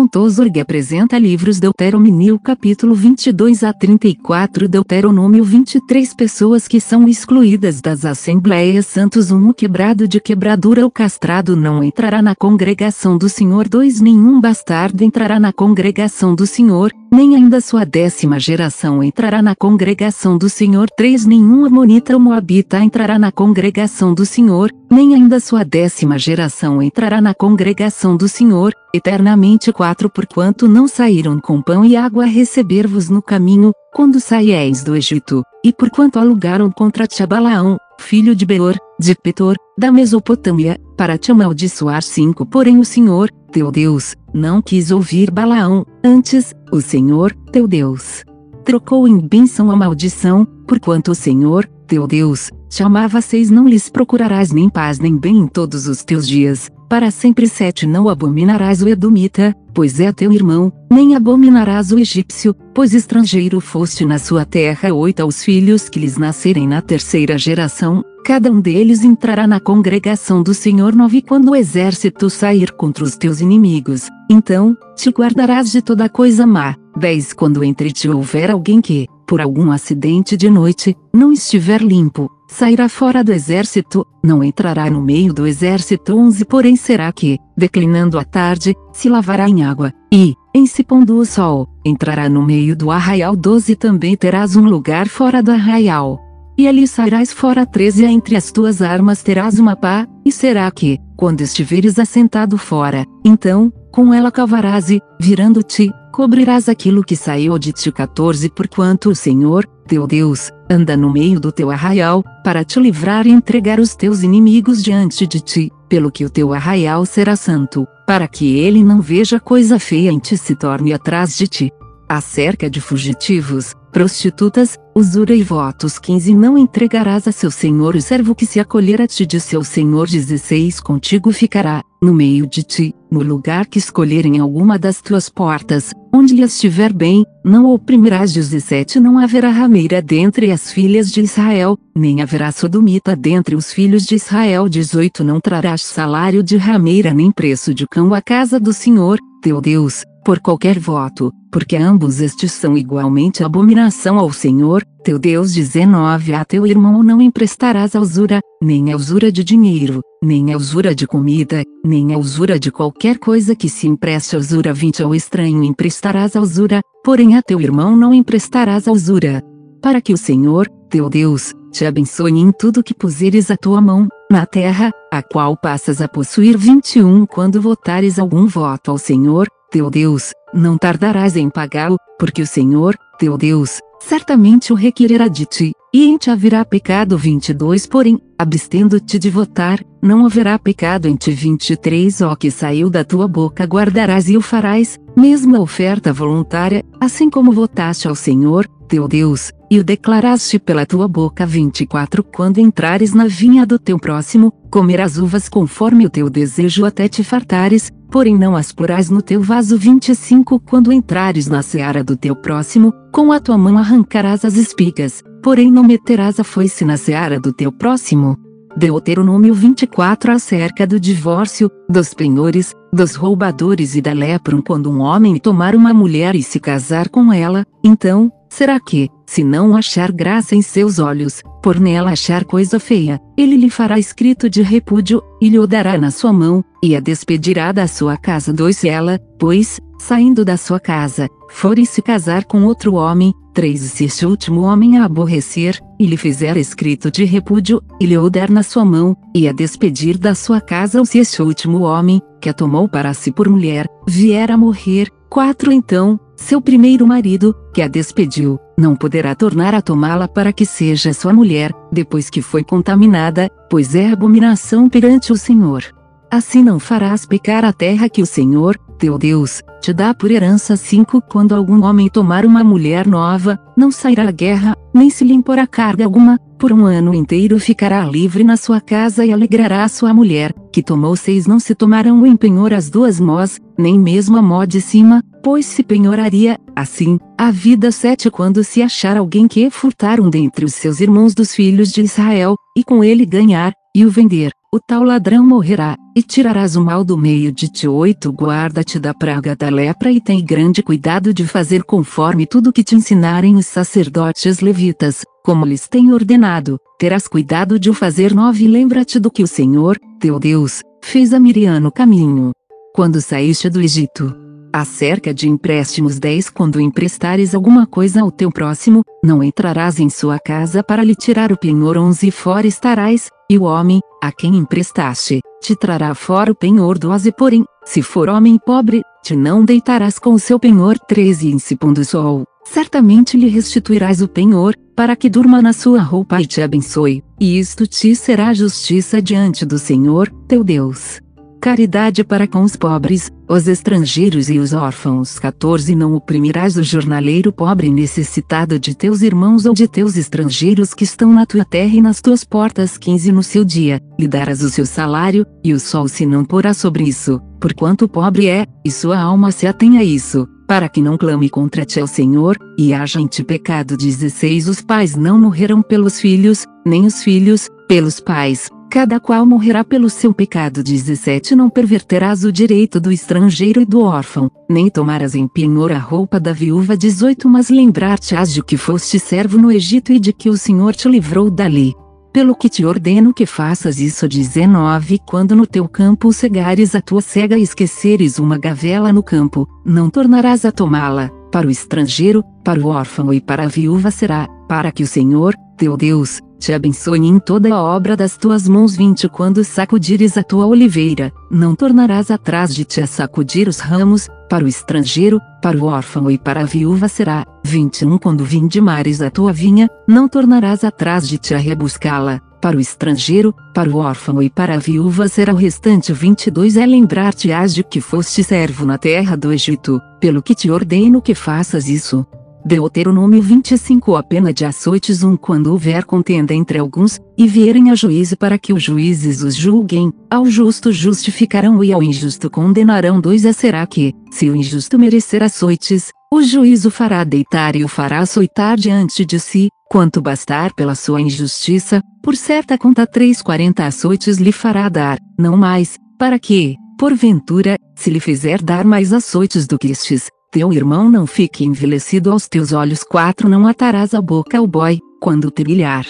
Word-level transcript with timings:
Org 0.00 0.60
apresenta 0.60 1.18
livros 1.18 1.58
Deuteronomio 1.58 2.38
capítulo 2.38 2.94
22 2.94 3.64
a 3.64 3.72
34 3.72 4.68
Deuteronômio 4.68 5.42
23 5.42 6.14
Pessoas 6.14 6.68
que 6.68 6.80
são 6.80 7.08
excluídas 7.08 7.80
das 7.80 8.04
Assembleias 8.04 8.86
Santos 8.86 9.32
1 9.32 9.48
O 9.48 9.52
quebrado 9.52 10.06
de 10.06 10.20
quebradura 10.20 10.84
ou 10.84 10.90
castrado 10.90 11.56
não 11.56 11.82
entrará 11.82 12.22
na 12.22 12.36
congregação 12.36 13.18
do 13.18 13.28
Senhor 13.28 13.68
2 13.68 14.00
Nenhum 14.00 14.40
bastardo 14.40 15.02
entrará 15.02 15.40
na 15.40 15.52
congregação 15.52 16.32
do 16.32 16.46
Senhor, 16.46 16.92
nem 17.10 17.34
ainda 17.34 17.60
sua 17.60 17.84
décima 17.84 18.38
geração 18.38 19.02
entrará 19.02 19.42
na 19.42 19.56
congregação 19.56 20.38
do 20.38 20.48
Senhor 20.48 20.88
3 20.96 21.26
Nenhum 21.26 21.64
amonita 21.64 22.14
ou 22.14 22.20
moabita 22.20 22.78
entrará 22.78 23.18
na 23.18 23.32
congregação 23.32 24.14
do 24.14 24.24
Senhor, 24.24 24.70
nem 24.90 25.14
ainda 25.14 25.38
sua 25.40 25.64
décima 25.64 26.18
geração 26.18 26.82
entrará 26.82 27.20
na 27.20 27.34
congregação 27.34 28.16
do 28.16 28.28
Senhor, 28.28 28.72
eternamente 28.94 29.72
quatro 29.72 30.08
porquanto 30.08 30.66
não 30.66 30.88
saíram 30.88 31.38
com 31.40 31.60
pão 31.60 31.84
e 31.84 31.96
água 31.96 32.24
a 32.24 32.26
receber-vos 32.26 33.08
no 33.08 33.22
caminho, 33.22 33.72
quando 33.92 34.20
saieis 34.20 34.82
do 34.82 34.96
Egito, 34.96 35.42
e 35.64 35.72
porquanto 35.72 36.18
alugaram 36.18 36.70
contra 36.70 37.06
Tchabalaão, 37.06 37.76
filho 37.98 38.34
de 38.34 38.46
Beor, 38.46 38.76
de 38.98 39.14
Petor, 39.14 39.56
da 39.78 39.92
Mesopotâmia, 39.92 40.78
para 40.96 41.18
te 41.18 41.30
amaldiçoar 41.30 42.02
cinco. 42.02 42.46
Porém 42.46 42.78
o 42.78 42.84
Senhor, 42.84 43.30
teu 43.52 43.70
Deus, 43.70 44.14
não 44.32 44.62
quis 44.62 44.90
ouvir 44.90 45.30
Balaão, 45.30 45.84
antes, 46.04 46.54
o 46.72 46.80
Senhor, 46.80 47.34
teu 47.52 47.66
Deus, 47.66 48.24
trocou 48.64 49.08
em 49.08 49.18
bênção 49.18 49.70
a 49.70 49.76
maldição, 49.76 50.44
porquanto 50.66 51.12
o 51.12 51.14
Senhor, 51.14 51.66
teu 51.86 52.06
Deus, 52.06 52.50
te 52.68 52.82
amava 52.82 53.20
seis 53.20 53.50
não 53.50 53.66
lhes 53.66 53.88
procurarás 53.88 54.52
nem 54.52 54.68
paz 54.68 54.98
nem 54.98 55.16
bem 55.16 55.38
em 55.38 55.46
todos 55.46 55.86
os 55.86 56.04
teus 56.04 56.28
dias, 56.28 56.70
para 56.88 57.10
sempre 57.10 57.46
sete 57.46 57.86
não 57.86 58.08
abominarás 58.08 58.82
o 58.82 58.88
Edomita, 58.88 59.54
pois 59.74 60.00
é 60.00 60.10
teu 60.12 60.32
irmão, 60.32 60.72
nem 60.90 61.14
abominarás 61.14 61.92
o 61.92 61.98
egípcio, 61.98 62.54
pois 62.74 62.94
estrangeiro 62.94 63.60
foste 63.60 64.04
na 64.04 64.18
sua 64.18 64.44
terra. 64.44 64.92
Oito 64.92 65.20
aos 65.20 65.44
filhos 65.44 65.88
que 65.88 66.00
lhes 66.00 66.16
nascerem 66.16 66.66
na 66.66 66.80
terceira 66.80 67.36
geração, 67.36 68.02
cada 68.24 68.50
um 68.50 68.60
deles 68.60 69.04
entrará 69.04 69.46
na 69.46 69.60
congregação 69.60 70.42
do 70.42 70.54
Senhor 70.54 70.94
nove 70.94 71.22
quando 71.22 71.50
o 71.50 71.56
exército 71.56 72.28
sair 72.30 72.72
contra 72.72 73.04
os 73.04 73.16
teus 73.16 73.40
inimigos, 73.40 74.08
então, 74.30 74.76
te 74.96 75.10
guardarás 75.10 75.70
de 75.70 75.80
toda 75.80 76.08
coisa 76.08 76.46
má, 76.46 76.74
dez 76.96 77.32
quando 77.32 77.62
entre 77.62 77.92
ti 77.92 78.08
houver 78.08 78.50
alguém 78.50 78.80
que, 78.80 79.06
por 79.26 79.40
algum 79.40 79.70
acidente 79.70 80.36
de 80.36 80.48
noite, 80.48 80.96
não 81.14 81.32
estiver 81.32 81.82
limpo, 81.82 82.30
sairá 82.48 82.88
fora 82.88 83.22
do 83.22 83.32
exército, 83.32 84.06
não 84.24 84.42
entrará 84.42 84.90
no 84.90 85.00
meio 85.00 85.32
do 85.32 85.46
exército 85.46 86.16
11 86.16 86.44
porém 86.46 86.74
será 86.74 87.12
que, 87.12 87.38
declinando 87.56 88.18
a 88.18 88.24
tarde, 88.24 88.74
se 88.92 89.08
lavará 89.08 89.48
em 89.48 89.62
água, 89.62 89.92
e, 90.10 90.34
em 90.54 90.66
se 90.66 90.82
pondo 90.82 91.18
o 91.18 91.26
sol, 91.26 91.68
entrará 91.84 92.28
no 92.28 92.42
meio 92.42 92.74
do 92.74 92.90
arraial 92.90 93.36
12 93.36 93.76
também 93.76 94.16
terás 94.16 94.56
um 94.56 94.64
lugar 94.64 95.06
fora 95.06 95.42
do 95.42 95.52
arraial. 95.52 96.18
E 96.56 96.66
ali 96.66 96.88
sairás 96.88 97.32
fora 97.32 97.64
13 97.64 98.04
entre 98.06 98.34
as 98.34 98.50
tuas 98.50 98.82
armas 98.82 99.22
terás 99.22 99.60
uma 99.60 99.76
pá, 99.76 100.08
e 100.24 100.32
será 100.32 100.68
que, 100.70 100.98
quando 101.16 101.42
estiveres 101.42 101.98
assentado 101.98 102.58
fora, 102.58 103.06
então, 103.24 103.72
com 103.92 104.12
ela 104.12 104.32
cavarás 104.32 104.90
e, 104.90 105.00
virando-te, 105.20 105.90
cobrirás 106.12 106.68
aquilo 106.68 107.04
que 107.04 107.14
saiu 107.14 107.58
de 107.58 107.72
ti 107.72 107.92
14 107.92 108.50
porquanto 108.50 109.10
o 109.10 109.14
Senhor, 109.14 109.64
teu 109.86 110.06
Deus, 110.06 110.50
anda 110.70 110.96
no 110.96 111.12
meio 111.12 111.40
do 111.40 111.50
teu 111.50 111.70
arraial, 111.70 112.24
para 112.44 112.64
te 112.64 112.78
livrar 112.78 113.26
e 113.26 113.30
entregar 113.30 113.80
os 113.80 113.94
teus 113.94 114.22
inimigos 114.22 114.82
diante 114.82 115.26
de 115.26 115.40
ti, 115.40 115.72
pelo 115.88 116.10
que 116.10 116.24
o 116.24 116.30
teu 116.30 116.52
arraial 116.52 117.06
será 117.06 117.36
santo, 117.36 117.86
para 118.06 118.28
que 118.28 118.58
ele 118.58 118.84
não 118.84 119.00
veja 119.00 119.40
coisa 119.40 119.78
feia 119.78 120.10
em 120.10 120.18
ti 120.18 120.36
se 120.36 120.54
torne 120.54 120.92
atrás 120.92 121.36
de 121.36 121.46
ti. 121.46 121.72
Acerca 122.10 122.70
de 122.70 122.80
fugitivos, 122.80 123.74
prostitutas, 123.92 124.78
usura 124.94 125.34
e 125.34 125.42
votos 125.42 125.98
15 125.98 126.34
Não 126.34 126.56
entregarás 126.56 127.28
a 127.28 127.32
seu 127.32 127.50
senhor 127.50 127.94
o 127.94 128.00
servo 128.00 128.34
que 128.34 128.46
se 128.46 128.58
acolher 128.58 129.02
a 129.02 129.06
ti 129.06 129.26
de 129.26 129.38
seu 129.38 129.62
senhor 129.62 130.08
16 130.08 130.80
Contigo 130.80 131.30
ficará, 131.32 131.82
no 132.02 132.14
meio 132.14 132.46
de 132.46 132.62
ti, 132.62 132.94
no 133.10 133.20
lugar 133.22 133.66
que 133.66 133.78
escolherem 133.78 134.38
alguma 134.38 134.78
das 134.78 135.02
tuas 135.02 135.28
portas, 135.28 135.92
onde 136.10 136.32
lhe 136.32 136.40
estiver 136.40 136.94
bem, 136.94 137.26
não 137.44 137.66
oprimirás 137.66 138.32
17 138.32 138.98
Não 138.98 139.18
haverá 139.18 139.50
rameira 139.50 140.00
dentre 140.00 140.50
as 140.50 140.72
filhas 140.72 141.12
de 141.12 141.20
Israel, 141.20 141.76
nem 141.94 142.22
haverá 142.22 142.50
sodomita 142.50 143.14
dentre 143.14 143.54
os 143.54 143.70
filhos 143.70 144.06
de 144.06 144.14
Israel. 144.14 144.66
18 144.66 145.22
Não 145.22 145.40
trarás 145.40 145.82
salário 145.82 146.42
de 146.42 146.56
rameira 146.56 147.12
nem 147.12 147.30
preço 147.30 147.74
de 147.74 147.86
cão 147.86 148.14
à 148.14 148.22
casa 148.22 148.58
do 148.58 148.72
Senhor, 148.72 149.18
teu 149.42 149.60
Deus, 149.60 150.04
por 150.28 150.40
qualquer 150.40 150.78
voto, 150.78 151.32
porque 151.50 151.74
ambos 151.74 152.20
estes 152.20 152.52
são 152.52 152.76
igualmente 152.76 153.42
abominação 153.42 154.18
ao 154.18 154.30
Senhor, 154.30 154.84
teu 155.02 155.18
Deus 155.18 155.54
19 155.54 156.34
A 156.34 156.44
teu 156.44 156.66
irmão 156.66 157.02
não 157.02 157.22
emprestarás 157.22 157.96
a 157.96 158.00
usura, 158.02 158.38
nem 158.62 158.92
a 158.92 158.96
usura 158.96 159.32
de 159.32 159.42
dinheiro, 159.42 160.02
nem 160.22 160.52
a 160.52 160.56
usura 160.58 160.94
de 160.94 161.06
comida, 161.06 161.62
nem 161.82 162.12
a 162.12 162.18
usura 162.18 162.60
de 162.60 162.70
qualquer 162.70 163.18
coisa 163.18 163.56
que 163.56 163.70
se 163.70 163.88
empreste 163.88 164.36
a 164.36 164.38
usura 164.38 164.74
20 164.74 165.02
Ao 165.02 165.14
estranho 165.14 165.64
emprestarás 165.64 166.36
a 166.36 166.42
usura, 166.42 166.82
porém 167.02 167.34
a 167.34 167.40
teu 167.40 167.58
irmão 167.58 167.96
não 167.96 168.12
emprestarás 168.12 168.86
a 168.86 168.92
usura. 168.92 169.42
Para 169.80 169.98
que 169.98 170.12
o 170.12 170.18
Senhor, 170.18 170.68
teu 170.90 171.08
Deus, 171.08 171.54
te 171.72 171.86
abençoe 171.86 172.32
em 172.32 172.52
tudo 172.52 172.84
que 172.84 172.92
puseres 172.92 173.50
a 173.50 173.56
tua 173.56 173.80
mão, 173.80 174.06
na 174.30 174.44
terra, 174.44 174.90
a 175.10 175.22
qual 175.22 175.56
passas 175.56 176.02
a 176.02 176.06
possuir 176.06 176.58
21 176.58 177.24
Quando 177.24 177.62
votares 177.62 178.18
algum 178.18 178.46
voto 178.46 178.90
ao 178.90 178.98
Senhor, 178.98 179.48
teu 179.70 179.90
Deus, 179.90 180.32
não 180.52 180.78
tardarás 180.78 181.36
em 181.36 181.50
pagá-lo, 181.50 181.96
porque 182.18 182.42
o 182.42 182.46
Senhor, 182.46 182.96
teu 183.18 183.36
Deus, 183.36 183.80
certamente 184.00 184.72
o 184.72 184.76
requererá 184.76 185.28
de 185.28 185.44
ti, 185.44 185.72
e 185.92 186.06
em 186.06 186.16
ti 186.16 186.30
haverá 186.30 186.64
pecado 186.64 187.16
22 187.16 187.86
Porém, 187.86 188.18
abstendo-te 188.38 189.18
de 189.18 189.30
votar, 189.30 189.80
não 190.02 190.24
haverá 190.24 190.58
pecado 190.58 191.06
em 191.06 191.16
ti 191.16 191.30
23 191.30 192.20
Ó 192.22 192.34
que 192.36 192.50
saiu 192.50 192.88
da 192.90 193.04
tua 193.04 193.26
boca 193.26 193.64
guardarás 193.64 194.28
e 194.28 194.36
o 194.36 194.40
farás, 194.40 194.98
mesmo 195.16 195.56
a 195.56 195.60
oferta 195.60 196.12
voluntária, 196.12 196.84
assim 197.00 197.28
como 197.28 197.52
votaste 197.52 198.08
ao 198.08 198.14
Senhor, 198.14 198.66
teu 198.88 199.06
Deus, 199.06 199.52
e 199.70 199.78
o 199.78 199.84
declaraste 199.84 200.58
pela 200.58 200.86
tua 200.86 201.06
boca 201.06 201.46
24 201.46 202.24
Quando 202.24 202.58
entrares 202.58 203.12
na 203.12 203.26
vinha 203.26 203.66
do 203.66 203.78
teu 203.78 203.98
próximo, 203.98 204.50
comerás 204.70 205.18
uvas 205.18 205.48
conforme 205.48 206.06
o 206.06 206.10
teu 206.10 206.30
desejo 206.30 206.86
até 206.86 207.06
te 207.06 207.22
fartares, 207.22 207.92
porém 208.10 208.36
não 208.36 208.56
as 208.56 208.72
porás 208.72 209.10
no 209.10 209.20
teu 209.20 209.42
vaso 209.42 209.76
25 209.76 210.58
Quando 210.60 210.90
entrares 210.90 211.46
na 211.46 211.62
seara 211.62 212.02
do 212.02 212.16
teu 212.16 212.34
próximo, 212.34 212.92
com 213.12 213.30
a 213.30 213.38
tua 213.38 213.58
mão 213.58 213.76
arrancarás 213.76 214.44
as 214.44 214.56
espigas, 214.56 215.22
porém 215.42 215.70
não 215.70 215.84
meterás 215.84 216.40
a 216.40 216.44
foice 216.44 216.84
na 216.84 216.96
seara 216.96 217.38
do 217.38 217.52
teu 217.52 217.70
próximo. 217.70 218.38
Deuteronômio 218.76 219.52
24 219.54 220.32
acerca 220.32 220.86
do 220.86 221.00
divórcio, 221.00 221.70
dos 221.90 222.14
penhores, 222.14 222.72
dos 222.92 223.16
roubadores 223.16 223.96
e 223.96 224.00
da 224.00 224.12
lepra 224.12 224.60
quando 224.62 224.90
um 224.90 225.00
homem 225.00 225.36
tomar 225.38 225.74
uma 225.74 225.92
mulher 225.92 226.36
e 226.36 226.42
se 226.42 226.60
casar 226.60 227.08
com 227.08 227.32
ela, 227.32 227.66
então, 227.82 228.30
será 228.48 228.78
que, 228.80 229.08
se 229.26 229.44
não 229.44 229.76
achar 229.76 230.10
graça 230.10 230.54
em 230.54 230.62
seus 230.62 230.98
olhos, 230.98 231.42
por 231.62 231.78
nela 231.78 232.12
achar 232.12 232.44
coisa 232.44 232.80
feia, 232.80 233.20
ele 233.36 233.56
lhe 233.56 233.70
fará 233.70 233.98
escrito 233.98 234.48
de 234.48 234.62
repúdio, 234.62 235.22
e 235.40 235.48
lhe 235.48 235.58
o 235.58 235.66
dará 235.66 235.98
na 235.98 236.10
sua 236.10 236.32
mão, 236.32 236.64
e 236.82 236.96
a 236.96 237.00
despedirá 237.00 237.72
da 237.72 237.86
sua 237.86 238.16
casa. 238.16 238.52
2 238.52 238.76
Se 238.76 238.88
ela, 238.88 239.18
pois, 239.38 239.80
saindo 239.98 240.44
da 240.44 240.56
sua 240.56 240.80
casa, 240.80 241.28
for 241.50 241.78
e 241.78 241.84
se 241.84 242.00
casar 242.00 242.44
com 242.44 242.64
outro 242.64 242.94
homem, 242.94 243.34
3 243.54 243.80
Se 243.80 244.04
este 244.04 244.24
último 244.24 244.62
homem 244.62 244.98
a 244.98 245.04
aborrecer, 245.04 245.78
e 245.98 246.06
lhe 246.06 246.16
fizer 246.16 246.56
escrito 246.56 247.10
de 247.10 247.24
repúdio, 247.24 247.82
e 248.00 248.06
lhe 248.06 248.16
o 248.16 248.30
der 248.30 248.50
na 248.50 248.62
sua 248.62 248.84
mão, 248.84 249.16
e 249.34 249.48
a 249.48 249.52
despedir 249.52 250.16
da 250.16 250.34
sua 250.34 250.60
casa 250.60 250.98
ou 250.98 251.04
se 251.04 251.18
este 251.18 251.42
último 251.42 251.80
homem, 251.80 252.22
que 252.40 252.48
a 252.48 252.54
tomou 252.54 252.88
para 252.88 253.12
si 253.12 253.32
por 253.32 253.48
mulher, 253.48 253.86
vier 254.06 254.50
a 254.50 254.56
morrer, 254.56 255.10
4 255.28 255.72
Então, 255.72 256.18
seu 256.38 256.60
primeiro 256.60 257.04
marido, 257.04 257.54
que 257.74 257.82
a 257.82 257.88
despediu, 257.88 258.58
não 258.78 258.94
poderá 258.94 259.34
tornar 259.34 259.74
a 259.74 259.82
tomá-la 259.82 260.28
para 260.28 260.52
que 260.52 260.64
seja 260.64 261.12
sua 261.12 261.32
mulher, 261.32 261.72
depois 261.92 262.30
que 262.30 262.40
foi 262.40 262.62
contaminada, 262.62 263.50
pois 263.68 263.94
é 263.96 264.10
abominação 264.10 264.88
perante 264.88 265.32
o 265.32 265.36
Senhor. 265.36 265.84
Assim 266.30 266.62
não 266.62 266.78
farás 266.78 267.26
pecar 267.26 267.64
a 267.64 267.72
terra 267.72 268.08
que 268.08 268.22
o 268.22 268.26
Senhor, 268.26 268.78
teu 268.98 269.16
Deus, 269.16 269.62
te 269.80 269.92
dá 269.92 270.12
por 270.12 270.30
herança 270.30 270.76
5 270.76 271.22
Quando 271.22 271.54
algum 271.54 271.84
homem 271.84 272.08
tomar 272.08 272.44
uma 272.44 272.64
mulher 272.64 273.06
nova, 273.06 273.58
não 273.76 273.92
sairá 273.92 274.28
à 274.28 274.32
guerra, 274.32 274.76
nem 274.92 275.08
se 275.08 275.24
lhe 275.24 275.32
imporá 275.32 275.66
carga 275.66 276.04
alguma, 276.04 276.38
por 276.58 276.72
um 276.72 276.84
ano 276.84 277.14
inteiro 277.14 277.60
ficará 277.60 278.04
livre 278.04 278.42
na 278.42 278.56
sua 278.56 278.80
casa 278.80 279.24
e 279.24 279.32
alegrará 279.32 279.86
sua 279.88 280.12
mulher, 280.12 280.52
que 280.72 280.82
tomou 280.82 281.14
seis 281.14 281.46
não 281.46 281.60
se 281.60 281.74
tomarão 281.74 282.20
o 282.20 282.26
empenhor 282.26 282.74
as 282.74 282.90
duas 282.90 283.20
mós, 283.20 283.60
nem 283.78 283.98
mesmo 283.98 284.36
a 284.36 284.42
mó 284.42 284.64
de 284.64 284.80
cima, 284.80 285.22
pois 285.42 285.64
se 285.64 285.84
penhoraria, 285.84 286.58
assim, 286.74 287.18
a 287.38 287.52
vida 287.52 287.92
sete 287.92 288.28
quando 288.28 288.64
se 288.64 288.82
achar 288.82 289.16
alguém 289.16 289.46
que 289.46 289.70
furtar 289.70 290.20
um 290.20 290.28
dentre 290.28 290.64
os 290.64 290.74
seus 290.74 291.00
irmãos 291.00 291.32
dos 291.32 291.54
filhos 291.54 291.92
de 291.92 292.02
Israel, 292.02 292.56
e 292.76 292.82
com 292.82 293.04
ele 293.04 293.24
ganhar, 293.24 293.72
e 293.94 294.04
o 294.04 294.10
vender, 294.10 294.50
o 294.70 294.78
tal 294.78 295.02
ladrão 295.02 295.46
morrerá, 295.46 295.96
e 296.14 296.22
tirarás 296.22 296.76
o 296.76 296.84
mal 296.84 297.02
do 297.02 297.16
meio 297.16 297.50
de 297.50 297.68
ti. 297.68 297.88
8 297.88 298.30
Guarda-te 298.30 298.98
da 298.98 299.14
praga 299.14 299.56
da 299.56 299.70
lepra 299.70 300.12
e 300.12 300.20
tem 300.20 300.44
grande 300.44 300.82
cuidado 300.82 301.32
de 301.32 301.46
fazer 301.46 301.84
conforme 301.84 302.46
tudo 302.46 302.72
que 302.72 302.84
te 302.84 302.94
ensinarem 302.94 303.56
os 303.56 303.66
sacerdotes 303.66 304.60
levitas, 304.60 305.22
como 305.42 305.64
lhes 305.64 305.88
tem 305.88 306.12
ordenado, 306.12 306.78
terás 306.98 307.26
cuidado 307.26 307.78
de 307.78 307.88
o 307.88 307.94
fazer. 307.94 308.34
9 308.34 308.68
Lembra-te 308.68 309.18
do 309.18 309.30
que 309.30 309.42
o 309.42 309.46
Senhor, 309.46 309.98
teu 310.20 310.38
Deus, 310.38 310.82
fez 311.02 311.32
a 311.32 311.40
Miriam 311.40 311.80
no 311.80 311.90
caminho. 311.90 312.50
Quando 312.94 313.22
saíste 313.22 313.70
do 313.70 313.80
Egito. 313.80 314.36
Acerca 314.70 315.32
de 315.32 315.48
empréstimos 315.48 316.18
10 316.18 316.50
Quando 316.50 316.78
emprestares 316.78 317.54
alguma 317.54 317.86
coisa 317.86 318.20
ao 318.20 318.30
teu 318.30 318.52
próximo, 318.52 319.02
não 319.24 319.42
entrarás 319.42 319.98
em 319.98 320.10
sua 320.10 320.38
casa 320.38 320.84
para 320.84 321.02
lhe 321.02 321.14
tirar 321.14 321.50
o 321.50 321.58
penhor 321.58 321.96
11 321.96 322.30
Fora 322.30 322.66
estarás, 322.66 323.30
e 323.50 323.56
o 323.56 323.62
homem, 323.62 324.00
a 324.22 324.30
quem 324.30 324.56
emprestaste, 324.56 325.40
te 325.60 325.74
trará 325.74 326.14
fora 326.14 326.52
o 326.52 326.54
penhor 326.54 326.98
12 326.98 327.32
Porém, 327.32 327.64
se 327.84 328.02
for 328.02 328.28
homem 328.28 328.58
pobre, 328.58 329.02
te 329.22 329.34
não 329.34 329.64
deitarás 329.64 330.18
com 330.18 330.34
o 330.34 330.38
seu 330.38 330.58
penhor 330.58 330.98
13 330.98 331.52
Em 331.52 331.58
se 331.58 331.74
pondo 331.74 332.04
sol, 332.04 332.44
certamente 332.64 333.36
lhe 333.36 333.48
restituirás 333.48 334.20
o 334.20 334.28
penhor, 334.28 334.74
para 334.94 335.16
que 335.16 335.30
durma 335.30 335.62
na 335.62 335.72
sua 335.72 336.02
roupa 336.02 336.42
e 336.42 336.46
te 336.46 336.60
abençoe, 336.60 337.24
e 337.40 337.58
isto 337.58 337.86
te 337.86 338.14
será 338.14 338.52
justiça 338.52 339.22
diante 339.22 339.64
do 339.64 339.78
Senhor, 339.78 340.28
teu 340.46 340.62
Deus 340.62 341.20
caridade 341.60 342.24
para 342.24 342.46
com 342.46 342.62
os 342.62 342.76
pobres, 342.76 343.30
os 343.48 343.68
estrangeiros 343.68 344.48
e 344.48 344.58
os 344.58 344.72
órfãos. 344.72 345.38
14 345.38 345.94
Não 345.94 346.14
oprimirás 346.14 346.76
o 346.76 346.82
jornaleiro 346.82 347.52
pobre 347.52 347.90
necessitado 347.90 348.78
de 348.78 348.94
teus 348.94 349.22
irmãos 349.22 349.66
ou 349.66 349.74
de 349.74 349.86
teus 349.88 350.16
estrangeiros 350.16 350.94
que 350.94 351.04
estão 351.04 351.32
na 351.32 351.44
tua 351.44 351.64
terra 351.64 351.94
e 351.94 352.00
nas 352.00 352.20
tuas 352.20 352.44
portas. 352.44 352.96
15 352.96 353.32
No 353.32 353.42
seu 353.42 353.64
dia, 353.64 354.00
lhe 354.18 354.28
darás 354.28 354.62
o 354.62 354.70
seu 354.70 354.86
salário, 354.86 355.44
e 355.64 355.72
o 355.72 355.80
sol 355.80 356.08
se 356.08 356.24
não 356.24 356.44
porá 356.44 356.72
sobre 356.72 357.04
isso, 357.04 357.40
porquanto 357.60 358.08
pobre 358.08 358.46
é, 358.46 358.66
e 358.84 358.90
sua 358.90 359.18
alma 359.18 359.50
se 359.50 359.66
atém 359.66 359.98
a 359.98 360.04
isso 360.04 360.48
para 360.68 360.86
que 360.86 361.00
não 361.00 361.16
clame 361.16 361.48
contra 361.48 361.86
ti 361.86 361.98
ao 361.98 362.06
Senhor, 362.06 362.58
e 362.76 362.92
haja 362.92 363.18
em 363.18 363.26
ti 363.26 363.42
pecado. 363.42 363.96
16 363.96 364.68
Os 364.68 364.82
pais 364.82 365.16
não 365.16 365.40
morreram 365.40 365.80
pelos 365.80 366.20
filhos, 366.20 366.66
nem 366.84 367.06
os 367.06 367.22
filhos, 367.22 367.70
pelos 367.88 368.20
pais, 368.20 368.68
Cada 368.90 369.20
qual 369.20 369.44
morrerá 369.44 369.84
pelo 369.84 370.08
seu 370.08 370.32
pecado. 370.32 370.82
17 370.82 371.54
Não 371.54 371.68
perverterás 371.68 372.42
o 372.42 372.50
direito 372.50 372.98
do 372.98 373.12
estrangeiro 373.12 373.82
e 373.82 373.84
do 373.84 374.00
órfão, 374.00 374.50
nem 374.68 374.88
tomarás 374.88 375.34
em 375.34 375.46
penhor 375.46 375.92
a 375.92 375.98
roupa 375.98 376.40
da 376.40 376.54
viúva. 376.54 376.96
18 376.96 377.46
Mas 377.50 377.68
lembrar-te-ás 377.68 378.52
de 378.52 378.62
que 378.62 378.78
foste 378.78 379.18
servo 379.18 379.58
no 379.58 379.70
Egito 379.70 380.10
e 380.10 380.18
de 380.18 380.32
que 380.32 380.48
o 380.48 380.56
Senhor 380.56 380.94
te 380.94 381.06
livrou 381.06 381.50
dali. 381.50 381.94
Pelo 382.32 382.56
que 382.56 382.70
te 382.70 382.82
ordeno 382.86 383.34
que 383.34 383.44
faças 383.44 384.00
isso. 384.00 384.26
19 384.26 385.20
Quando 385.26 385.54
no 385.54 385.66
teu 385.66 385.86
campo 385.86 386.32
cegares 386.32 386.94
a 386.94 387.02
tua 387.02 387.20
cega 387.20 387.58
e 387.58 387.62
esqueceres 387.62 388.38
uma 388.38 388.56
gavela 388.56 389.12
no 389.12 389.22
campo, 389.22 389.68
não 389.84 390.08
tornarás 390.08 390.64
a 390.64 390.72
tomá-la, 390.72 391.28
para 391.52 391.66
o 391.66 391.70
estrangeiro, 391.70 392.42
para 392.64 392.80
o 392.80 392.86
órfão 392.86 393.34
e 393.34 393.40
para 393.40 393.64
a 393.64 393.68
viúva 393.68 394.10
será, 394.10 394.48
para 394.66 394.90
que 394.90 395.02
o 395.02 395.06
Senhor, 395.06 395.54
teu 395.78 395.96
Deus, 395.96 396.40
te 396.58 396.72
abençoe 396.72 397.20
em 397.20 397.38
toda 397.38 397.72
a 397.72 397.80
obra 397.80 398.16
das 398.16 398.36
tuas 398.36 398.68
mãos. 398.68 398.96
20 398.96 399.28
Quando 399.28 399.62
sacudires 399.62 400.36
a 400.36 400.42
tua 400.42 400.66
oliveira, 400.66 401.32
não 401.48 401.74
tornarás 401.74 402.32
atrás 402.32 402.74
de 402.74 402.84
ti 402.84 403.00
a 403.00 403.06
sacudir 403.06 403.68
os 403.68 403.78
ramos, 403.78 404.28
para 404.50 404.64
o 404.64 404.68
estrangeiro, 404.68 405.40
para 405.62 405.78
o 405.78 405.84
órfão 405.84 406.28
e 406.28 406.36
para 406.36 406.62
a 406.62 406.64
viúva 406.64 407.06
será. 407.08 407.46
21 407.64 408.18
Quando 408.18 408.44
vindimares 408.44 409.22
a 409.22 409.30
tua 409.30 409.52
vinha, 409.52 409.88
não 410.06 410.28
tornarás 410.28 410.82
atrás 410.82 411.28
de 411.28 411.38
ti 411.38 411.54
a 411.54 411.58
rebuscá-la, 411.58 412.40
para 412.60 412.76
o 412.76 412.80
estrangeiro, 412.80 413.54
para 413.72 413.88
o 413.88 413.96
órfão 413.96 414.42
e 414.42 414.50
para 414.50 414.74
a 414.74 414.78
viúva 414.78 415.28
será 415.28 415.54
o 415.54 415.56
restante. 415.56 416.12
22 416.12 416.76
É 416.76 416.84
lembrar-te-ás 416.84 417.72
de 417.72 417.84
que 417.84 418.00
foste 418.00 418.42
servo 418.42 418.84
na 418.84 418.98
terra 418.98 419.36
do 419.36 419.52
Egito, 419.52 420.00
pelo 420.18 420.42
que 420.42 420.56
te 420.56 420.72
ordeno 420.72 421.22
que 421.22 421.36
faças 421.36 421.88
isso. 421.88 422.26
Deuteronômio 422.64 423.40
25 423.40 424.16
A 424.16 424.22
pena 424.22 424.52
de 424.52 424.64
açoites 424.64 425.22
um 425.22 425.36
Quando 425.36 425.68
houver 425.68 426.04
contenda 426.04 426.52
entre 426.52 426.78
alguns, 426.78 427.18
e 427.36 427.46
vierem 427.46 427.90
a 427.90 427.94
juízo 427.94 428.36
para 428.36 428.58
que 428.58 428.72
os 428.72 428.82
juízes 428.82 429.42
os 429.42 429.54
julguem, 429.54 430.12
ao 430.30 430.46
justo 430.46 430.92
justificarão 430.92 431.82
e 431.82 431.92
ao 431.92 432.02
injusto 432.02 432.50
condenarão. 432.50 433.20
2 433.20 433.44
É 433.44 433.52
será 433.52 433.86
que, 433.86 434.12
se 434.30 434.50
o 434.50 434.56
injusto 434.56 434.98
merecer 434.98 435.42
açoites, 435.42 436.10
o 436.32 436.42
juízo 436.42 436.90
fará 436.90 437.24
deitar 437.24 437.74
e 437.74 437.84
o 437.84 437.88
fará 437.88 438.20
açoitar 438.20 438.76
diante 438.76 439.24
de 439.24 439.40
si, 439.40 439.68
quanto 439.90 440.20
bastar 440.20 440.74
pela 440.74 440.94
sua 440.94 441.20
injustiça, 441.20 442.02
por 442.22 442.36
certa 442.36 442.76
conta 442.76 443.06
340 443.06 443.86
açoites 443.86 444.36
lhe 444.36 444.52
fará 444.52 444.88
dar, 444.88 445.18
não 445.38 445.56
mais, 445.56 445.96
para 446.18 446.38
que, 446.38 446.76
porventura, 446.98 447.76
se 447.96 448.10
lhe 448.10 448.20
fizer 448.20 448.60
dar 448.60 448.84
mais 448.84 449.12
açoites 449.12 449.66
do 449.66 449.78
que 449.78 449.88
estes, 449.88 450.28
teu 450.50 450.72
irmão 450.72 451.10
não 451.10 451.26
fique 451.26 451.64
envelhecido 451.64 452.32
aos 452.32 452.48
teus 452.48 452.72
olhos. 452.72 453.04
4 453.04 453.48
Não 453.48 453.66
atarás 453.66 454.14
a 454.14 454.22
boca 454.22 454.56
ao 454.58 454.66
boi, 454.66 454.98
quando 455.20 455.50
trilhar. 455.50 456.06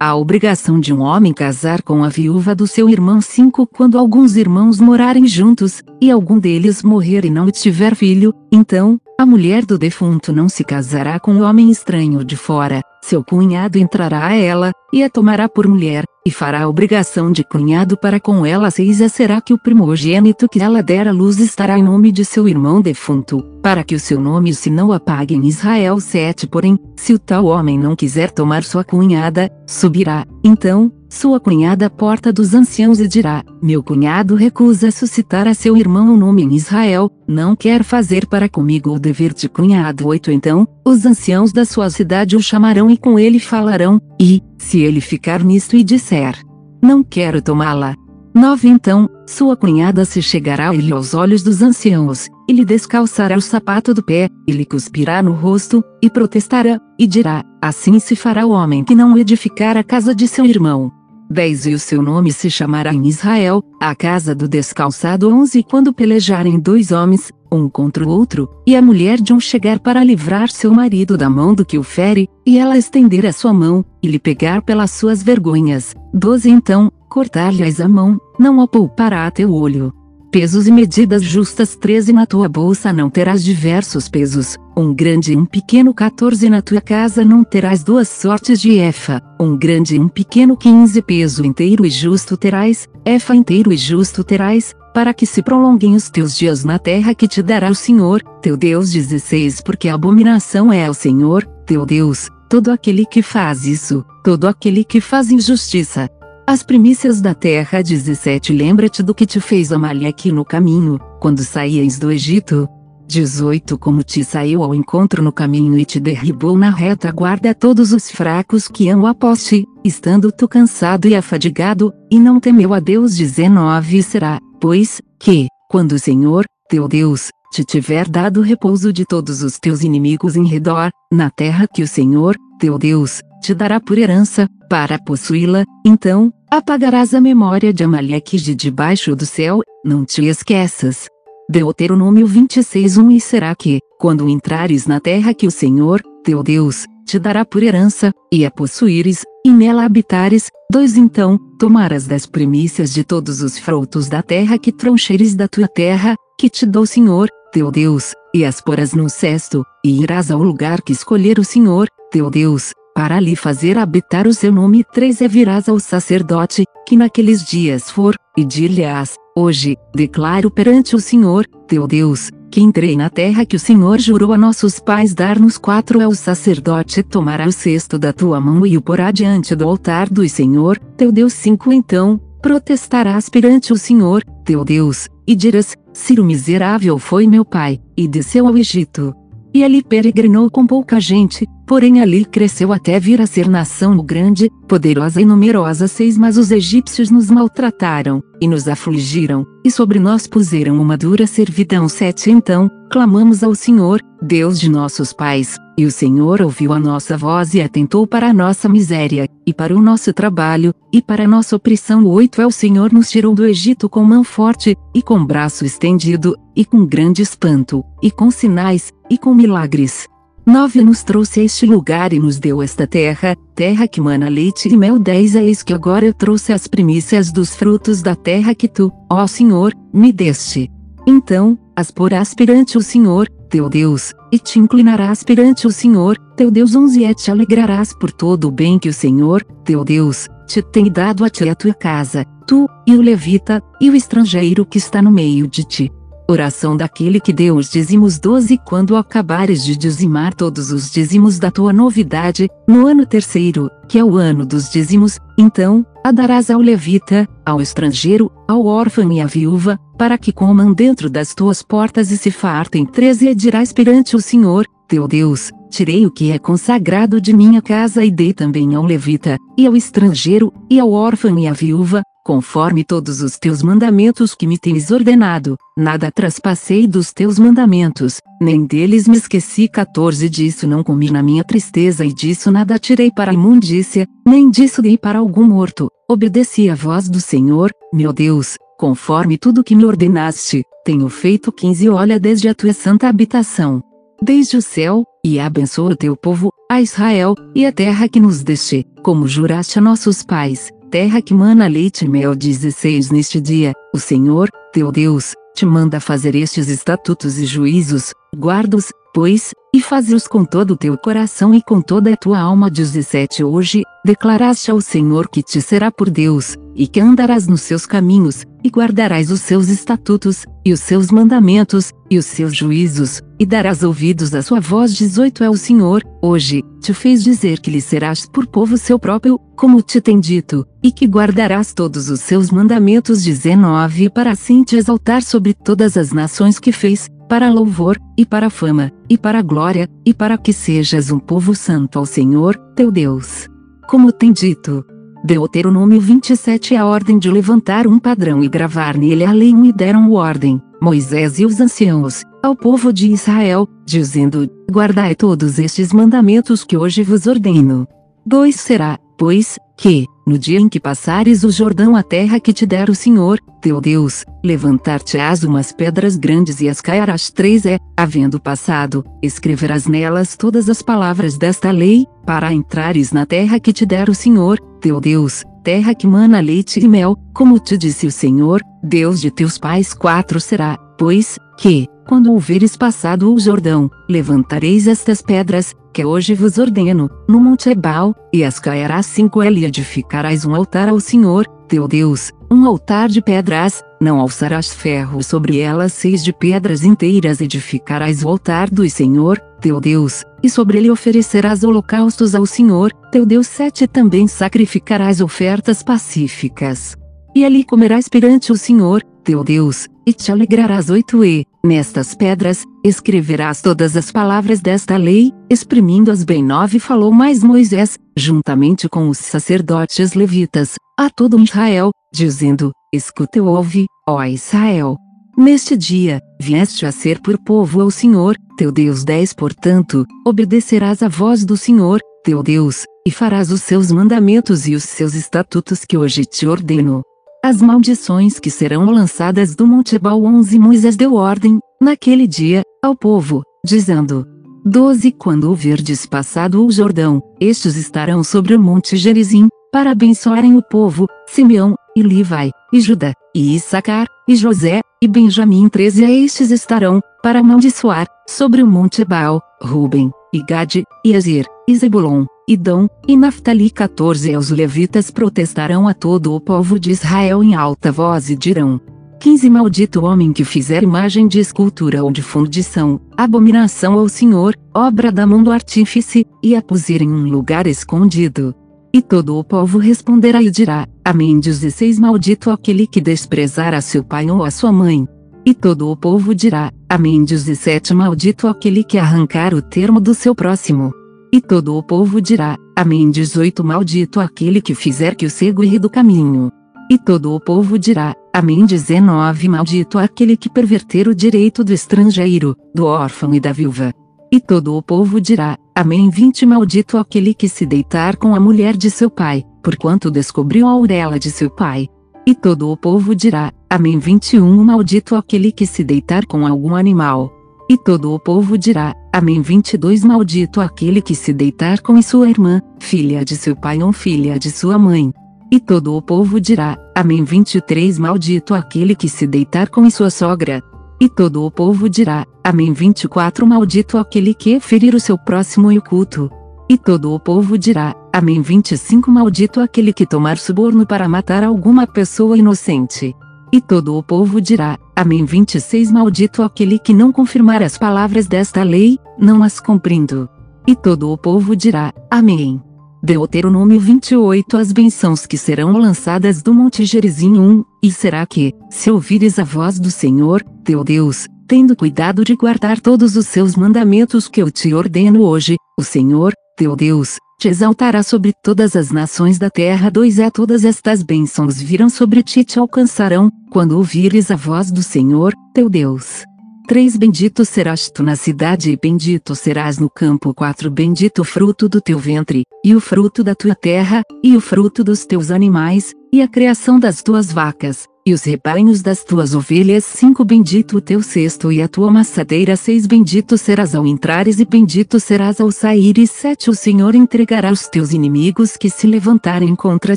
A 0.00 0.16
obrigação 0.16 0.80
de 0.80 0.92
um 0.92 1.00
homem 1.00 1.32
casar 1.32 1.82
com 1.82 2.02
a 2.02 2.08
viúva 2.08 2.54
do 2.54 2.66
seu 2.66 2.88
irmão. 2.88 3.20
5 3.20 3.66
Quando 3.66 3.98
alguns 3.98 4.34
irmãos 4.34 4.80
morarem 4.80 5.26
juntos, 5.26 5.82
e 6.00 6.10
algum 6.10 6.38
deles 6.38 6.82
morrer 6.82 7.24
e 7.24 7.30
não 7.30 7.50
tiver 7.50 7.94
filho, 7.94 8.34
então, 8.50 8.98
a 9.20 9.26
mulher 9.26 9.64
do 9.64 9.78
defunto 9.78 10.32
não 10.32 10.48
se 10.48 10.64
casará 10.64 11.20
com 11.20 11.36
o 11.36 11.42
homem 11.42 11.70
estranho 11.70 12.24
de 12.24 12.34
fora, 12.34 12.80
seu 13.02 13.22
cunhado 13.22 13.78
entrará 13.78 14.26
a 14.26 14.34
ela, 14.34 14.72
e 14.92 15.04
a 15.04 15.10
tomará 15.10 15.48
por 15.48 15.68
mulher, 15.68 16.04
e 16.26 16.30
fará 16.30 16.62
a 16.62 16.68
obrigação 16.68 17.30
de 17.30 17.44
cunhado 17.44 17.96
para 17.96 18.18
com 18.18 18.44
ela. 18.46 18.70
Seis 18.70 19.00
é 19.00 19.08
será 19.08 19.40
que 19.40 19.52
o 19.52 19.58
primogênito 19.58 20.48
que 20.48 20.60
ela 20.60 20.82
der 20.82 21.06
à 21.06 21.12
luz 21.12 21.38
estará 21.38 21.78
em 21.78 21.82
nome 21.82 22.10
de 22.10 22.24
seu 22.24 22.48
irmão 22.48 22.80
defunto, 22.80 23.51
para 23.62 23.84
que 23.84 23.94
o 23.94 24.00
seu 24.00 24.20
nome 24.20 24.52
se 24.52 24.68
não 24.68 24.92
apague 24.92 25.34
em 25.34 25.46
Israel. 25.46 26.00
7 26.00 26.48
Porém, 26.48 26.78
se 26.96 27.14
o 27.14 27.18
tal 27.18 27.46
homem 27.46 27.78
não 27.78 27.94
quiser 27.94 28.30
tomar 28.30 28.64
sua 28.64 28.82
cunhada, 28.82 29.48
subirá, 29.66 30.26
então, 30.42 30.92
sua 31.08 31.38
cunhada 31.38 31.86
à 31.86 31.90
porta 31.90 32.32
dos 32.32 32.54
anciãos 32.54 32.98
e 32.98 33.06
dirá: 33.06 33.44
Meu 33.62 33.82
cunhado 33.82 34.34
recusa 34.34 34.90
suscitar 34.90 35.46
a 35.46 35.54
seu 35.54 35.76
irmão 35.76 36.12
um 36.12 36.16
nome 36.16 36.42
em 36.42 36.54
Israel, 36.54 37.10
não 37.28 37.54
quer 37.54 37.84
fazer 37.84 38.26
para 38.26 38.48
comigo 38.48 38.90
o 38.90 38.98
dever 38.98 39.32
de 39.32 39.48
cunhado. 39.48 40.06
8 40.06 40.32
Então, 40.32 40.66
os 40.84 41.06
anciãos 41.06 41.52
da 41.52 41.64
sua 41.64 41.90
cidade 41.90 42.34
o 42.34 42.42
chamarão 42.42 42.90
e 42.90 42.96
com 42.96 43.18
ele 43.18 43.38
falarão, 43.38 44.00
e, 44.18 44.42
se 44.58 44.80
ele 44.80 45.00
ficar 45.00 45.44
nisto 45.44 45.76
e 45.76 45.84
disser: 45.84 46.36
Não 46.82 47.04
quero 47.04 47.40
tomá-la. 47.40 47.94
9 48.34 48.66
Então, 48.66 49.08
sua 49.26 49.54
cunhada 49.54 50.06
se 50.06 50.22
chegará 50.22 50.70
a 50.70 50.74
ele 50.74 50.90
aos 50.90 51.12
olhos 51.12 51.42
dos 51.42 51.60
anciãos, 51.60 52.28
e 52.48 52.52
lhe 52.52 52.64
descalçará 52.64 53.36
o 53.36 53.42
sapato 53.42 53.92
do 53.92 54.02
pé, 54.02 54.28
e 54.48 54.52
lhe 54.52 54.64
cuspirá 54.64 55.22
no 55.22 55.32
rosto, 55.32 55.84
e 56.02 56.08
protestará, 56.08 56.80
e 56.98 57.06
dirá: 57.06 57.44
Assim 57.60 57.98
se 57.98 58.16
fará 58.16 58.46
o 58.46 58.50
homem 58.50 58.82
que 58.84 58.94
não 58.94 59.18
edificar 59.18 59.76
a 59.76 59.84
casa 59.84 60.14
de 60.14 60.26
seu 60.26 60.46
irmão. 60.46 60.90
10 61.30 61.66
E 61.66 61.74
o 61.74 61.78
seu 61.78 62.02
nome 62.02 62.32
se 62.32 62.50
chamará 62.50 62.92
em 62.92 63.06
Israel, 63.06 63.62
a 63.80 63.94
casa 63.94 64.34
do 64.34 64.48
descalçado 64.48 65.28
11 65.28 65.62
Quando 65.62 65.92
pelejarem 65.92 66.58
dois 66.58 66.90
homens, 66.90 67.30
um 67.50 67.68
contra 67.68 68.04
o 68.04 68.08
outro, 68.08 68.48
e 68.66 68.74
a 68.74 68.82
mulher 68.82 69.20
de 69.20 69.32
um 69.32 69.40
chegar 69.40 69.78
para 69.78 70.02
livrar 70.02 70.50
seu 70.50 70.72
marido 70.72 71.18
da 71.18 71.28
mão 71.28 71.54
do 71.54 71.66
que 71.66 71.78
o 71.78 71.82
fere, 71.82 72.28
e 72.46 72.58
ela 72.58 72.78
estender 72.78 73.26
a 73.26 73.32
sua 73.32 73.52
mão, 73.52 73.84
e 74.02 74.08
lhe 74.08 74.18
pegar 74.18 74.62
pelas 74.62 74.90
suas 74.90 75.22
vergonhas, 75.22 75.94
12 76.14 76.50
Então, 76.50 76.90
cortar-lhes 77.12 77.78
a 77.78 77.86
mão, 77.86 78.18
não 78.38 78.58
a 78.62 78.66
poupará 78.66 79.30
teu 79.30 79.52
olho. 79.52 79.92
Pesos 80.30 80.66
e 80.66 80.72
medidas 80.72 81.22
justas 81.22 81.76
13 81.76 82.10
na 82.10 82.24
tua 82.24 82.48
bolsa 82.48 82.90
não 82.90 83.10
terás 83.10 83.44
diversos 83.44 84.08
pesos, 84.08 84.56
um 84.74 84.94
grande 84.94 85.34
e 85.34 85.36
um 85.36 85.44
pequeno 85.44 85.92
14 85.92 86.48
na 86.48 86.62
tua 86.62 86.80
casa 86.80 87.22
não 87.22 87.44
terás 87.44 87.84
duas 87.84 88.08
sortes 88.08 88.58
de 88.62 88.78
efa, 88.78 89.20
um 89.38 89.58
grande 89.58 89.96
e 89.96 90.00
um 90.00 90.08
pequeno 90.08 90.56
15 90.56 91.02
peso 91.02 91.44
inteiro 91.44 91.84
e 91.84 91.90
justo 91.90 92.34
terás, 92.34 92.88
efa 93.04 93.36
inteiro 93.36 93.70
e 93.74 93.76
justo 93.76 94.24
terás, 94.24 94.74
para 94.94 95.12
que 95.12 95.26
se 95.26 95.42
prolonguem 95.42 95.94
os 95.94 96.08
teus 96.08 96.34
dias 96.34 96.64
na 96.64 96.78
terra 96.78 97.14
que 97.14 97.28
te 97.28 97.42
dará 97.42 97.70
o 97.70 97.74
Senhor, 97.74 98.22
teu 98.40 98.56
Deus 98.56 98.90
16 98.90 99.60
porque 99.60 99.90
a 99.90 99.94
abominação 99.96 100.72
é 100.72 100.86
ao 100.86 100.94
Senhor, 100.94 101.44
teu 101.66 101.84
Deus, 101.84 102.30
todo 102.48 102.70
aquele 102.70 103.04
que 103.04 103.20
faz 103.20 103.66
isso, 103.66 104.02
todo 104.24 104.48
aquele 104.48 104.82
que 104.82 104.98
faz 104.98 105.30
injustiça, 105.30 106.08
as 106.52 106.62
primícias 106.62 107.22
da 107.22 107.32
terra 107.32 107.82
17 107.82 108.52
Lembra-te 108.52 109.02
do 109.02 109.14
que 109.14 109.24
te 109.24 109.40
fez 109.40 109.70
aqui 110.06 110.30
no 110.30 110.44
caminho, 110.44 111.00
quando 111.18 111.42
saías 111.42 111.98
do 111.98 112.12
Egito. 112.12 112.68
18 113.08 113.78
Como 113.78 114.02
te 114.02 114.22
saiu 114.22 114.62
ao 114.62 114.74
encontro 114.74 115.22
no 115.22 115.32
caminho 115.32 115.78
e 115.78 115.84
te 115.86 115.98
derribou 115.98 116.58
na 116.58 116.68
reta 116.68 117.10
guarda 117.10 117.54
todos 117.54 117.90
os 117.90 118.10
fracos 118.10 118.68
que 118.68 118.90
amam 118.90 119.06
a 119.06 119.14
poste, 119.14 119.64
estando 119.82 120.30
tu 120.30 120.46
cansado 120.46 121.08
e 121.08 121.16
afadigado, 121.16 121.90
e 122.10 122.18
não 122.18 122.38
temeu 122.38 122.74
a 122.74 122.80
Deus 122.80 123.16
19 123.16 124.02
Será, 124.02 124.38
pois, 124.60 125.00
que, 125.18 125.46
quando 125.70 125.92
o 125.92 125.98
Senhor, 125.98 126.44
teu 126.68 126.86
Deus, 126.86 127.30
te 127.50 127.64
tiver 127.64 128.06
dado 128.06 128.42
repouso 128.42 128.92
de 128.92 129.06
todos 129.06 129.42
os 129.42 129.58
teus 129.58 129.82
inimigos 129.82 130.36
em 130.36 130.46
redor, 130.46 130.90
na 131.10 131.30
terra 131.30 131.66
que 131.66 131.82
o 131.82 131.88
Senhor, 131.88 132.36
teu 132.60 132.78
Deus, 132.78 133.22
te 133.42 133.54
dará 133.54 133.80
por 133.80 133.96
herança, 133.96 134.46
para 134.68 134.98
possuí-la, 134.98 135.64
então, 135.84 136.32
apagarás 136.52 137.14
a 137.14 137.20
memória 137.20 137.72
de 137.72 137.82
Amaleque 137.82 138.36
de 138.36 138.54
debaixo 138.54 139.16
do 139.16 139.24
céu, 139.24 139.62
não 139.82 140.04
te 140.04 140.26
esqueças. 140.26 141.06
Deuteronômio 141.48 142.26
26:1 142.26 143.10
E 143.10 143.20
será 143.20 143.54
que, 143.54 143.78
quando 143.98 144.28
entrares 144.28 144.86
na 144.86 145.00
terra 145.00 145.32
que 145.32 145.46
o 145.46 145.50
Senhor, 145.50 146.02
teu 146.22 146.42
Deus, 146.42 146.84
te 147.06 147.18
dará 147.18 147.42
por 147.42 147.62
herança, 147.62 148.12
e 148.30 148.44
a 148.44 148.50
possuíres, 148.50 149.22
e 149.46 149.50
nela 149.50 149.86
habitares, 149.86 150.50
dois 150.70 150.98
então, 150.98 151.38
tomarás 151.58 152.06
das 152.06 152.26
primícias 152.26 152.92
de 152.92 153.02
todos 153.02 153.40
os 153.40 153.58
frutos 153.58 154.10
da 154.10 154.22
terra 154.22 154.58
que 154.58 154.70
troncheres 154.70 155.34
da 155.34 155.48
tua 155.48 155.66
terra, 155.66 156.14
que 156.38 156.50
te 156.50 156.66
dou 156.66 156.82
o 156.82 156.86
Senhor, 156.86 157.28
teu 157.50 157.70
Deus, 157.70 158.12
e 158.34 158.44
as 158.44 158.60
porás 158.60 158.92
num 158.92 159.08
cesto, 159.08 159.64
e 159.82 160.02
irás 160.02 160.30
ao 160.30 160.42
lugar 160.42 160.82
que 160.82 160.92
escolher 160.92 161.38
o 161.38 161.44
Senhor, 161.44 161.88
teu 162.10 162.28
Deus, 162.28 162.72
para 162.94 163.18
lhe 163.20 163.34
fazer 163.34 163.78
habitar 163.78 164.26
o 164.26 164.34
seu 164.34 164.52
nome. 164.52 164.84
3 164.92 165.20
E 165.20 165.28
virás 165.28 165.68
ao 165.68 165.78
sacerdote, 165.78 166.64
que 166.86 166.96
naqueles 166.96 167.44
dias 167.44 167.90
for, 167.90 168.14
e 168.36 168.44
dir-lhe-ás, 168.44 169.16
hoje, 169.36 169.76
declaro 169.94 170.50
perante 170.50 170.94
o 170.96 171.00
Senhor, 171.00 171.46
teu 171.66 171.86
Deus, 171.86 172.30
que 172.50 172.60
entrei 172.60 172.96
na 172.96 173.08
terra 173.08 173.46
que 173.46 173.56
o 173.56 173.60
Senhor 173.60 173.98
jurou 173.98 174.32
a 174.32 174.38
nossos 174.38 174.78
pais 174.78 175.14
dar-nos. 175.14 175.56
4 175.58 176.00
É 176.00 176.08
o 176.08 176.14
sacerdote 176.14 177.02
tomará 177.02 177.46
o 177.46 177.52
cesto 177.52 177.98
da 177.98 178.12
tua 178.12 178.40
mão 178.40 178.66
e 178.66 178.76
o 178.76 178.82
porá 178.82 179.10
diante 179.10 179.54
do 179.54 179.66
altar 179.66 180.08
do 180.08 180.28
Senhor, 180.28 180.78
teu 180.96 181.10
Deus. 181.10 181.32
5 181.32 181.72
Então, 181.72 182.20
protestarás 182.42 183.28
perante 183.28 183.72
o 183.72 183.76
Senhor, 183.76 184.22
teu 184.44 184.64
Deus, 184.64 185.08
e 185.26 185.34
dirás, 185.34 185.74
Ciro 185.92 186.24
miserável 186.24 186.98
foi 186.98 187.26
meu 187.26 187.44
pai, 187.44 187.80
e 187.96 188.08
desceu 188.08 188.46
ao 188.46 188.56
Egito. 188.56 189.14
E 189.54 189.62
ali 189.62 189.82
peregrinou 189.82 190.50
com 190.50 190.66
pouca 190.66 190.98
gente, 190.98 191.46
porém 191.66 192.00
ali 192.00 192.24
cresceu 192.24 192.72
até 192.72 192.98
vir 192.98 193.20
a 193.20 193.26
ser 193.26 193.48
nação 193.48 193.96
grande, 193.98 194.50
poderosa 194.66 195.20
e 195.20 195.24
numerosa. 195.24 195.86
6 195.86 196.16
Mas 196.16 196.38
os 196.38 196.50
egípcios 196.50 197.10
nos 197.10 197.30
maltrataram, 197.30 198.22
e 198.40 198.48
nos 198.48 198.66
afligiram, 198.66 199.46
e 199.62 199.70
sobre 199.70 199.98
nós 199.98 200.26
puseram 200.26 200.80
uma 200.80 200.96
dura 200.96 201.26
servidão. 201.26 201.88
7 201.88 202.30
Então, 202.30 202.70
clamamos 202.90 203.42
ao 203.42 203.54
Senhor, 203.54 204.00
Deus 204.22 204.58
de 204.58 204.70
nossos 204.70 205.12
pais, 205.12 205.58
e 205.76 205.84
o 205.84 205.90
Senhor 205.90 206.40
ouviu 206.42 206.72
a 206.72 206.78
nossa 206.78 207.16
voz 207.16 207.54
e 207.54 207.60
atentou 207.60 208.06
para 208.06 208.28
a 208.28 208.32
nossa 208.32 208.68
miséria, 208.68 209.26
e 209.46 209.52
para 209.52 209.74
o 209.74 209.82
nosso 209.82 210.12
trabalho, 210.12 210.74
e 210.92 211.02
para 211.02 211.24
a 211.24 211.28
nossa 211.28 211.56
opressão. 211.56 212.06
8 212.06 212.40
É 212.40 212.46
o 212.46 212.50
Senhor 212.50 212.92
nos 212.92 213.10
tirou 213.10 213.34
do 213.34 213.44
Egito 213.44 213.88
com 213.88 214.04
mão 214.04 214.22
forte, 214.22 214.76
e 214.94 215.02
com 215.02 215.24
braço 215.24 215.64
estendido, 215.64 216.36
e 216.54 216.64
com 216.64 216.84
grande 216.86 217.22
espanto, 217.22 217.82
e 218.02 218.10
com 218.10 218.30
sinais, 218.30 218.92
e 219.12 219.18
com 219.18 219.34
milagres. 219.34 220.08
9 220.46 220.82
Nos 220.82 221.02
trouxe 221.02 221.40
a 221.40 221.44
este 221.44 221.66
lugar 221.66 222.14
e 222.14 222.18
nos 222.18 222.38
deu 222.38 222.62
esta 222.62 222.86
terra, 222.86 223.36
terra 223.54 223.86
que 223.86 224.00
mana 224.00 224.26
leite 224.26 224.70
e 224.70 224.76
mel. 224.76 224.98
10 224.98 225.34
Eis 225.34 225.62
que 225.62 225.74
agora 225.74 226.06
eu 226.06 226.14
trouxe 226.14 226.50
as 226.50 226.66
primícias 226.66 227.30
dos 227.30 227.54
frutos 227.54 228.00
da 228.00 228.16
terra 228.16 228.54
que 228.54 228.66
tu, 228.66 228.90
ó 229.10 229.26
Senhor, 229.26 229.74
me 229.92 230.10
deste. 230.12 230.70
Então, 231.06 231.58
as 231.76 231.90
porás 231.90 232.32
perante 232.32 232.78
o 232.78 232.80
Senhor, 232.80 233.28
teu 233.50 233.68
Deus, 233.68 234.14
e 234.32 234.38
te 234.38 234.58
inclinarás 234.58 235.22
perante 235.22 235.66
o 235.66 235.70
Senhor, 235.70 236.16
teu 236.34 236.50
Deus. 236.50 236.74
11 236.74 237.04
E 237.04 237.14
te 237.14 237.30
alegrarás 237.30 237.92
por 237.92 238.10
todo 238.10 238.48
o 238.48 238.50
bem 238.50 238.78
que 238.78 238.88
o 238.88 238.94
Senhor, 238.94 239.44
teu 239.62 239.84
Deus, 239.84 240.26
te 240.46 240.62
tem 240.62 240.90
dado 240.90 241.22
a 241.22 241.28
ti 241.28 241.44
e 241.44 241.50
a 241.50 241.54
tua 241.54 241.74
casa, 241.74 242.24
tu, 242.46 242.66
e 242.86 242.96
o 242.96 243.02
levita, 243.02 243.62
e 243.78 243.90
o 243.90 243.94
estrangeiro 243.94 244.64
que 244.64 244.78
está 244.78 245.02
no 245.02 245.10
meio 245.10 245.46
de 245.46 245.64
ti. 245.64 245.92
Oração 246.28 246.76
daquele 246.76 247.20
que 247.20 247.32
deu 247.32 247.56
os 247.56 247.68
dízimos 247.68 248.18
12 248.18 248.58
Quando 248.64 248.96
acabares 248.96 249.64
de 249.64 249.76
dizimar 249.76 250.32
todos 250.32 250.70
os 250.70 250.90
dízimos 250.90 251.38
da 251.38 251.50
tua 251.50 251.72
novidade, 251.72 252.48
no 252.66 252.86
ano 252.86 253.04
terceiro, 253.04 253.68
que 253.88 253.98
é 253.98 254.04
o 254.04 254.16
ano 254.16 254.46
dos 254.46 254.70
dízimos, 254.70 255.18
então, 255.38 255.84
a 256.04 256.12
darás 256.12 256.50
ao 256.50 256.60
levita, 256.60 257.28
ao 257.44 257.60
estrangeiro, 257.60 258.30
ao 258.48 258.64
órfão 258.64 259.12
e 259.12 259.20
à 259.20 259.26
viúva, 259.26 259.78
para 259.98 260.16
que 260.16 260.32
comam 260.32 260.72
dentro 260.72 261.10
das 261.10 261.34
tuas 261.34 261.62
portas 261.62 262.10
e 262.10 262.16
se 262.16 262.30
fartem. 262.30 262.86
13 262.86 263.28
E 263.28 263.34
dirás 263.34 263.72
perante 263.72 264.16
o 264.16 264.20
Senhor, 264.20 264.66
teu 264.88 265.08
Deus, 265.08 265.50
tirei 265.70 266.06
o 266.06 266.10
que 266.10 266.30
é 266.30 266.38
consagrado 266.38 267.20
de 267.20 267.32
minha 267.32 267.60
casa 267.60 268.04
e 268.04 268.10
dei 268.10 268.32
também 268.32 268.74
ao 268.74 268.84
levita, 268.84 269.36
e 269.56 269.66
ao 269.66 269.74
estrangeiro, 269.74 270.52
e 270.70 270.78
ao 270.78 270.92
órfão 270.92 271.38
e 271.38 271.46
à 271.46 271.52
viúva, 271.52 272.02
conforme 272.24 272.84
todos 272.84 273.20
os 273.20 273.38
teus 273.38 273.62
mandamentos 273.62 274.34
que 274.34 274.46
me 274.46 274.56
tens 274.58 274.90
ordenado, 274.90 275.56
nada 275.76 276.10
traspassei 276.10 276.86
dos 276.86 277.12
teus 277.12 277.38
mandamentos, 277.38 278.20
nem 278.40 278.64
deles 278.64 279.08
me 279.08 279.16
esqueci. 279.16 279.68
14 279.68 280.28
Disso 280.28 280.66
não 280.66 280.82
comi 280.82 281.10
na 281.10 281.22
minha 281.22 281.44
tristeza 281.44 282.04
e 282.04 282.12
disso 282.12 282.50
nada 282.50 282.78
tirei 282.78 283.10
para 283.10 283.30
a 283.30 283.34
imundícia, 283.34 284.06
nem 284.26 284.50
disso 284.50 284.80
dei 284.80 284.96
para 284.96 285.18
algum 285.18 285.44
morto, 285.44 285.88
obedeci 286.08 286.70
à 286.70 286.74
voz 286.74 287.08
do 287.08 287.20
Senhor, 287.20 287.70
meu 287.92 288.12
Deus, 288.12 288.56
conforme 288.78 289.36
tudo 289.36 289.64
que 289.64 289.74
me 289.74 289.84
ordenaste, 289.84 290.62
tenho 290.84 291.08
feito 291.08 291.52
15 291.52 291.88
Olha 291.88 292.18
desde 292.18 292.48
a 292.48 292.54
tua 292.54 292.72
santa 292.72 293.08
habitação, 293.08 293.82
desde 294.22 294.56
o 294.56 294.62
céu, 294.62 295.04
e 295.24 295.38
abençoa 295.38 295.92
o 295.92 295.96
teu 295.96 296.16
povo, 296.16 296.50
a 296.70 296.80
Israel, 296.80 297.34
e 297.54 297.66
a 297.66 297.72
terra 297.72 298.08
que 298.08 298.20
nos 298.20 298.42
deste, 298.42 298.86
como 299.02 299.26
juraste 299.26 299.78
a 299.78 299.82
nossos 299.82 300.22
pais, 300.22 300.70
terra 300.92 301.22
que 301.22 301.32
mana 301.32 301.66
leite 301.66 302.04
e 302.04 302.08
mel 302.08 302.34
16 302.34 303.10
Neste 303.10 303.40
dia, 303.40 303.72
o 303.94 303.98
Senhor, 303.98 304.50
teu 304.74 304.92
Deus, 304.92 305.32
te 305.54 305.64
manda 305.64 305.98
fazer 305.98 306.34
estes 306.34 306.68
estatutos 306.68 307.38
e 307.38 307.46
juízos, 307.46 308.12
guarda-os, 308.36 308.92
pois, 309.14 309.54
e 309.74 309.80
faze-os 309.80 310.26
com 310.28 310.44
todo 310.44 310.72
o 310.72 310.76
teu 310.76 310.98
coração 310.98 311.54
e 311.54 311.62
com 311.62 311.80
toda 311.80 312.12
a 312.12 312.16
tua 312.16 312.38
alma. 312.38 312.70
17 312.70 313.42
Hoje, 313.42 313.84
declaraste 314.04 314.70
ao 314.70 314.82
Senhor 314.82 315.30
que 315.30 315.42
te 315.42 315.62
será 315.62 315.90
por 315.90 316.10
Deus, 316.10 316.58
e 316.74 316.86
que 316.86 317.00
andarás 317.00 317.46
nos 317.46 317.62
seus 317.62 317.86
caminhos, 317.86 318.44
e 318.64 318.68
guardarás 318.68 319.30
os 319.30 319.40
seus 319.40 319.68
estatutos, 319.68 320.44
e 320.64 320.72
os 320.72 320.80
seus 320.80 321.10
mandamentos, 321.10 321.92
e 322.10 322.18
os 322.18 322.26
seus 322.26 322.54
juízos, 322.54 323.20
e 323.38 323.44
darás 323.44 323.82
ouvidos 323.82 324.34
à 324.34 324.42
sua 324.42 324.60
voz 324.60 324.94
18 324.94 325.42
É 325.44 325.50
o 325.50 325.56
Senhor, 325.56 326.02
hoje, 326.22 326.62
te 326.80 326.94
fez 326.94 327.22
dizer 327.22 327.60
que 327.60 327.70
lhe 327.70 327.80
serás 327.80 328.26
por 328.26 328.46
povo 328.46 328.76
seu 328.76 328.98
próprio, 328.98 329.38
como 329.56 329.82
te 329.82 330.00
tem 330.00 330.20
dito, 330.20 330.66
e 330.82 330.92
que 330.92 331.06
guardarás 331.06 331.72
todos 331.72 332.08
os 332.08 332.20
seus 332.20 332.50
mandamentos 332.50 333.22
19 333.22 334.10
Para 334.10 334.32
assim 334.32 334.62
te 334.62 334.76
exaltar 334.76 335.22
sobre 335.22 335.54
todas 335.54 335.96
as 335.96 336.12
nações 336.12 336.58
que 336.58 336.72
fez, 336.72 337.08
para 337.28 337.50
louvor, 337.50 337.98
e 338.16 338.26
para 338.26 338.50
fama, 338.50 338.92
e 339.08 339.16
para 339.16 339.42
glória, 339.42 339.88
e 340.04 340.12
para 340.12 340.36
que 340.36 340.52
sejas 340.52 341.10
um 341.10 341.18
povo 341.18 341.54
santo 341.54 341.98
ao 341.98 342.06
Senhor, 342.06 342.56
teu 342.76 342.90
Deus. 342.90 343.48
Como 343.88 344.12
tem 344.12 344.32
dito, 344.32 344.84
Deuteronômio 345.24 346.00
27 346.00 346.74
A 346.74 346.84
ordem 346.84 347.16
de 347.16 347.30
levantar 347.30 347.86
um 347.86 347.96
padrão 347.96 348.42
e 348.42 348.48
gravar 348.48 348.96
nele 348.98 349.24
a 349.24 349.30
lei 349.30 349.54
me 349.54 349.72
deram 349.72 350.10
ordem, 350.10 350.60
Moisés 350.80 351.38
e 351.38 351.46
os 351.46 351.60
anciãos, 351.60 352.24
ao 352.42 352.56
povo 352.56 352.92
de 352.92 353.06
Israel, 353.12 353.68
dizendo, 353.86 354.50
guardai 354.68 355.14
todos 355.14 355.60
estes 355.60 355.92
mandamentos 355.92 356.64
que 356.64 356.76
hoje 356.76 357.04
vos 357.04 357.28
ordeno. 357.28 357.86
2 358.26 358.54
Será, 358.56 358.98
pois, 359.22 359.56
que, 359.76 360.04
no 360.26 360.36
dia 360.36 360.58
em 360.58 360.68
que 360.68 360.80
passares 360.80 361.44
o 361.44 361.50
Jordão 361.52 361.94
a 361.94 362.02
terra 362.02 362.40
que 362.40 362.52
te 362.52 362.66
der 362.66 362.90
o 362.90 362.94
Senhor, 362.94 363.38
teu 363.60 363.80
Deus, 363.80 364.24
levantar-te-ás 364.42 365.44
umas 365.44 365.70
pedras 365.70 366.16
grandes 366.16 366.60
e 366.60 366.68
as 366.68 366.80
caiarás. 366.80 367.30
3 367.30 367.66
É, 367.66 367.78
havendo 367.96 368.40
passado, 368.40 369.04
escreverás 369.22 369.86
nelas 369.86 370.36
todas 370.36 370.68
as 370.68 370.82
palavras 370.82 371.38
desta 371.38 371.70
lei, 371.70 372.04
para 372.26 372.52
entrares 372.52 373.12
na 373.12 373.24
terra 373.24 373.60
que 373.60 373.72
te 373.72 373.86
der 373.86 374.10
o 374.10 374.14
Senhor, 374.14 374.58
teu 374.80 375.00
Deus, 375.00 375.44
terra 375.62 375.94
que 375.94 376.08
mana 376.08 376.40
leite 376.40 376.80
e 376.80 376.88
mel, 376.88 377.16
como 377.32 377.60
te 377.60 377.78
disse 377.78 378.08
o 378.08 378.10
Senhor, 378.10 378.60
Deus 378.82 379.20
de 379.20 379.30
teus 379.30 379.56
pais. 379.56 379.94
4 379.94 380.40
Será, 380.40 380.76
pois, 380.98 381.38
que, 381.56 381.86
quando 382.08 382.32
houveres 382.32 382.76
passado 382.76 383.32
o 383.32 383.38
Jordão, 383.38 383.88
levantareis 384.08 384.88
estas 384.88 385.22
pedras, 385.22 385.72
que 385.92 386.04
hoje 386.04 386.34
vos 386.34 386.58
ordeno, 386.58 387.10
no 387.28 387.38
monte 387.38 387.68
Ebal, 387.68 388.14
e 388.32 388.42
as 388.42 388.58
cairás 388.58 389.06
cinco 389.06 389.42
e 389.42 389.64
edificarás 389.64 390.44
um 390.44 390.54
altar 390.54 390.88
ao 390.88 390.98
Senhor, 390.98 391.46
teu 391.68 391.86
Deus, 391.86 392.32
um 392.50 392.66
altar 392.66 393.08
de 393.08 393.20
pedras, 393.20 393.82
não 394.00 394.18
alçarás 394.18 394.72
ferro 394.72 395.22
sobre 395.22 395.58
elas 395.58 395.92
seis 395.92 396.24
de 396.24 396.32
pedras 396.32 396.84
inteiras 396.84 397.40
edificarás 397.40 398.24
o 398.24 398.28
altar 398.28 398.70
do 398.70 398.88
Senhor, 398.88 399.38
teu 399.60 399.80
Deus, 399.80 400.24
e 400.42 400.50
sobre 400.50 400.78
ele 400.78 400.90
oferecerás 400.90 401.62
holocaustos 401.62 402.34
ao 402.34 402.46
Senhor, 402.46 402.92
teu 403.10 403.24
Deus 403.24 403.46
sete 403.46 403.86
também 403.86 404.26
sacrificarás 404.26 405.20
ofertas 405.20 405.82
pacíficas. 405.82 406.96
E 407.34 407.44
ali 407.44 407.64
comerás 407.64 408.08
perante 408.08 408.52
o 408.52 408.56
Senhor, 408.56 409.02
teu 409.24 409.42
Deus, 409.42 409.88
e 410.06 410.12
te 410.12 410.30
alegrarás. 410.30 410.90
8 410.90 411.24
E, 411.24 411.46
nestas 411.64 412.14
pedras, 412.14 412.64
escreverás 412.84 413.62
todas 413.62 413.96
as 413.96 414.10
palavras 414.10 414.60
desta 414.60 414.96
lei, 414.96 415.32
exprimindo-as 415.48 416.24
bem. 416.24 416.42
9 416.42 416.78
Falou 416.78 417.12
mais 417.12 417.42
Moisés, 417.42 417.98
juntamente 418.16 418.88
com 418.88 419.08
os 419.08 419.18
sacerdotes 419.18 420.14
levitas, 420.14 420.74
a 420.98 421.08
todo 421.08 421.40
Israel, 421.40 421.90
dizendo: 422.12 422.72
Escuta 422.92 423.38
e 423.38 423.40
ouve, 423.40 423.86
ó 424.08 424.24
Israel. 424.24 424.96
Neste 425.36 425.76
dia, 425.76 426.20
vieste 426.40 426.84
a 426.84 426.92
ser 426.92 427.20
por 427.20 427.38
povo 427.38 427.80
ao 427.80 427.90
Senhor, 427.90 428.36
teu 428.58 428.70
Deus. 428.70 429.02
10 429.04 429.32
Portanto, 429.32 430.04
obedecerás 430.26 431.02
à 431.02 431.08
voz 431.08 431.44
do 431.44 431.56
Senhor, 431.56 432.00
teu 432.22 432.42
Deus, 432.42 432.84
e 433.06 433.10
farás 433.10 433.50
os 433.50 433.62
seus 433.62 433.90
mandamentos 433.90 434.68
e 434.68 434.74
os 434.74 434.84
seus 434.84 435.14
estatutos 435.14 435.84
que 435.84 435.96
hoje 435.96 436.24
te 436.24 436.46
ordeno. 436.46 437.02
As 437.44 437.60
maldições 437.60 438.38
que 438.38 438.48
serão 438.48 438.88
lançadas 438.88 439.56
do 439.56 439.66
Monte 439.66 439.96
Ebal 439.96 440.22
11 440.22 440.60
Moisés 440.60 440.94
deu 440.94 441.14
ordem, 441.14 441.58
naquele 441.80 442.24
dia, 442.24 442.62
ao 442.80 442.94
povo, 442.94 443.42
dizendo: 443.64 444.24
12 444.64 445.10
Quando 445.10 445.48
ouvirdes 445.48 446.06
passado 446.06 446.64
o 446.64 446.70
Jordão, 446.70 447.20
estes 447.40 447.74
estarão 447.74 448.22
sobre 448.22 448.54
o 448.54 448.60
Monte 448.60 448.96
Gerizim, 448.96 449.48
para 449.72 449.90
abençoarem 449.90 450.56
o 450.56 450.62
povo, 450.62 451.08
Simeão, 451.26 451.74
e 451.96 452.02
Livai, 452.02 452.52
e 452.72 452.80
Judá, 452.80 453.12
e 453.34 453.56
Issacar, 453.56 454.06
e 454.28 454.36
José, 454.36 454.80
e 455.02 455.08
Benjamim 455.08 455.68
13 455.68 456.04
a 456.04 456.10
estes 456.12 456.52
estarão, 456.52 457.00
para 457.24 457.40
amaldiçoar, 457.40 458.06
sobre 458.28 458.62
o 458.62 458.66
monte 458.68 459.04
Baal, 459.04 459.42
Ruben, 459.60 460.12
e 460.32 460.42
Gade, 460.42 460.84
e 461.04 461.14
Azer, 461.14 461.46
e 461.68 461.76
Zebulon, 461.76 462.24
e 462.48 462.56
Dom, 462.56 462.88
e 463.06 463.16
Naftali 463.16 463.70
14 463.70 464.34
aos 464.34 464.50
levitas 464.50 465.10
protestarão 465.10 465.86
a 465.86 465.94
todo 465.94 466.34
o 466.34 466.40
povo 466.40 466.78
de 466.78 466.90
Israel 466.90 467.42
em 467.42 467.54
alta 467.54 467.92
voz 467.92 468.30
e 468.30 468.36
dirão, 468.36 468.80
15 469.22 469.50
Maldito 469.50 470.04
homem 470.04 470.32
que 470.32 470.44
fizer 470.44 470.82
imagem 470.82 471.28
de 471.28 471.38
escultura 471.38 472.02
ou 472.02 472.10
de 472.10 472.20
fundição, 472.20 473.00
abominação 473.16 473.92
ao 473.92 474.08
Senhor, 474.08 474.56
obra 474.74 475.12
da 475.12 475.24
mão 475.24 475.44
do 475.44 475.52
artífice, 475.52 476.26
e 476.42 476.56
a 476.56 476.60
puser 476.60 477.02
em 477.02 477.08
um 477.08 477.30
lugar 477.30 477.68
escondido. 477.68 478.52
E 478.92 479.00
todo 479.00 479.38
o 479.38 479.44
povo 479.44 479.78
responderá 479.78 480.42
e 480.42 480.50
dirá: 480.50 480.88
Amém. 481.04 481.38
16 481.38 482.00
Maldito 482.00 482.50
aquele 482.50 482.86
que 482.86 483.00
desprezar 483.00 483.74
a 483.74 483.80
seu 483.80 484.02
pai 484.02 484.28
ou 484.28 484.44
a 484.44 484.50
sua 484.50 484.72
mãe. 484.72 485.06
E 485.44 485.52
todo 485.52 485.90
o 485.90 485.96
povo 485.96 486.34
dirá: 486.34 486.70
Amém. 486.88 487.24
17 487.24 487.92
Maldito 487.94 488.46
aquele 488.46 488.84
que 488.84 488.96
arrancar 488.96 489.52
o 489.52 489.60
termo 489.60 490.00
do 490.00 490.14
seu 490.14 490.36
próximo. 490.36 490.92
E 491.32 491.40
todo 491.40 491.76
o 491.76 491.82
povo 491.82 492.20
dirá: 492.20 492.56
Amém. 492.76 493.10
18 493.10 493.64
Maldito 493.64 494.20
aquele 494.20 494.60
que 494.60 494.72
fizer 494.72 495.16
que 495.16 495.26
o 495.26 495.30
cego 495.30 495.64
erre 495.64 495.80
do 495.80 495.90
caminho. 495.90 496.52
E 496.88 496.96
todo 496.96 497.32
o 497.34 497.40
povo 497.40 497.76
dirá: 497.76 498.14
Amém. 498.32 498.64
19 498.64 499.48
Maldito 499.48 499.98
aquele 499.98 500.36
que 500.36 500.48
perverter 500.48 501.08
o 501.08 501.14
direito 501.14 501.64
do 501.64 501.72
estrangeiro, 501.72 502.56
do 502.72 502.84
órfão 502.86 503.34
e 503.34 503.40
da 503.40 503.50
viúva. 503.50 503.92
E 504.30 504.38
todo 504.38 504.76
o 504.76 504.82
povo 504.82 505.20
dirá: 505.20 505.56
Amém. 505.74 506.08
20 506.08 506.46
Maldito 506.46 506.96
aquele 506.96 507.34
que 507.34 507.48
se 507.48 507.66
deitar 507.66 508.16
com 508.16 508.32
a 508.36 508.38
mulher 508.38 508.76
de 508.76 508.92
seu 508.92 509.10
pai, 509.10 509.42
porquanto 509.60 510.08
descobriu 510.08 510.68
a 510.68 510.70
auréola 510.70 511.18
de 511.18 511.32
seu 511.32 511.50
pai. 511.50 511.88
E 512.24 512.34
todo 512.34 512.70
o 512.70 512.76
povo 512.76 513.14
dirá: 513.16 513.52
Amém. 513.68 513.98
21 513.98 514.64
Maldito 514.64 515.16
aquele 515.16 515.50
que 515.50 515.66
se 515.66 515.82
deitar 515.82 516.24
com 516.26 516.46
algum 516.46 516.76
animal. 516.76 517.32
E 517.68 517.76
todo 517.76 518.12
o 518.12 518.18
povo 518.18 518.56
dirá: 518.56 518.94
Amém. 519.12 519.42
22 519.42 520.04
Maldito 520.04 520.60
aquele 520.60 521.02
que 521.02 521.16
se 521.16 521.32
deitar 521.32 521.80
com 521.80 522.00
sua 522.00 522.30
irmã, 522.30 522.62
filha 522.78 523.24
de 523.24 523.36
seu 523.36 523.56
pai 523.56 523.82
ou 523.82 523.92
filha 523.92 524.38
de 524.38 524.50
sua 524.50 524.78
mãe. 524.78 525.12
E 525.50 525.58
todo 525.58 525.96
o 525.96 526.02
povo 526.02 526.40
dirá: 526.40 526.78
Amém. 526.94 527.24
23 527.24 527.98
Maldito 527.98 528.54
aquele 528.54 528.94
que 528.94 529.08
se 529.08 529.26
deitar 529.26 529.68
com 529.68 529.88
sua 529.90 530.10
sogra, 530.10 530.62
e 531.00 531.08
todo 531.08 531.44
o 531.44 531.50
povo 531.50 531.88
dirá: 531.88 532.24
Amém. 532.44 532.72
24 532.72 533.44
Maldito 533.44 533.98
aquele 533.98 534.32
que 534.32 534.60
ferir 534.60 534.94
o 534.94 535.00
seu 535.00 535.18
próximo 535.18 535.72
e 535.72 535.78
o 535.78 535.82
culto. 535.82 536.30
E 536.68 536.78
todo 536.78 537.12
o 537.12 537.18
povo 537.18 537.58
dirá: 537.58 537.96
Amém. 538.12 538.42
25 538.42 539.10
Maldito 539.10 539.58
aquele 539.58 539.90
que 539.90 540.06
tomar 540.06 540.36
suborno 540.36 540.86
para 540.86 541.08
matar 541.08 541.42
alguma 541.42 541.86
pessoa 541.86 542.36
inocente. 542.36 543.16
E 543.50 543.58
todo 543.58 543.96
o 543.96 544.02
povo 544.02 544.38
dirá: 544.38 544.78
Amém. 544.94 545.24
26 545.24 545.90
Maldito 545.90 546.42
aquele 546.42 546.78
que 546.78 546.92
não 546.92 547.10
confirmar 547.10 547.62
as 547.62 547.78
palavras 547.78 548.26
desta 548.26 548.62
lei, 548.62 548.98
não 549.18 549.42
as 549.42 549.58
cumprindo. 549.58 550.28
E 550.66 550.76
todo 550.76 551.10
o 551.10 551.16
povo 551.16 551.56
dirá: 551.56 551.90
Amém. 552.10 552.60
Deuteronômio 553.02 553.80
28 553.80 554.58
As 554.58 554.72
bênçãos 554.72 555.26
que 555.26 555.38
serão 555.38 555.72
lançadas 555.72 556.42
do 556.42 556.52
Monte 556.52 556.84
Gerizim 556.84 557.38
1, 557.38 557.64
e 557.82 557.90
será 557.90 558.26
que, 558.26 558.54
se 558.70 558.90
ouvires 558.90 559.38
a 559.38 559.44
voz 559.44 559.80
do 559.80 559.90
Senhor, 559.90 560.42
teu 560.62 560.84
Deus, 560.84 561.26
tendo 561.48 561.74
cuidado 561.74 562.24
de 562.24 562.36
guardar 562.36 562.78
todos 562.78 563.16
os 563.16 563.26
seus 563.26 563.56
mandamentos 563.56 564.28
que 564.28 564.40
eu 564.40 564.50
te 564.50 564.72
ordeno 564.72 565.22
hoje, 565.22 565.56
o 565.76 565.82
Senhor, 565.82 566.32
teu 566.56 566.76
Deus, 566.76 567.16
te 567.42 567.48
exaltará 567.48 568.04
sobre 568.04 568.32
todas 568.32 568.76
as 568.76 568.92
nações 568.92 569.36
da 569.36 569.50
terra. 569.50 569.90
2 569.90 570.20
É 570.20 570.30
todas 570.30 570.64
estas 570.64 571.02
bênçãos 571.02 571.60
virão 571.60 571.90
sobre 571.90 572.22
ti 572.22 572.38
e 572.38 572.44
te 572.44 572.56
alcançarão, 572.56 573.32
quando 573.50 573.72
ouvires 573.72 574.30
a 574.30 574.36
voz 574.36 574.70
do 574.70 574.80
Senhor, 574.80 575.32
teu 575.52 575.68
Deus. 575.68 576.22
3 576.68 576.96
Bendito 576.96 577.44
serás 577.44 577.90
tu 577.90 578.00
na 578.04 578.14
cidade 578.14 578.70
e 578.70 578.78
bendito 578.80 579.34
serás 579.34 579.76
no 579.76 579.90
campo 579.90 580.32
4 580.32 580.70
Bendito 580.70 581.22
o 581.22 581.24
fruto 581.24 581.68
do 581.68 581.80
teu 581.80 581.98
ventre, 581.98 582.44
e 582.64 582.76
o 582.76 582.80
fruto 582.80 583.24
da 583.24 583.34
tua 583.34 583.56
terra, 583.56 584.02
e 584.22 584.36
o 584.36 584.40
fruto 584.40 584.84
dos 584.84 585.04
teus 585.04 585.32
animais, 585.32 585.92
e 586.12 586.22
a 586.22 586.28
criação 586.28 586.78
das 586.78 587.02
tuas 587.02 587.32
vacas, 587.32 587.88
e 588.04 588.12
os 588.12 588.24
rebanhos 588.24 588.82
das 588.82 589.04
tuas 589.04 589.34
ovelhas 589.34 589.84
5 589.84 590.24
Bendito 590.24 590.76
o 590.76 590.80
teu 590.80 591.02
cesto 591.02 591.52
e 591.52 591.62
a 591.62 591.68
tua 591.68 591.90
maçadeira 591.90 592.56
6 592.56 592.86
Bendito 592.86 593.38
serás 593.38 593.74
ao 593.74 593.86
entrares 593.86 594.40
e 594.40 594.44
bendito 594.44 594.98
serás 594.98 595.40
ao 595.40 595.50
saíres 595.52 596.10
7 596.10 596.50
O 596.50 596.54
Senhor 596.54 596.94
entregará 596.94 597.52
os 597.52 597.68
teus 597.68 597.92
inimigos 597.92 598.56
que 598.56 598.68
se 598.68 598.86
levantarem 598.86 599.54
contra 599.54 599.96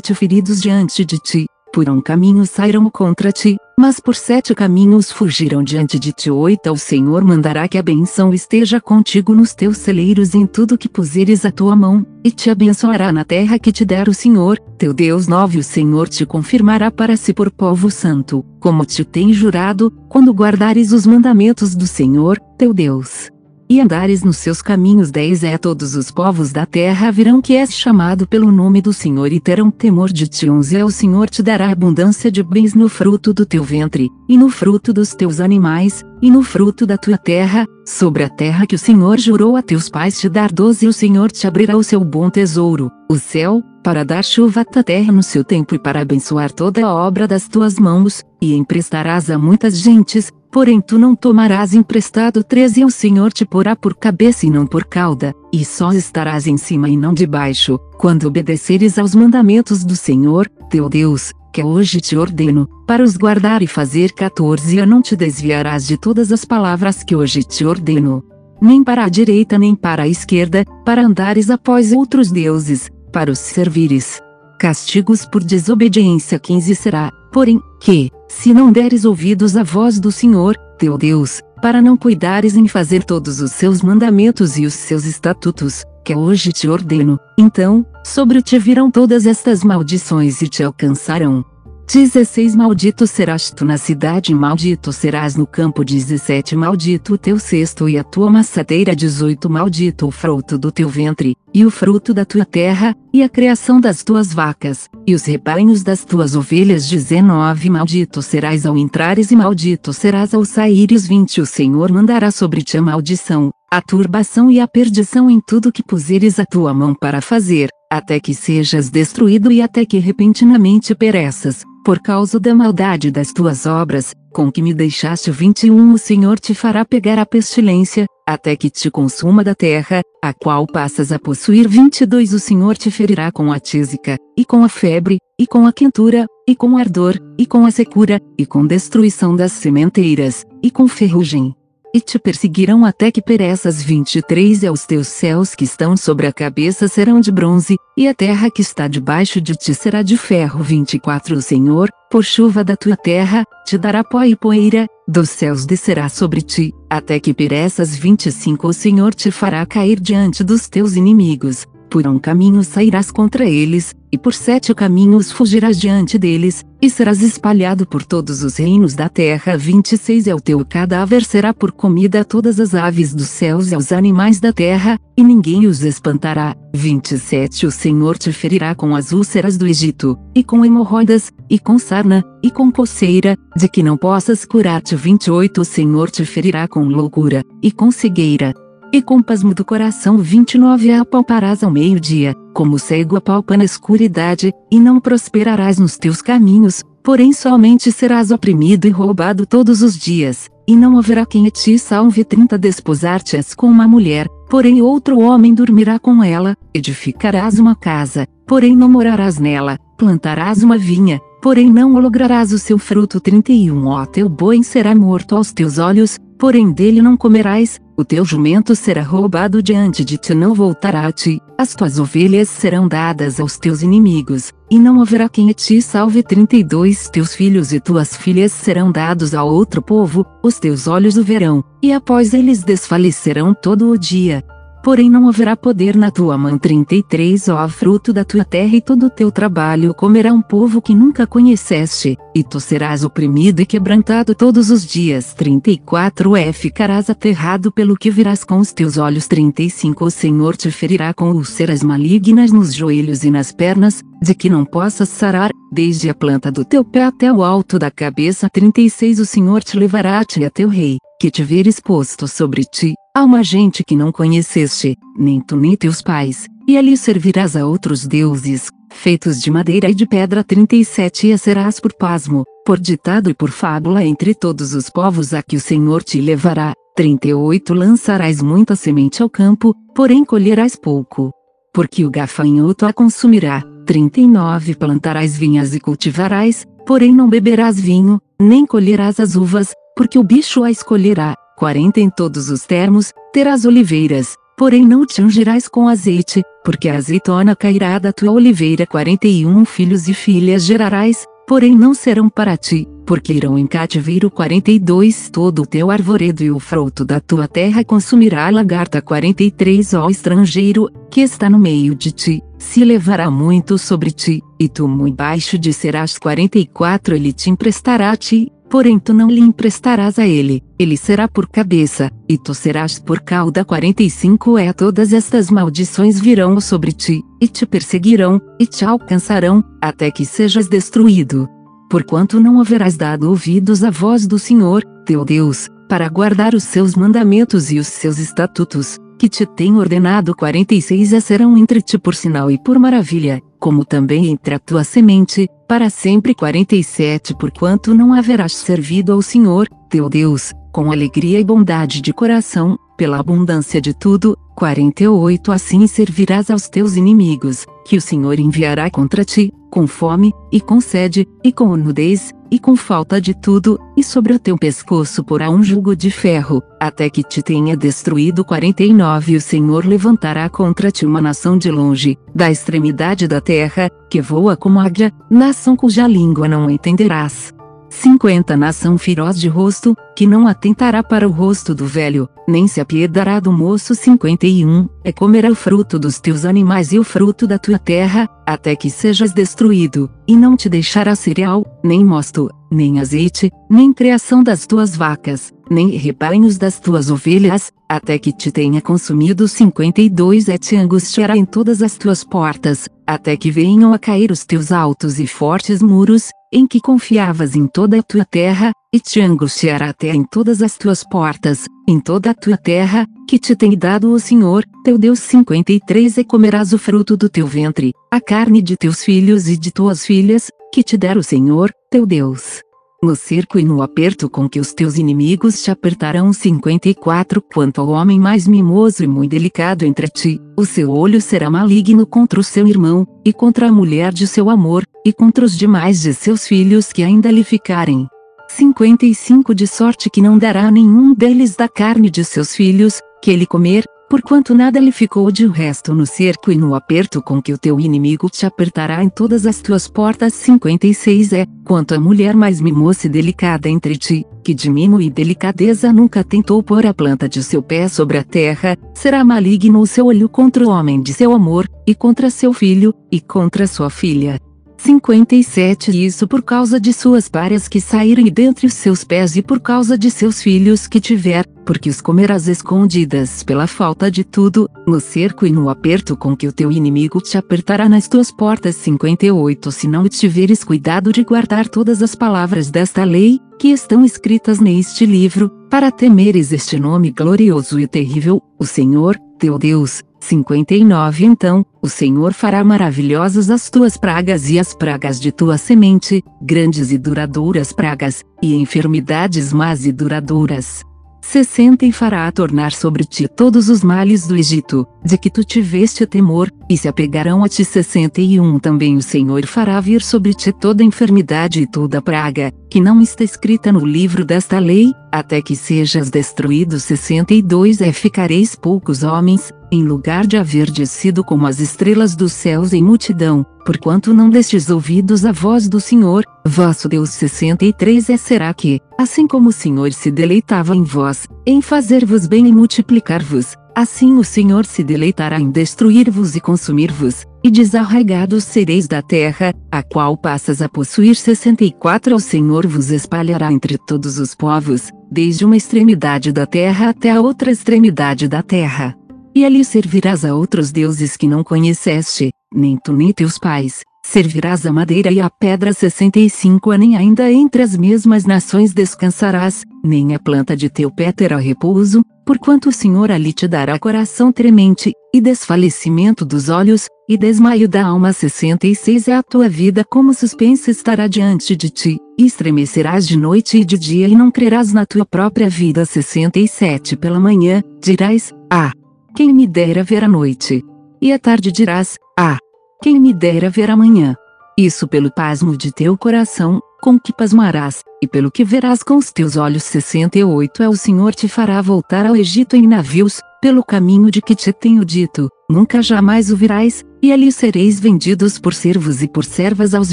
ti 0.00 0.14
feridos 0.14 0.60
diante 0.60 1.04
de 1.04 1.18
ti, 1.18 1.46
por 1.76 1.90
um 1.90 2.00
caminho 2.00 2.46
sairão 2.46 2.88
contra 2.88 3.30
ti, 3.30 3.58
mas 3.78 4.00
por 4.00 4.14
sete 4.14 4.54
caminhos 4.54 5.12
fugirão 5.12 5.62
diante 5.62 5.98
de 5.98 6.10
ti. 6.10 6.30
Oito 6.30 6.72
O 6.72 6.78
Senhor 6.78 7.22
mandará 7.22 7.68
que 7.68 7.76
a 7.76 7.82
benção 7.82 8.32
esteja 8.32 8.80
contigo 8.80 9.34
nos 9.34 9.52
teus 9.52 9.76
celeiros 9.76 10.34
em 10.34 10.46
tudo 10.46 10.78
que 10.78 10.88
puseres 10.88 11.44
a 11.44 11.50
tua 11.50 11.76
mão, 11.76 12.06
e 12.24 12.30
te 12.30 12.48
abençoará 12.48 13.12
na 13.12 13.26
terra 13.26 13.58
que 13.58 13.70
te 13.70 13.84
der 13.84 14.08
o 14.08 14.14
Senhor, 14.14 14.58
teu 14.78 14.94
Deus. 14.94 15.28
Nove 15.28 15.58
O 15.58 15.62
Senhor 15.62 16.08
te 16.08 16.24
confirmará 16.24 16.90
para 16.90 17.14
si 17.14 17.34
por 17.34 17.50
povo 17.50 17.90
santo, 17.90 18.42
como 18.58 18.86
te 18.86 19.04
tem 19.04 19.30
jurado, 19.34 19.92
quando 20.08 20.32
guardares 20.32 20.92
os 20.92 21.04
mandamentos 21.06 21.74
do 21.74 21.86
Senhor, 21.86 22.40
teu 22.56 22.72
Deus 22.72 23.35
e 23.68 23.80
andares 23.80 24.22
nos 24.22 24.36
seus 24.36 24.62
caminhos. 24.62 25.10
10 25.10 25.44
É 25.44 25.58
todos 25.58 25.94
os 25.94 26.10
povos 26.10 26.52
da 26.52 26.66
terra 26.66 27.10
virão 27.10 27.40
que 27.40 27.54
és 27.54 27.72
chamado 27.72 28.26
pelo 28.26 28.50
nome 28.52 28.80
do 28.80 28.92
Senhor 28.92 29.32
e 29.32 29.40
terão 29.40 29.70
temor 29.70 30.12
de 30.12 30.26
ti. 30.26 30.48
11 30.48 30.76
É 30.76 30.84
o 30.84 30.90
Senhor 30.90 31.28
te 31.28 31.42
dará 31.42 31.70
abundância 31.70 32.30
de 32.30 32.42
bens 32.42 32.74
no 32.74 32.88
fruto 32.88 33.32
do 33.32 33.44
teu 33.44 33.62
ventre, 33.62 34.08
e 34.28 34.36
no 34.36 34.48
fruto 34.48 34.92
dos 34.92 35.14
teus 35.14 35.40
animais, 35.40 36.04
e 36.22 36.30
no 36.30 36.42
fruto 36.42 36.86
da 36.86 36.96
tua 36.96 37.18
terra, 37.18 37.66
sobre 37.84 38.24
a 38.24 38.28
terra 38.28 38.66
que 38.66 38.74
o 38.74 38.78
Senhor 38.78 39.18
jurou 39.18 39.56
a 39.56 39.62
teus 39.62 39.88
pais 39.88 40.18
te 40.18 40.28
dar. 40.28 40.52
12 40.52 40.86
O 40.86 40.92
Senhor 40.92 41.30
te 41.30 41.46
abrirá 41.46 41.76
o 41.76 41.82
seu 41.82 42.02
bom 42.02 42.30
tesouro, 42.30 42.90
o 43.10 43.16
céu, 43.18 43.62
para 43.82 44.04
dar 44.04 44.24
chuva 44.24 44.62
à 44.62 44.82
terra 44.82 45.12
no 45.12 45.22
seu 45.22 45.44
tempo 45.44 45.74
e 45.74 45.78
para 45.78 46.00
abençoar 46.00 46.50
toda 46.50 46.84
a 46.84 46.92
obra 46.92 47.28
das 47.28 47.46
tuas 47.46 47.78
mãos, 47.78 48.24
e 48.42 48.54
emprestarás 48.54 49.30
a 49.30 49.38
muitas 49.38 49.78
gentes, 49.78 50.32
Porém 50.56 50.80
tu 50.80 50.98
não 50.98 51.14
tomarás 51.14 51.74
emprestado 51.74 52.42
13 52.42 52.80
e 52.80 52.84
o 52.86 52.90
Senhor 52.90 53.30
te 53.30 53.44
porá 53.44 53.76
por 53.76 53.94
cabeça 53.94 54.46
e 54.46 54.50
não 54.50 54.66
por 54.66 54.86
cauda, 54.86 55.34
e 55.52 55.62
só 55.66 55.92
estarás 55.92 56.46
em 56.46 56.56
cima 56.56 56.88
e 56.88 56.96
não 56.96 57.12
debaixo, 57.12 57.78
quando 57.98 58.24
obedeceres 58.24 58.98
aos 58.98 59.14
mandamentos 59.14 59.84
do 59.84 59.94
Senhor, 59.94 60.48
teu 60.70 60.88
Deus, 60.88 61.30
que 61.52 61.62
hoje 61.62 62.00
te 62.00 62.16
ordeno, 62.16 62.66
para 62.86 63.04
os 63.04 63.18
guardar 63.18 63.60
e 63.60 63.66
fazer 63.66 64.12
14 64.12 64.78
e 64.78 64.86
não 64.86 65.02
te 65.02 65.14
desviarás 65.14 65.86
de 65.86 65.98
todas 65.98 66.32
as 66.32 66.42
palavras 66.46 67.04
que 67.04 67.14
hoje 67.14 67.42
te 67.42 67.62
ordeno. 67.66 68.24
Nem 68.58 68.82
para 68.82 69.04
a 69.04 69.10
direita 69.10 69.58
nem 69.58 69.74
para 69.74 70.04
a 70.04 70.08
esquerda, 70.08 70.64
para 70.86 71.04
andares 71.04 71.50
após 71.50 71.92
outros 71.92 72.30
deuses, 72.30 72.88
para 73.12 73.30
os 73.30 73.40
servires. 73.40 74.22
Castigos 74.58 75.26
por 75.26 75.44
desobediência 75.44 76.38
15 76.38 76.74
será, 76.76 77.12
porém, 77.30 77.60
que, 77.78 78.10
se 78.28 78.52
não 78.52 78.72
deres 78.72 79.04
ouvidos 79.04 79.56
à 79.56 79.62
voz 79.62 80.00
do 80.00 80.10
Senhor, 80.10 80.56
teu 80.78 80.98
Deus, 80.98 81.40
para 81.62 81.80
não 81.80 81.96
cuidares 81.96 82.56
em 82.56 82.68
fazer 82.68 83.04
todos 83.04 83.40
os 83.40 83.52
seus 83.52 83.82
mandamentos 83.82 84.58
e 84.58 84.66
os 84.66 84.74
seus 84.74 85.04
estatutos, 85.04 85.84
que 86.04 86.14
hoje 86.14 86.52
te 86.52 86.68
ordeno, 86.68 87.18
então, 87.38 87.84
sobre 88.04 88.42
ti 88.42 88.58
virão 88.58 88.90
todas 88.90 89.26
estas 89.26 89.64
maldições 89.64 90.42
e 90.42 90.48
te 90.48 90.62
alcançarão. 90.62 91.44
16 91.86 92.56
Maldito 92.56 93.06
serás 93.06 93.52
tu 93.52 93.64
na 93.64 93.78
cidade, 93.78 94.34
maldito 94.34 94.92
serás 94.92 95.36
no 95.36 95.46
campo. 95.46 95.84
17 95.84 96.56
Maldito 96.56 97.14
o 97.14 97.18
teu 97.18 97.38
cesto 97.38 97.88
e 97.88 97.96
a 97.96 98.02
tua 98.02 98.28
maçadeira. 98.28 98.94
18 98.94 99.48
Maldito 99.48 100.08
o 100.08 100.10
fruto 100.10 100.58
do 100.58 100.72
teu 100.72 100.88
ventre, 100.88 101.36
e 101.54 101.64
o 101.64 101.70
fruto 101.70 102.12
da 102.12 102.24
tua 102.24 102.44
terra, 102.44 102.92
e 103.12 103.22
a 103.22 103.28
criação 103.28 103.80
das 103.80 104.02
tuas 104.02 104.34
vacas, 104.34 104.88
e 105.06 105.14
os 105.14 105.24
rebanhos 105.26 105.84
das 105.84 106.04
tuas 106.04 106.34
ovelhas. 106.34 106.88
19 106.88 107.70
Maldito 107.70 108.20
serás 108.20 108.66
ao 108.66 108.76
entrares 108.76 109.30
e 109.30 109.36
maldito 109.36 109.92
serás 109.92 110.34
ao 110.34 110.44
saíres. 110.44 111.06
20 111.06 111.40
O 111.40 111.46
Senhor 111.46 111.92
mandará 111.92 112.32
sobre 112.32 112.62
ti 112.62 112.76
a 112.76 112.82
maldição, 112.82 113.50
a 113.70 113.80
turbação 113.80 114.50
e 114.50 114.58
a 114.58 114.66
perdição 114.66 115.30
em 115.30 115.40
tudo 115.40 115.70
que 115.70 115.84
puseres 115.84 116.40
a 116.40 116.44
tua 116.44 116.74
mão 116.74 116.96
para 117.00 117.20
fazer, 117.20 117.68
até 117.88 118.18
que 118.18 118.34
sejas 118.34 118.90
destruído 118.90 119.52
e 119.52 119.62
até 119.62 119.86
que 119.86 119.98
repentinamente 119.98 120.92
pereças 120.92 121.64
por 121.86 122.00
causa 122.00 122.40
da 122.40 122.52
maldade 122.52 123.12
das 123.12 123.32
tuas 123.32 123.64
obras, 123.64 124.12
com 124.32 124.50
que 124.50 124.60
me 124.60 124.74
deixaste 124.74 125.30
21 125.30 125.92
o 125.92 125.96
Senhor 125.96 126.36
te 126.36 126.52
fará 126.52 126.84
pegar 126.84 127.16
a 127.16 127.24
pestilência, 127.24 128.06
até 128.28 128.56
que 128.56 128.68
te 128.68 128.90
consuma 128.90 129.44
da 129.44 129.54
terra, 129.54 130.00
a 130.20 130.34
qual 130.34 130.66
passas 130.66 131.12
a 131.12 131.18
possuir 131.20 131.68
22 131.68 132.32
o 132.32 132.40
Senhor 132.40 132.76
te 132.76 132.90
ferirá 132.90 133.30
com 133.30 133.52
a 133.52 133.60
tísica, 133.60 134.18
e 134.36 134.44
com 134.44 134.64
a 134.64 134.68
febre, 134.68 135.18
e 135.38 135.46
com 135.46 135.64
a 135.64 135.72
quentura, 135.72 136.26
e 136.48 136.56
com 136.56 136.76
ardor, 136.76 137.20
e 137.38 137.46
com 137.46 137.64
a 137.64 137.70
secura, 137.70 138.20
e 138.36 138.44
com 138.44 138.66
destruição 138.66 139.36
das 139.36 139.52
sementeiras, 139.52 140.44
e 140.60 140.72
com 140.72 140.88
ferrugem 140.88 141.54
e 141.96 142.00
te 142.00 142.18
perseguirão 142.18 142.84
até 142.84 143.10
que 143.10 143.22
pereças. 143.22 143.82
23 143.82 144.62
e 144.62 144.66
aos 144.66 144.84
teus 144.84 145.08
céus 145.08 145.54
que 145.54 145.64
estão 145.64 145.96
sobre 145.96 146.26
a 146.26 146.32
cabeça 146.32 146.88
serão 146.88 147.20
de 147.20 147.32
bronze, 147.32 147.78
e 147.96 148.06
a 148.06 148.12
terra 148.12 148.50
que 148.50 148.60
está 148.60 148.86
debaixo 148.86 149.40
de 149.40 149.54
ti 149.54 149.74
será 149.74 150.02
de 150.02 150.18
ferro. 150.18 150.62
24 150.62 151.36
O 151.36 151.40
Senhor, 151.40 151.88
por 152.10 152.22
chuva 152.22 152.62
da 152.62 152.76
tua 152.76 152.98
terra, 152.98 153.44
te 153.64 153.78
dará 153.78 154.04
pó 154.04 154.22
e 154.24 154.36
poeira, 154.36 154.86
dos 155.08 155.30
céus 155.30 155.64
descerá 155.64 156.10
sobre 156.10 156.42
ti, 156.42 156.74
até 156.90 157.18
que 157.18 157.32
pereças. 157.32 157.96
25 157.96 158.68
O 158.68 158.72
Senhor 158.74 159.14
te 159.14 159.30
fará 159.30 159.64
cair 159.64 159.98
diante 159.98 160.44
dos 160.44 160.68
teus 160.68 160.96
inimigos, 160.96 161.66
por 161.96 162.06
um 162.06 162.18
caminho 162.18 162.62
sairás 162.62 163.10
contra 163.10 163.48
eles, 163.48 163.94
e 164.12 164.18
por 164.18 164.34
sete 164.34 164.74
caminhos 164.74 165.32
fugirás 165.32 165.80
diante 165.80 166.18
deles, 166.18 166.62
e 166.80 166.90
serás 166.90 167.22
espalhado 167.22 167.86
por 167.86 168.04
todos 168.04 168.42
os 168.42 168.58
reinos 168.58 168.92
da 168.92 169.08
terra. 169.08 169.56
26 169.56 170.26
E 170.26 170.34
o 170.34 170.38
teu 170.38 170.62
cadáver 170.62 171.24
será 171.24 171.54
por 171.54 171.72
comida 171.72 172.20
a 172.20 172.24
todas 172.24 172.60
as 172.60 172.74
aves 172.74 173.14
dos 173.14 173.28
céus 173.28 173.70
e 173.70 173.74
aos 173.74 173.92
animais 173.92 174.38
da 174.38 174.52
terra, 174.52 174.98
e 175.16 175.24
ninguém 175.24 175.66
os 175.66 175.82
espantará. 175.82 176.54
27 176.74 177.64
O 177.64 177.70
Senhor 177.70 178.18
te 178.18 178.30
ferirá 178.30 178.74
com 178.74 178.94
as 178.94 179.12
úlceras 179.12 179.56
do 179.56 179.66
Egito, 179.66 180.18
e 180.34 180.44
com 180.44 180.66
hemorroidas, 180.66 181.32
e 181.48 181.58
com 181.58 181.78
sarna, 181.78 182.22
e 182.42 182.50
com 182.50 182.70
coceira, 182.70 183.38
de 183.56 183.70
que 183.70 183.82
não 183.82 183.96
possas 183.96 184.44
curar-te. 184.44 184.94
28 184.94 185.62
O 185.62 185.64
Senhor 185.64 186.10
te 186.10 186.26
ferirá 186.26 186.68
com 186.68 186.84
loucura, 186.84 187.42
e 187.62 187.72
com 187.72 187.90
cegueira, 187.90 188.52
e 188.96 189.02
com 189.02 189.20
pasmo 189.20 189.52
do 189.52 189.62
coração 189.62 190.16
29 190.16 190.90
apalparás 190.90 191.62
ao 191.62 191.70
meio-dia, 191.70 192.34
como 192.54 192.78
cego 192.78 193.16
apalpa 193.16 193.54
na 193.54 193.64
escuridade, 193.64 194.50
e 194.70 194.80
não 194.80 194.98
prosperarás 194.98 195.78
nos 195.78 195.98
teus 195.98 196.22
caminhos, 196.22 196.82
porém 197.04 197.30
somente 197.30 197.92
serás 197.92 198.30
oprimido 198.30 198.86
e 198.86 198.90
roubado 198.90 199.44
todos 199.44 199.82
os 199.82 199.98
dias, 199.98 200.48
e 200.66 200.74
não 200.74 200.98
haverá 200.98 201.26
quem 201.26 201.44
te 201.50 201.78
salve 201.78 202.24
30 202.24 202.56
desposar-te-as 202.56 203.54
com 203.54 203.66
uma 203.66 203.86
mulher, 203.86 204.28
porém 204.48 204.80
outro 204.80 205.20
homem 205.20 205.52
dormirá 205.52 205.98
com 205.98 206.24
ela, 206.24 206.56
edificarás 206.72 207.58
uma 207.58 207.76
casa, 207.76 208.26
porém 208.46 208.74
não 208.74 208.88
morarás 208.88 209.38
nela, 209.38 209.78
plantarás 209.98 210.62
uma 210.62 210.78
vinha, 210.78 211.20
porém 211.42 211.70
não 211.70 212.00
lograrás 212.00 212.50
o 212.50 212.58
seu 212.58 212.78
fruto 212.78 213.20
31 213.20 213.88
Ó 213.88 214.06
teu 214.06 214.26
boi 214.26 214.62
será 214.62 214.94
morto 214.94 215.36
aos 215.36 215.52
teus 215.52 215.76
olhos, 215.76 216.18
porém 216.38 216.72
dele 216.72 217.02
não 217.02 217.16
comerás, 217.16 217.80
o 217.96 218.04
teu 218.04 218.24
jumento 218.24 218.74
será 218.76 219.02
roubado 219.02 219.62
diante 219.62 220.04
de 220.04 220.18
ti 220.18 220.34
não 220.34 220.54
voltará 220.54 221.06
a 221.06 221.12
ti, 221.12 221.40
as 221.56 221.74
tuas 221.74 221.98
ovelhas 221.98 222.48
serão 222.48 222.86
dadas 222.86 223.40
aos 223.40 223.56
teus 223.56 223.82
inimigos, 223.82 224.52
e 224.70 224.78
não 224.78 225.00
haverá 225.00 225.28
quem 225.28 225.50
te 225.52 225.80
salve. 225.80 226.22
32 226.22 227.08
Teus 227.08 227.34
filhos 227.34 227.72
e 227.72 227.80
tuas 227.80 228.16
filhas 228.16 228.52
serão 228.52 228.92
dados 228.92 229.34
a 229.34 229.42
outro 229.42 229.80
povo, 229.80 230.26
os 230.42 230.58
teus 230.58 230.86
olhos 230.86 231.16
o 231.16 231.24
verão, 231.24 231.64
e 231.82 231.92
após 231.92 232.34
eles 232.34 232.62
desfalecerão 232.62 233.54
todo 233.54 233.90
o 233.90 233.98
dia, 233.98 234.44
porém 234.86 235.10
não 235.10 235.28
haverá 235.28 235.56
poder 235.56 235.96
na 235.96 236.12
tua 236.12 236.38
mão. 236.38 236.56
33 236.56 237.48
Ó 237.48 237.68
fruto 237.68 238.12
da 238.12 238.24
tua 238.24 238.44
terra 238.44 238.76
e 238.76 238.80
todo 238.80 239.06
o 239.06 239.10
teu 239.10 239.32
trabalho 239.32 239.92
comerá 239.92 240.32
um 240.32 240.40
povo 240.40 240.80
que 240.80 240.94
nunca 240.94 241.26
conheceste, 241.26 242.16
e 242.32 242.44
tu 242.44 242.60
serás 242.60 243.02
oprimido 243.02 243.58
e 243.58 243.66
quebrantado 243.66 244.32
todos 244.32 244.70
os 244.70 244.86
dias. 244.86 245.34
34 245.34 246.36
É 246.36 246.52
ficarás 246.52 247.10
aterrado 247.10 247.72
pelo 247.72 247.96
que 247.96 248.12
virás 248.12 248.44
com 248.44 248.60
os 248.60 248.72
teus 248.72 248.96
olhos. 248.96 249.26
35 249.26 250.04
O 250.04 250.08
Senhor 250.08 250.56
te 250.56 250.70
ferirá 250.70 251.12
com 251.12 251.32
úlceras 251.32 251.82
malignas 251.82 252.52
nos 252.52 252.72
joelhos 252.72 253.24
e 253.24 253.30
nas 253.32 253.50
pernas, 253.50 254.04
de 254.22 254.36
que 254.36 254.48
não 254.48 254.64
possas 254.64 255.08
sarar, 255.08 255.50
desde 255.72 256.08
a 256.08 256.14
planta 256.14 256.52
do 256.52 256.64
teu 256.64 256.84
pé 256.84 257.02
até 257.02 257.32
o 257.32 257.42
alto 257.42 257.76
da 257.76 257.90
cabeça. 257.90 258.48
36 258.48 259.18
O 259.18 259.26
Senhor 259.26 259.64
te 259.64 259.76
levará 259.76 260.20
a 260.20 260.24
ti 260.24 260.44
a 260.44 260.50
teu 260.50 260.68
rei, 260.68 260.98
que 261.20 261.28
te 261.28 261.42
ver 261.42 261.66
exposto 261.66 262.28
sobre 262.28 262.62
ti, 262.62 262.94
a 263.16 263.24
uma 263.24 263.42
gente 263.42 263.82
que 263.82 263.96
não 263.96 264.12
conheceste, 264.12 264.94
nem 265.16 265.40
tu 265.40 265.56
nem 265.56 265.74
teus 265.74 266.02
pais, 266.02 266.46
e 266.68 266.76
ali 266.76 266.98
servirás 266.98 267.56
a 267.56 267.66
outros 267.66 268.06
deuses, 268.06 268.68
feitos 268.92 269.40
de 269.40 269.50
madeira 269.50 269.88
e 269.88 269.94
de 269.94 270.04
pedra 270.06 270.44
37 270.44 271.28
e 271.28 271.38
serás 271.38 271.80
por 271.80 271.94
pasmo, 271.94 272.44
por 272.62 272.78
ditado 272.78 273.30
e 273.30 273.34
por 273.34 273.50
fábula 273.50 274.04
entre 274.04 274.34
todos 274.34 274.74
os 274.74 274.90
povos 274.90 275.32
a 275.32 275.42
que 275.42 275.56
o 275.56 275.60
Senhor 275.60 276.04
te 276.04 276.20
levará. 276.20 276.74
38 276.94 277.72
Lançarás 277.72 278.42
muita 278.42 278.76
semente 278.76 279.22
ao 279.22 279.30
campo, 279.30 279.74
porém 279.94 280.22
colherás 280.22 280.76
pouco. 280.76 281.30
Porque 281.72 282.04
o 282.04 282.10
gafanhoto 282.10 282.84
a 282.84 282.92
consumirá. 282.92 283.62
39 283.86 284.74
Plantarás 284.74 285.38
vinhas 285.38 285.74
e 285.74 285.80
cultivarás, 285.80 286.66
porém 286.86 287.14
não 287.14 287.30
beberás 287.30 287.80
vinho, 287.80 288.20
nem 288.38 288.66
colherás 288.66 289.18
as 289.18 289.36
uvas, 289.36 289.72
porque 289.96 290.18
o 290.18 290.22
bicho 290.22 290.62
a 290.62 290.70
escolherá. 290.70 291.34
40 291.56 292.00
Em 292.00 292.10
todos 292.10 292.50
os 292.50 292.66
termos, 292.66 293.14
terás 293.32 293.64
oliveiras, 293.64 294.36
porém 294.58 294.86
não 294.86 295.06
te 295.06 295.22
ungirás 295.22 295.66
com 295.66 295.88
azeite, 295.88 296.42
porque 296.62 296.86
a 296.86 296.96
azeitona 296.96 297.56
cairá 297.56 297.98
da 297.98 298.12
tua 298.12 298.30
oliveira. 298.30 298.86
41 298.86 299.64
Filhos 299.64 300.06
e 300.06 300.12
filhas 300.12 300.64
gerarás, 300.64 301.24
porém 301.48 301.74
não 301.74 301.94
serão 301.94 302.28
para 302.28 302.58
ti, 302.58 302.86
porque 303.06 303.32
irão 303.32 303.58
em 303.58 303.66
cativeiro. 303.66 304.30
42 304.30 305.30
Todo 305.30 305.62
o 305.62 305.66
teu 305.66 305.90
arvoredo 305.90 306.44
e 306.44 306.50
o 306.50 306.60
fruto 306.60 307.06
da 307.06 307.20
tua 307.20 307.48
terra 307.48 307.82
consumirá. 307.82 308.48
A 308.48 308.50
lagarta 308.50 309.00
43 309.00 309.94
Ó 309.94 310.10
estrangeiro, 310.10 310.90
que 311.10 311.22
está 311.22 311.48
no 311.48 311.58
meio 311.58 311.94
de 311.94 312.12
ti, 312.12 312.42
se 312.58 312.84
levará 312.84 313.30
muito 313.30 313.78
sobre 313.78 314.10
ti, 314.10 314.42
e 314.60 314.68
tu 314.68 314.86
muito 314.86 315.16
baixo 315.16 315.58
de 315.58 315.72
serás. 315.72 316.18
44 316.18 317.16
Ele 317.16 317.32
te 317.32 317.48
emprestará 317.48 318.10
a 318.10 318.16
ti, 318.16 318.52
Porém 318.68 318.98
tu 318.98 319.14
não 319.14 319.30
lhe 319.30 319.40
emprestarás 319.40 320.18
a 320.18 320.26
ele, 320.26 320.62
ele 320.78 320.96
será 320.96 321.28
por 321.28 321.48
cabeça, 321.48 322.10
e 322.28 322.36
tu 322.36 322.52
serás 322.52 322.98
por 322.98 323.20
cauda. 323.20 323.64
45 323.64 324.58
É 324.58 324.72
todas 324.72 325.12
estas 325.12 325.50
maldições 325.50 326.20
virão 326.20 326.60
sobre 326.60 326.92
ti, 326.92 327.22
e 327.40 327.46
te 327.46 327.64
perseguirão, 327.64 328.40
e 328.58 328.66
te 328.66 328.84
alcançarão, 328.84 329.62
até 329.80 330.10
que 330.10 330.24
sejas 330.24 330.66
destruído. 330.68 331.48
Porquanto 331.88 332.40
não 332.40 332.60
haverás 332.60 332.96
dado 332.96 333.28
ouvidos 333.28 333.84
à 333.84 333.90
voz 333.90 334.26
do 334.26 334.38
Senhor, 334.38 334.82
teu 335.04 335.24
Deus, 335.24 335.68
para 335.88 336.08
guardar 336.08 336.52
os 336.52 336.64
seus 336.64 336.96
mandamentos 336.96 337.70
e 337.70 337.78
os 337.78 337.86
seus 337.86 338.18
estatutos, 338.18 338.98
que 339.16 339.28
te 339.28 339.46
tem 339.46 339.76
ordenado. 339.76 340.34
46 340.34 341.12
e 341.12 341.20
serão 341.20 341.56
entre 341.56 341.80
ti 341.80 341.96
por 341.96 342.14
sinal 342.14 342.50
e 342.50 342.58
por 342.58 342.78
maravilha, 342.78 343.40
como 343.66 343.84
também 343.84 344.28
entre 344.28 344.54
a 344.54 344.60
tua 344.60 344.84
semente, 344.84 345.48
para 345.66 345.90
sempre 345.90 346.32
47 346.36 347.34
Porquanto 347.34 347.92
não 347.92 348.12
haverás 348.12 348.54
servido 348.54 349.12
ao 349.12 349.20
Senhor, 349.20 349.68
teu 349.90 350.08
Deus, 350.08 350.52
com 350.70 350.92
alegria 350.92 351.40
e 351.40 351.44
bondade 351.44 352.00
de 352.00 352.12
coração, 352.12 352.78
pela 352.96 353.18
abundância 353.18 353.80
de 353.80 353.92
tudo, 353.92 354.38
48 354.54 355.50
Assim 355.50 355.84
servirás 355.88 356.48
aos 356.48 356.68
teus 356.68 356.94
inimigos, 356.94 357.66
que 357.84 357.96
o 357.96 358.00
Senhor 358.00 358.38
enviará 358.38 358.88
contra 358.88 359.24
ti, 359.24 359.52
com 359.70 359.86
fome, 359.86 360.32
e 360.50 360.60
com 360.60 360.80
sede, 360.80 361.26
e 361.42 361.52
com 361.52 361.76
nudez, 361.76 362.32
e 362.50 362.58
com 362.58 362.76
falta 362.76 363.20
de 363.20 363.34
tudo, 363.34 363.78
e 363.96 364.02
sobre 364.02 364.32
o 364.32 364.38
teu 364.38 364.56
pescoço 364.56 365.24
porá 365.24 365.50
um 365.50 365.62
jugo 365.62 365.96
de 365.96 366.10
ferro, 366.10 366.62
até 366.80 367.10
que 367.10 367.22
te 367.22 367.42
tenha 367.42 367.76
destruído 367.76 368.44
49 368.44 369.36
O 369.36 369.40
Senhor 369.40 369.84
levantará 369.84 370.48
contra 370.48 370.90
ti 370.90 371.04
uma 371.04 371.20
nação 371.20 371.58
de 371.58 371.70
longe, 371.70 372.18
da 372.34 372.50
extremidade 372.50 373.26
da 373.26 373.40
terra, 373.40 373.90
que 374.08 374.20
voa 374.20 374.56
como 374.56 374.78
águia, 374.78 375.12
nação 375.30 375.76
cuja 375.76 376.06
língua 376.06 376.48
não 376.48 376.70
entenderás. 376.70 377.54
50 377.88 378.56
Nação 378.56 378.98
feroz 378.98 379.38
de 379.38 379.48
rosto, 379.48 379.96
que 380.16 380.26
não 380.26 380.48
atentará 380.48 381.02
para 381.02 381.28
o 381.28 381.30
rosto 381.30 381.74
do 381.74 381.84
velho, 381.84 382.26
nem 382.48 382.66
se 382.66 382.80
apiedará 382.80 383.38
do 383.38 383.52
moço 383.52 383.94
51, 383.94 384.88
é 385.04 385.12
comerá 385.12 385.50
o 385.50 385.54
fruto 385.54 385.98
dos 385.98 386.18
teus 386.18 386.46
animais 386.46 386.90
e 386.90 386.98
o 386.98 387.04
fruto 387.04 387.46
da 387.46 387.58
tua 387.58 387.78
terra, 387.78 388.26
até 388.46 388.74
que 388.74 388.88
sejas 388.88 389.34
destruído, 389.34 390.10
e 390.26 390.34
não 390.34 390.56
te 390.56 390.70
deixará 390.70 391.14
cereal, 391.14 391.66
nem 391.84 392.02
mosto, 392.02 392.48
nem 392.72 392.98
azeite, 392.98 393.50
nem 393.70 393.92
criação 393.92 394.42
das 394.42 394.66
tuas 394.66 394.96
vacas, 394.96 395.52
nem 395.70 395.90
rebanhos 395.90 396.56
das 396.56 396.80
tuas 396.80 397.10
ovelhas, 397.10 397.70
até 397.86 398.18
que 398.18 398.32
te 398.32 398.50
tenha 398.50 398.80
consumido 398.80 399.46
52 399.46 400.48
é 400.48 400.56
te 400.56 400.76
angustiará 400.76 401.36
em 401.36 401.44
todas 401.44 401.82
as 401.82 401.98
tuas 401.98 402.24
portas, 402.24 402.88
até 403.06 403.36
que 403.36 403.50
venham 403.50 403.92
a 403.92 403.98
cair 403.98 404.30
os 404.30 404.46
teus 404.46 404.72
altos 404.72 405.20
e 405.20 405.26
fortes 405.26 405.82
muros, 405.82 406.30
em 406.50 406.66
que 406.66 406.80
confiavas 406.80 407.54
em 407.54 407.66
toda 407.66 407.98
a 407.98 408.02
tua 408.02 408.24
terra, 408.24 408.72
e 408.96 409.00
te 409.00 409.20
angustiará 409.20 409.90
até 409.90 410.08
em 410.14 410.24
todas 410.24 410.62
as 410.62 410.78
tuas 410.78 411.04
portas, 411.04 411.66
em 411.86 412.00
toda 412.00 412.30
a 412.30 412.34
tua 412.34 412.56
terra, 412.56 413.06
que 413.28 413.38
te 413.38 413.54
tem 413.54 413.76
dado 413.76 414.10
o 414.10 414.18
Senhor, 414.18 414.64
teu 414.82 414.96
Deus 414.96 415.18
53 415.18 416.16
e 416.16 416.24
comerás 416.24 416.72
o 416.72 416.78
fruto 416.78 417.14
do 417.14 417.28
teu 417.28 417.46
ventre, 417.46 417.92
a 418.10 418.22
carne 418.22 418.62
de 418.62 418.74
teus 418.74 419.04
filhos 419.04 419.50
e 419.50 419.56
de 419.58 419.70
tuas 419.70 420.06
filhas, 420.06 420.50
que 420.72 420.82
te 420.82 420.96
der 420.96 421.18
o 421.18 421.22
Senhor, 421.22 421.70
teu 421.90 422.06
Deus. 422.06 422.62
No 423.02 423.14
cerco 423.14 423.58
e 423.58 423.64
no 423.66 423.82
aperto 423.82 424.30
com 424.30 424.48
que 424.48 424.58
os 424.58 424.72
teus 424.72 424.96
inimigos 424.96 425.62
te 425.62 425.70
apertarão 425.70 426.32
54 426.32 427.42
Quanto 427.52 427.82
ao 427.82 427.88
homem 427.90 428.18
mais 428.18 428.48
mimoso 428.48 429.04
e 429.04 429.06
muito 429.06 429.32
delicado 429.32 429.84
entre 429.84 430.08
ti, 430.08 430.40
o 430.56 430.64
seu 430.64 430.90
olho 430.90 431.20
será 431.20 431.50
maligno 431.50 432.06
contra 432.06 432.40
o 432.40 432.42
seu 432.42 432.66
irmão, 432.66 433.06
e 433.22 433.30
contra 433.30 433.68
a 433.68 433.72
mulher 433.72 434.10
de 434.10 434.26
seu 434.26 434.48
amor, 434.48 434.84
e 435.04 435.12
contra 435.12 435.44
os 435.44 435.54
demais 435.54 436.00
de 436.00 436.14
seus 436.14 436.46
filhos 436.46 436.94
que 436.94 437.02
ainda 437.02 437.30
lhe 437.30 437.44
ficarem. 437.44 438.08
55 438.56 439.54
De 439.54 439.66
sorte 439.66 440.08
que 440.08 440.22
não 440.22 440.38
dará 440.38 440.66
a 440.66 440.70
nenhum 440.70 441.14
deles 441.14 441.54
da 441.54 441.68
carne 441.68 442.08
de 442.08 442.24
seus 442.24 442.56
filhos, 442.56 443.02
que 443.22 443.30
ele 443.30 443.44
comer, 443.44 443.84
Porquanto 444.08 444.54
nada 444.54 444.78
lhe 444.78 444.92
ficou 444.92 445.32
de 445.32 445.48
resto 445.48 445.92
no 445.92 446.06
cerco 446.06 446.52
e 446.52 446.56
no 446.56 446.76
aperto 446.76 447.20
com 447.20 447.42
que 447.42 447.52
o 447.52 447.58
teu 447.58 447.80
inimigo 447.80 448.30
te 448.30 448.46
apertará 448.46 449.02
em 449.02 449.08
todas 449.08 449.46
as 449.46 449.60
tuas 449.60 449.88
portas 449.88 450.32
56 450.32 451.32
é, 451.32 451.44
quanto 451.64 451.92
a 451.92 451.98
mulher 451.98 452.36
mais 452.36 452.60
mimosa 452.60 453.08
e 453.08 453.10
delicada 453.10 453.68
entre 453.68 453.96
ti, 453.96 454.24
que 454.44 454.54
de 454.54 454.70
mimo 454.70 455.00
e 455.00 455.10
delicadeza 455.10 455.92
nunca 455.92 456.22
tentou 456.22 456.62
pôr 456.62 456.86
a 456.86 456.94
planta 456.94 457.28
de 457.28 457.42
seu 457.42 457.60
pé 457.60 457.88
sobre 457.88 458.16
a 458.16 458.22
terra, 458.22 458.78
será 458.94 459.24
maligno 459.24 459.80
o 459.80 459.86
seu 459.88 460.06
olho 460.06 460.28
contra 460.28 460.64
o 460.64 460.70
homem 460.70 461.02
de 461.02 461.12
seu 461.12 461.32
amor, 461.32 461.68
e 461.84 461.92
contra 461.92 462.30
seu 462.30 462.52
filho, 462.52 462.94
e 463.10 463.20
contra 463.20 463.66
sua 463.66 463.90
filha. 463.90 464.38
57 464.78 465.90
Isso 466.04 466.28
por 466.28 466.42
causa 466.42 466.78
de 466.78 466.92
suas 466.92 467.28
páreas 467.28 467.68
que 467.68 467.80
saírem 467.80 468.26
dentre 468.32 468.66
os 468.66 468.74
seus 468.74 469.04
pés 469.04 469.36
e 469.36 469.42
por 469.42 469.60
causa 469.60 469.96
de 469.96 470.10
seus 470.10 470.42
filhos 470.42 470.86
que 470.86 471.00
tiver, 471.00 471.46
porque 471.64 471.88
os 471.88 472.00
comerás 472.00 472.46
escondidas 472.48 473.42
pela 473.42 473.66
falta 473.66 474.10
de 474.10 474.22
tudo, 474.22 474.68
no 474.86 475.00
cerco 475.00 475.46
e 475.46 475.50
no 475.50 475.68
aperto 475.68 476.16
com 476.16 476.36
que 476.36 476.46
o 476.46 476.52
teu 476.52 476.70
inimigo 476.70 477.20
te 477.20 477.36
apertará 477.36 477.88
nas 477.88 478.06
tuas 478.08 478.30
portas. 478.30 478.76
58 478.76 479.72
Se 479.72 479.88
não 479.88 480.08
tiveres 480.08 480.62
cuidado 480.62 481.12
de 481.12 481.24
guardar 481.24 481.68
todas 481.68 482.02
as 482.02 482.14
palavras 482.14 482.70
desta 482.70 483.04
lei, 483.04 483.40
que 483.58 483.68
estão 483.68 484.04
escritas 484.04 484.60
neste 484.60 485.06
livro, 485.06 485.50
para 485.70 485.90
temeres 485.90 486.52
este 486.52 486.78
nome 486.78 487.10
glorioso 487.10 487.80
e 487.80 487.86
terrível, 487.86 488.40
o 488.58 488.64
Senhor, 488.64 489.16
teu 489.38 489.58
Deus, 489.58 490.02
59 490.20 491.24
Então, 491.24 491.64
o 491.80 491.88
Senhor 491.88 492.32
fará 492.32 492.64
maravilhosas 492.64 493.50
as 493.50 493.70
tuas 493.70 493.96
pragas 493.96 494.48
e 494.48 494.58
as 494.58 494.74
pragas 494.74 495.20
de 495.20 495.30
tua 495.30 495.58
semente, 495.58 496.22
grandes 496.42 496.90
e 496.90 496.98
duradouras 496.98 497.72
pragas, 497.72 498.24
e 498.42 498.54
enfermidades 498.54 499.52
más 499.52 499.86
e 499.86 499.92
duradouras. 499.92 500.84
60 501.26 501.84
E 501.84 501.90
fará 501.90 502.30
tornar 502.30 502.72
sobre 502.72 503.04
ti 503.04 503.26
todos 503.26 503.68
os 503.68 503.82
males 503.82 504.28
do 504.28 504.36
Egito, 504.36 504.86
de 505.04 505.18
que 505.18 505.28
tu 505.28 505.42
tiveste 505.42 506.06
temor, 506.06 506.52
e 506.70 506.78
se 506.78 506.86
apegarão 506.86 507.42
a 507.42 507.48
ti 507.48 507.64
61 507.64 508.60
Também 508.60 508.96
o 508.96 509.02
Senhor 509.02 509.44
fará 509.44 509.80
vir 509.80 510.02
sobre 510.02 510.32
ti 510.32 510.52
toda 510.52 510.84
enfermidade 510.84 511.60
e 511.60 511.66
toda 511.66 512.00
praga, 512.00 512.52
que 512.70 512.80
não 512.80 513.02
está 513.02 513.24
escrita 513.24 513.72
no 513.72 513.84
livro 513.84 514.24
desta 514.24 514.60
lei, 514.60 514.92
até 515.10 515.42
que 515.42 515.56
sejas 515.56 516.10
destruído 516.10 516.78
62 516.78 517.80
É 517.80 517.92
ficareis 517.92 518.54
poucos 518.54 519.02
homens, 519.02 519.52
em 519.70 519.82
lugar 519.82 520.26
de 520.26 520.36
haver 520.36 520.70
descido 520.70 521.24
como 521.24 521.46
as 521.46 521.60
estrelas 521.60 522.14
dos 522.14 522.32
céus 522.32 522.72
em 522.72 522.82
multidão, 522.82 523.44
porquanto 523.64 524.14
não 524.14 524.30
destes 524.30 524.70
ouvidos 524.70 525.24
à 525.24 525.32
voz 525.32 525.68
do 525.68 525.80
Senhor, 525.80 526.24
vosso 526.46 526.88
Deus 526.88 527.10
63 527.10 528.10
é 528.10 528.16
será 528.16 528.52
que, 528.54 528.80
assim 528.98 529.26
como 529.26 529.48
o 529.48 529.52
Senhor 529.52 529.92
se 529.92 530.10
deleitava 530.10 530.74
em 530.74 530.84
vós, 530.84 531.26
em 531.44 531.60
fazer-vos 531.60 532.26
bem 532.26 532.46
e 532.46 532.52
multiplicar-vos, 532.52 533.56
assim 533.74 534.16
o 534.16 534.24
Senhor 534.24 534.64
se 534.64 534.84
deleitará 534.84 535.40
em 535.40 535.50
destruir-vos 535.50 536.36
e 536.36 536.40
consumir-vos, 536.40 537.24
e 537.42 537.50
desarraigados 537.50 538.44
sereis 538.44 538.86
da 538.86 539.02
terra, 539.02 539.52
a 539.70 539.82
qual 539.82 540.16
passas 540.16 540.62
a 540.62 540.68
possuir 540.68 541.16
64 541.16 542.14
O 542.14 542.20
Senhor 542.20 542.66
vos 542.66 542.90
espalhará 542.90 543.52
entre 543.52 543.76
todos 543.78 544.18
os 544.18 544.34
povos, 544.34 544.90
desde 545.10 545.44
uma 545.44 545.56
extremidade 545.56 546.32
da 546.32 546.46
terra 546.46 546.90
até 546.90 547.10
a 547.10 547.20
outra 547.20 547.50
extremidade 547.50 548.28
da 548.28 548.42
terra 548.42 548.96
e 549.36 549.44
ali 549.44 549.62
servirás 549.62 550.24
a 550.24 550.34
outros 550.34 550.72
deuses 550.72 551.14
que 551.14 551.28
não 551.28 551.44
conheceste, 551.44 552.30
nem 552.54 552.74
tu 552.82 552.94
nem 552.94 553.12
teus 553.12 553.38
pais, 553.38 553.82
servirás 554.02 554.64
a 554.64 554.72
madeira 554.72 555.12
e 555.12 555.20
a 555.20 555.28
pedra 555.28 555.74
65 555.74 556.70
a 556.70 556.78
nem 556.78 556.96
ainda 556.96 557.30
entre 557.30 557.60
as 557.60 557.76
mesmas 557.76 558.24
nações 558.24 558.72
descansarás, 558.72 559.62
nem 559.84 560.14
a 560.14 560.18
planta 560.18 560.56
de 560.56 560.70
teu 560.70 560.90
pé 560.90 561.12
terá 561.12 561.36
repouso, 561.36 562.02
porquanto 562.24 562.70
o 562.70 562.72
Senhor 562.72 563.10
ali 563.10 563.30
te 563.30 563.46
dará 563.46 563.78
coração 563.78 564.32
tremente, 564.32 564.90
e 565.14 565.20
desfalecimento 565.20 566.24
dos 566.24 566.48
olhos, 566.48 566.86
e 567.06 567.18
desmaio 567.18 567.68
da 567.68 567.84
alma 567.84 568.14
66 568.14 569.06
é 569.06 569.16
a 569.16 569.22
tua 569.22 569.50
vida 569.50 569.84
como 569.84 570.14
suspensa 570.14 570.70
estará 570.70 571.06
diante 571.06 571.54
de 571.54 571.68
ti, 571.68 571.98
e 572.18 572.24
estremecerás 572.24 573.06
de 573.06 573.18
noite 573.18 573.58
e 573.58 573.66
de 573.66 573.76
dia 573.76 574.08
e 574.08 574.16
não 574.16 574.30
crerás 574.30 574.72
na 574.72 574.86
tua 574.86 575.04
própria 575.04 575.50
vida. 575.50 575.84
67 575.84 576.96
pela 576.96 577.20
manhã, 577.20 577.62
dirás, 577.82 578.32
ah, 578.50 578.72
quem 579.16 579.32
me 579.32 579.46
dera 579.46 579.82
ver 579.82 580.04
a 580.04 580.08
noite. 580.08 580.62
E 581.00 581.10
à 581.10 581.18
tarde 581.18 581.50
dirás: 581.50 581.96
Ah! 582.18 582.36
Quem 582.82 583.00
me 583.00 583.14
dera 583.14 583.48
ver 583.48 583.70
amanhã. 583.70 584.14
Isso 584.58 584.86
pelo 584.86 585.10
pasmo 585.10 585.56
de 585.56 585.72
teu 585.72 585.96
coração, 585.96 586.60
com 586.82 587.00
que 587.00 587.14
pasmarás, 587.14 587.82
e 588.02 588.06
pelo 588.06 588.30
que 588.30 588.44
verás 588.44 588.82
com 588.82 588.96
os 588.96 589.10
teus 589.10 589.36
olhos 589.36 589.62
68 589.64 590.62
é 590.62 590.68
o 590.68 590.76
Senhor 590.76 591.14
te 591.14 591.28
fará 591.28 591.60
voltar 591.62 592.04
ao 592.04 592.14
Egito 592.14 592.56
em 592.56 592.66
navios, 592.66 593.20
pelo 593.40 593.64
caminho 593.64 594.10
de 594.10 594.20
que 594.20 594.34
te 594.34 594.52
tenho 594.52 594.84
dito, 594.84 595.28
nunca 595.50 595.82
jamais 595.82 596.30
o 596.30 596.36
virás, 596.36 596.84
e 597.02 597.12
ali 597.12 597.32
sereis 597.32 597.80
vendidos 597.80 598.38
por 598.38 598.52
servos 598.54 599.02
e 599.02 599.08
por 599.08 599.24
servas 599.24 599.74
aos 599.74 599.92